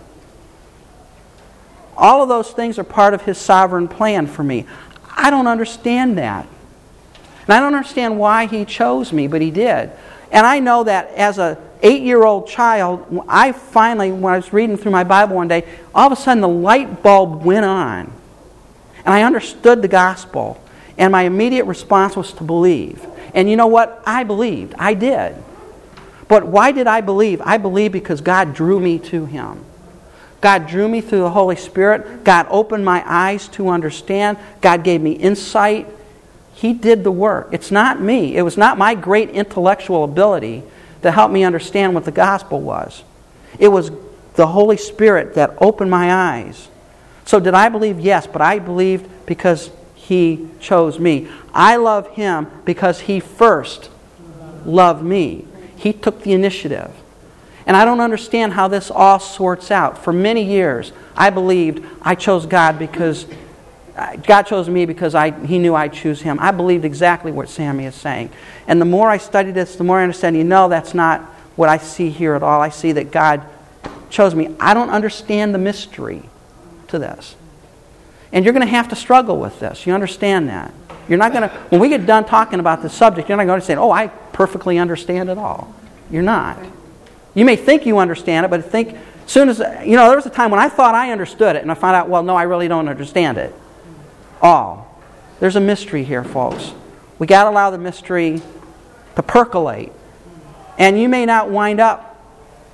All 1.95 2.21
of 2.21 2.29
those 2.29 2.51
things 2.51 2.77
are 2.77 2.83
part 2.83 3.13
of 3.13 3.23
His 3.23 3.37
sovereign 3.37 3.87
plan 3.87 4.27
for 4.27 4.43
me. 4.43 4.65
I 5.09 5.29
don't 5.29 5.47
understand 5.47 6.17
that. 6.17 6.47
And 7.41 7.53
I 7.53 7.59
don't 7.59 7.73
understand 7.73 8.19
why 8.19 8.45
He 8.45 8.65
chose 8.65 9.11
me, 9.11 9.27
but 9.27 9.41
He 9.41 9.49
did. 9.49 9.91
And 10.31 10.45
I 10.45 10.59
know 10.59 10.83
that 10.83 11.09
as 11.11 11.39
a 11.39 11.57
eight 11.81 12.03
year 12.03 12.23
old 12.23 12.47
child, 12.47 13.23
I 13.27 13.51
finally, 13.51 14.11
when 14.11 14.33
I 14.33 14.37
was 14.37 14.51
reading 14.53 14.77
through 14.77 14.91
my 14.91 15.03
Bible 15.03 15.35
one 15.35 15.47
day, 15.47 15.65
all 15.95 16.07
of 16.07 16.17
a 16.17 16.21
sudden 16.21 16.41
the 16.41 16.47
light 16.47 17.01
bulb 17.01 17.43
went 17.43 17.65
on. 17.65 18.11
And 19.05 19.13
I 19.13 19.23
understood 19.23 19.81
the 19.81 19.87
gospel. 19.87 20.61
And 20.97 21.11
my 21.11 21.23
immediate 21.23 21.65
response 21.65 22.15
was 22.15 22.33
to 22.33 22.43
believe. 22.43 23.05
And 23.33 23.49
you 23.49 23.55
know 23.55 23.67
what? 23.67 24.01
I 24.05 24.23
believed. 24.23 24.73
I 24.79 24.93
did. 24.93 25.35
But 26.27 26.47
why 26.47 26.71
did 26.71 26.87
I 26.87 27.01
believe? 27.01 27.41
I 27.41 27.57
believed 27.57 27.93
because 27.93 28.21
God 28.21 28.53
drew 28.53 28.79
me 28.79 28.99
to 28.99 29.25
Him. 29.25 29.63
God 30.41 30.67
drew 30.67 30.87
me 30.87 31.01
through 31.01 31.19
the 31.19 31.29
Holy 31.29 31.55
Spirit. 31.55 32.23
God 32.23 32.47
opened 32.49 32.85
my 32.85 33.03
eyes 33.05 33.47
to 33.49 33.69
understand. 33.69 34.37
God 34.61 34.83
gave 34.83 35.01
me 35.01 35.13
insight. 35.13 35.87
He 36.53 36.73
did 36.73 37.03
the 37.03 37.11
work. 37.11 37.49
It's 37.51 37.71
not 37.71 38.01
me. 38.01 38.35
It 38.35 38.41
was 38.41 38.57
not 38.57 38.77
my 38.77 38.95
great 38.95 39.29
intellectual 39.29 40.03
ability 40.03 40.63
that 41.01 41.13
helped 41.13 41.33
me 41.33 41.43
understand 41.43 41.93
what 41.93 42.05
the 42.05 42.11
gospel 42.11 42.59
was. 42.61 43.03
It 43.59 43.69
was 43.69 43.91
the 44.35 44.47
Holy 44.47 44.77
Spirit 44.77 45.35
that 45.35 45.55
opened 45.59 45.91
my 45.91 46.13
eyes. 46.13 46.69
So, 47.25 47.39
did 47.39 47.53
I 47.53 47.69
believe? 47.69 47.99
Yes, 47.99 48.27
but 48.27 48.41
I 48.41 48.59
believed 48.59 49.09
because 49.25 49.69
He 50.07 50.47
chose 50.61 50.99
me. 50.99 51.27
I 51.53 51.75
love 51.75 52.07
Him 52.11 52.47
because 52.63 53.01
He 53.01 53.19
first 53.19 53.89
loved 54.65 55.03
me. 55.03 55.45
He 55.75 55.91
took 55.91 56.23
the 56.23 56.31
initiative. 56.31 56.91
And 57.65 57.75
I 57.75 57.83
don't 57.83 57.99
understand 57.99 58.53
how 58.53 58.69
this 58.69 58.89
all 58.89 59.19
sorts 59.19 59.69
out. 59.69 59.97
For 60.01 60.13
many 60.13 60.43
years, 60.43 60.93
I 61.13 61.29
believed 61.29 61.85
I 62.01 62.15
chose 62.15 62.45
God 62.45 62.79
because 62.79 63.25
God 64.23 64.43
chose 64.43 64.69
me 64.69 64.85
because 64.85 65.13
I, 65.13 65.31
He 65.45 65.59
knew 65.59 65.75
I'd 65.75 65.91
choose 65.91 66.21
Him. 66.21 66.37
I 66.39 66.51
believed 66.51 66.85
exactly 66.85 67.33
what 67.33 67.49
Sammy 67.49 67.83
is 67.83 67.95
saying. 67.95 68.29
And 68.65 68.79
the 68.79 68.85
more 68.85 69.09
I 69.09 69.17
study 69.17 69.51
this, 69.51 69.75
the 69.75 69.83
more 69.83 69.99
I 69.99 70.03
understand, 70.03 70.37
you 70.37 70.45
know, 70.45 70.69
that's 70.69 70.93
not 70.93 71.19
what 71.57 71.67
I 71.67 71.79
see 71.79 72.11
here 72.11 72.33
at 72.33 72.43
all. 72.43 72.61
I 72.61 72.69
see 72.69 72.93
that 72.93 73.11
God 73.11 73.41
chose 74.09 74.33
me. 74.33 74.55
I 74.57 74.73
don't 74.73 74.89
understand 74.89 75.53
the 75.53 75.59
mystery 75.59 76.23
to 76.87 76.97
this. 76.97 77.35
And 78.31 78.43
you're 78.43 78.53
going 78.53 78.65
to 78.65 78.71
have 78.71 78.89
to 78.89 78.95
struggle 78.95 79.39
with 79.39 79.59
this. 79.59 79.85
You 79.85 79.93
understand 79.93 80.49
that? 80.49 80.73
You're 81.07 81.17
not 81.17 81.31
going 81.31 81.49
to, 81.49 81.55
when 81.69 81.79
we 81.79 81.89
get 81.89 82.05
done 82.05 82.25
talking 82.25 82.59
about 82.59 82.81
the 82.81 82.89
subject, 82.89 83.29
you're 83.29 83.37
not 83.37 83.45
going 83.45 83.59
to 83.59 83.65
say, 83.65 83.75
oh, 83.75 83.91
I 83.91 84.07
perfectly 84.07 84.77
understand 84.77 85.29
it 85.29 85.37
all. 85.37 85.73
You're 86.11 86.23
not. 86.23 86.57
You 87.33 87.45
may 87.45 87.55
think 87.55 87.85
you 87.85 87.97
understand 87.97 88.45
it, 88.45 88.49
but 88.49 88.65
think, 88.65 88.93
as 88.93 89.31
soon 89.31 89.49
as, 89.49 89.59
you 89.85 89.95
know, 89.95 90.07
there 90.07 90.15
was 90.15 90.25
a 90.25 90.29
time 90.29 90.51
when 90.51 90.59
I 90.59 90.69
thought 90.69 90.95
I 90.95 91.11
understood 91.11 91.55
it, 91.55 91.61
and 91.61 91.71
I 91.71 91.75
found 91.75 91.95
out, 91.95 92.09
well, 92.09 92.23
no, 92.23 92.35
I 92.35 92.43
really 92.43 92.67
don't 92.67 92.87
understand 92.89 93.37
it 93.37 93.53
all. 94.41 95.01
There's 95.39 95.55
a 95.55 95.61
mystery 95.61 96.03
here, 96.03 96.23
folks. 96.23 96.73
We 97.19 97.27
got 97.27 97.43
to 97.43 97.49
allow 97.49 97.69
the 97.69 97.77
mystery 97.77 98.41
to 99.15 99.23
percolate. 99.23 99.91
And 100.77 100.99
you 100.99 101.09
may 101.09 101.25
not 101.25 101.49
wind 101.49 101.79
up 101.79 102.19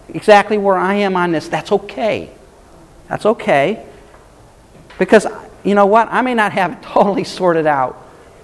exactly 0.09 0.57
where 0.57 0.77
I 0.77 0.95
am 0.95 1.15
on 1.15 1.31
this. 1.31 1.47
That's 1.47 1.71
okay. 1.71 2.29
That's 3.07 3.25
okay. 3.25 3.85
Because, 4.99 5.27
you 5.63 5.75
know 5.75 5.85
what? 5.85 6.07
I 6.11 6.21
may 6.21 6.33
not 6.33 6.51
have 6.51 6.73
it 6.73 6.81
totally 6.81 7.23
sorted 7.23 7.67
out. 7.67 7.99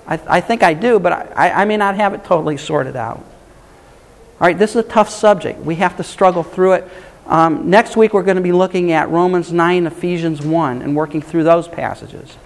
I, 0.08 0.20
I 0.28 0.42
think 0.42 0.64
I 0.64 0.74
do, 0.74 1.00
but 1.00 1.14
I, 1.38 1.52
I 1.52 1.66
may 1.66 1.78
not 1.78 1.96
have 1.96 2.14
it 2.14 2.24
totally 2.24 2.58
sorted 2.58 2.96
out. 2.96 3.18
All 3.18 4.48
right, 4.48 4.58
this 4.58 4.72
is 4.72 4.78
a 4.78 4.84
tough 4.84 5.10
subject. 5.10 5.60
We 5.60 5.76
have 5.76 5.98
to 5.98 6.04
struggle 6.04 6.44
through 6.44 6.74
it. 6.74 6.88
Um, 7.28 7.70
next 7.70 7.96
week, 7.96 8.14
we're 8.14 8.24
going 8.24 8.38
to 8.38 8.44
be 8.44 8.52
looking 8.52 8.92
at 8.92 9.10
Romans 9.10 9.52
9, 9.52 9.86
Ephesians 9.86 10.42
1, 10.42 10.82
and 10.82 10.96
working 10.96 11.22
through 11.22 11.44
those 11.44 11.68
passages 11.68 12.38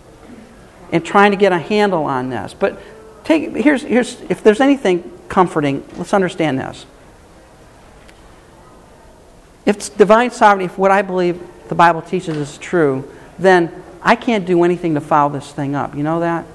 and 0.91 1.05
trying 1.05 1.31
to 1.31 1.37
get 1.37 1.51
a 1.51 1.57
handle 1.57 2.03
on 2.03 2.29
this. 2.29 2.53
But 2.53 2.79
take, 3.23 3.55
here's, 3.55 3.81
here's, 3.81 4.19
if 4.21 4.43
there's 4.43 4.59
anything 4.59 5.11
comforting, 5.29 5.83
let's 5.97 6.13
understand 6.13 6.59
this. 6.59 6.85
If 9.65 9.97
divine 9.97 10.31
sovereignty, 10.31 10.65
if 10.65 10.77
what 10.77 10.91
I 10.91 11.01
believe 11.01 11.41
the 11.69 11.75
Bible 11.75 12.01
teaches 12.01 12.35
is 12.35 12.57
true, 12.57 13.09
then 13.39 13.83
I 14.03 14.15
can't 14.15 14.45
do 14.45 14.63
anything 14.63 14.95
to 14.95 15.01
foul 15.01 15.29
this 15.29 15.51
thing 15.51 15.75
up. 15.75 15.95
You 15.95 16.03
know 16.03 16.19
that? 16.19 16.45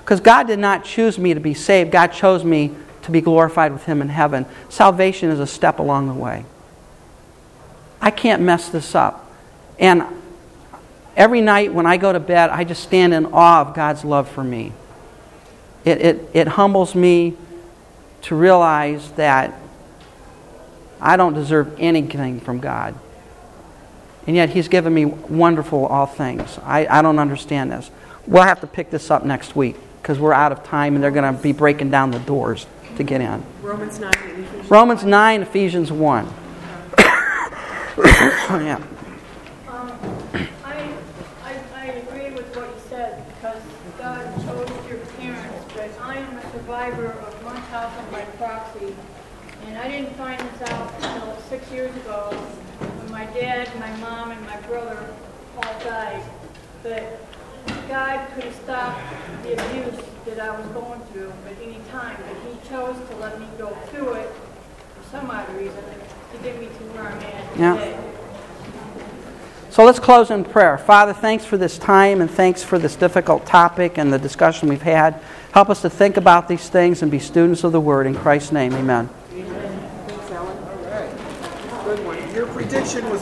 Because 0.00 0.20
God 0.20 0.46
did 0.46 0.58
not 0.58 0.84
choose 0.84 1.18
me 1.18 1.34
to 1.34 1.40
be 1.40 1.54
saved, 1.54 1.92
God 1.92 2.08
chose 2.08 2.44
me 2.44 2.74
to 3.02 3.10
be 3.10 3.20
glorified 3.20 3.72
with 3.72 3.84
Him 3.84 4.00
in 4.00 4.08
heaven. 4.08 4.46
Salvation 4.68 5.30
is 5.30 5.40
a 5.40 5.46
step 5.46 5.78
along 5.78 6.08
the 6.08 6.14
way. 6.14 6.44
I 8.00 8.10
can't 8.10 8.42
mess 8.42 8.70
this 8.70 8.94
up. 8.94 9.30
And 9.78 10.04
every 11.16 11.40
night 11.40 11.72
when 11.72 11.86
I 11.86 11.96
go 11.96 12.12
to 12.12 12.20
bed, 12.20 12.50
I 12.50 12.64
just 12.64 12.82
stand 12.82 13.12
in 13.14 13.26
awe 13.26 13.60
of 13.60 13.74
God's 13.74 14.04
love 14.04 14.28
for 14.28 14.44
me. 14.44 14.72
It, 15.84 16.00
it, 16.00 16.30
it 16.32 16.48
humbles 16.48 16.94
me 16.94 17.36
to 18.22 18.34
realize 18.34 19.10
that 19.12 19.54
I 21.00 21.16
don't 21.16 21.34
deserve 21.34 21.76
anything 21.78 22.40
from 22.40 22.60
God. 22.60 22.94
And 24.26 24.36
yet 24.36 24.50
He's 24.50 24.68
given 24.68 24.94
me 24.94 25.04
wonderful 25.04 25.86
all 25.86 26.06
things. 26.06 26.58
I, 26.64 26.86
I 26.86 27.02
don't 27.02 27.18
understand 27.18 27.72
this. 27.72 27.90
We'll 28.26 28.42
have 28.42 28.60
to 28.60 28.66
pick 28.66 28.90
this 28.90 29.10
up 29.10 29.24
next 29.24 29.54
week 29.54 29.76
because 30.00 30.18
we're 30.18 30.32
out 30.32 30.52
of 30.52 30.64
time 30.64 30.94
and 30.94 31.04
they're 31.04 31.10
going 31.10 31.34
to 31.34 31.42
be 31.42 31.52
breaking 31.52 31.90
down 31.90 32.10
the 32.10 32.18
doors 32.20 32.66
to 32.96 33.02
get 33.02 33.20
in. 33.20 33.44
Romans 33.62 33.98
9 33.98 34.12
Ephesians 34.14 34.70
Romans 34.70 35.04
9, 35.04 35.42
Ephesians 35.42 35.92
1. 35.92 36.26
yeah. 36.98 38.82
Um, 39.68 39.92
I, 40.64 40.92
I, 41.42 41.54
I 41.74 41.84
agree 41.86 42.30
with 42.30 42.54
what 42.56 42.68
you 42.68 42.80
said, 42.88 43.26
because 43.28 43.62
God 43.98 44.34
chose 44.44 44.88
your 44.88 44.98
parents, 45.18 45.64
but 45.74 45.90
I 46.00 46.16
am 46.16 46.38
a 46.38 46.52
survivor 46.52 47.06
of 47.06 47.44
Munchausen 47.44 48.10
by 48.10 48.22
proxy. 48.38 48.94
And 49.66 49.78
I 49.78 49.88
didn't 49.90 50.14
find 50.16 50.40
this 50.40 50.70
out 50.70 50.92
until 50.96 51.36
six 51.48 51.70
years 51.70 51.94
ago, 51.96 52.30
when 52.30 52.40
my 52.40 52.63
dad, 53.34 53.68
my 53.78 53.94
mom, 53.96 54.30
and 54.30 54.40
my 54.46 54.56
brother 54.62 54.98
all 55.56 55.80
died. 55.80 56.22
But 56.82 57.20
God 57.88 58.28
could 58.34 58.44
have 58.44 58.54
stopped 58.54 59.00
the 59.42 59.52
abuse 59.52 60.04
that 60.26 60.40
I 60.40 60.56
was 60.58 60.66
going 60.68 61.00
through 61.12 61.32
at 61.46 61.56
any 61.62 61.80
time, 61.90 62.16
but 62.16 62.36
He 62.50 62.68
chose 62.68 62.96
to 63.10 63.16
let 63.16 63.38
me 63.38 63.46
go 63.58 63.68
through 63.90 64.14
it 64.14 64.30
for 64.96 65.10
some 65.10 65.30
odd 65.30 65.48
reason 65.56 65.82
to 66.32 66.38
get 66.42 66.58
me 66.58 66.66
to 66.66 66.84
where 66.92 67.08
I'm 67.08 67.18
at 67.18 67.58
Yeah. 67.58 67.74
today. 67.74 67.96
So 69.70 69.84
let's 69.84 69.98
close 69.98 70.30
in 70.30 70.44
prayer. 70.44 70.78
Father, 70.78 71.12
thanks 71.12 71.44
for 71.44 71.56
this 71.56 71.78
time 71.78 72.20
and 72.20 72.30
thanks 72.30 72.62
for 72.62 72.78
this 72.78 72.94
difficult 72.94 73.44
topic 73.44 73.98
and 73.98 74.12
the 74.12 74.18
discussion 74.20 74.68
we've 74.68 74.82
had. 74.82 75.16
Help 75.50 75.68
us 75.68 75.82
to 75.82 75.90
think 75.90 76.16
about 76.16 76.46
these 76.46 76.68
things 76.68 77.02
and 77.02 77.10
be 77.10 77.18
students 77.18 77.64
of 77.64 77.72
the 77.72 77.80
Word. 77.80 78.06
In 78.06 78.14
Christ's 78.14 78.52
name, 78.52 78.72
amen. 78.72 79.08
Thanks, 79.30 80.30
Alan. 80.30 80.56
All 80.56 80.90
right. 80.90 81.84
Good 81.84 82.06
one. 82.06 82.34
Your 82.34 82.46
prediction 82.46 83.04
was 83.04 83.12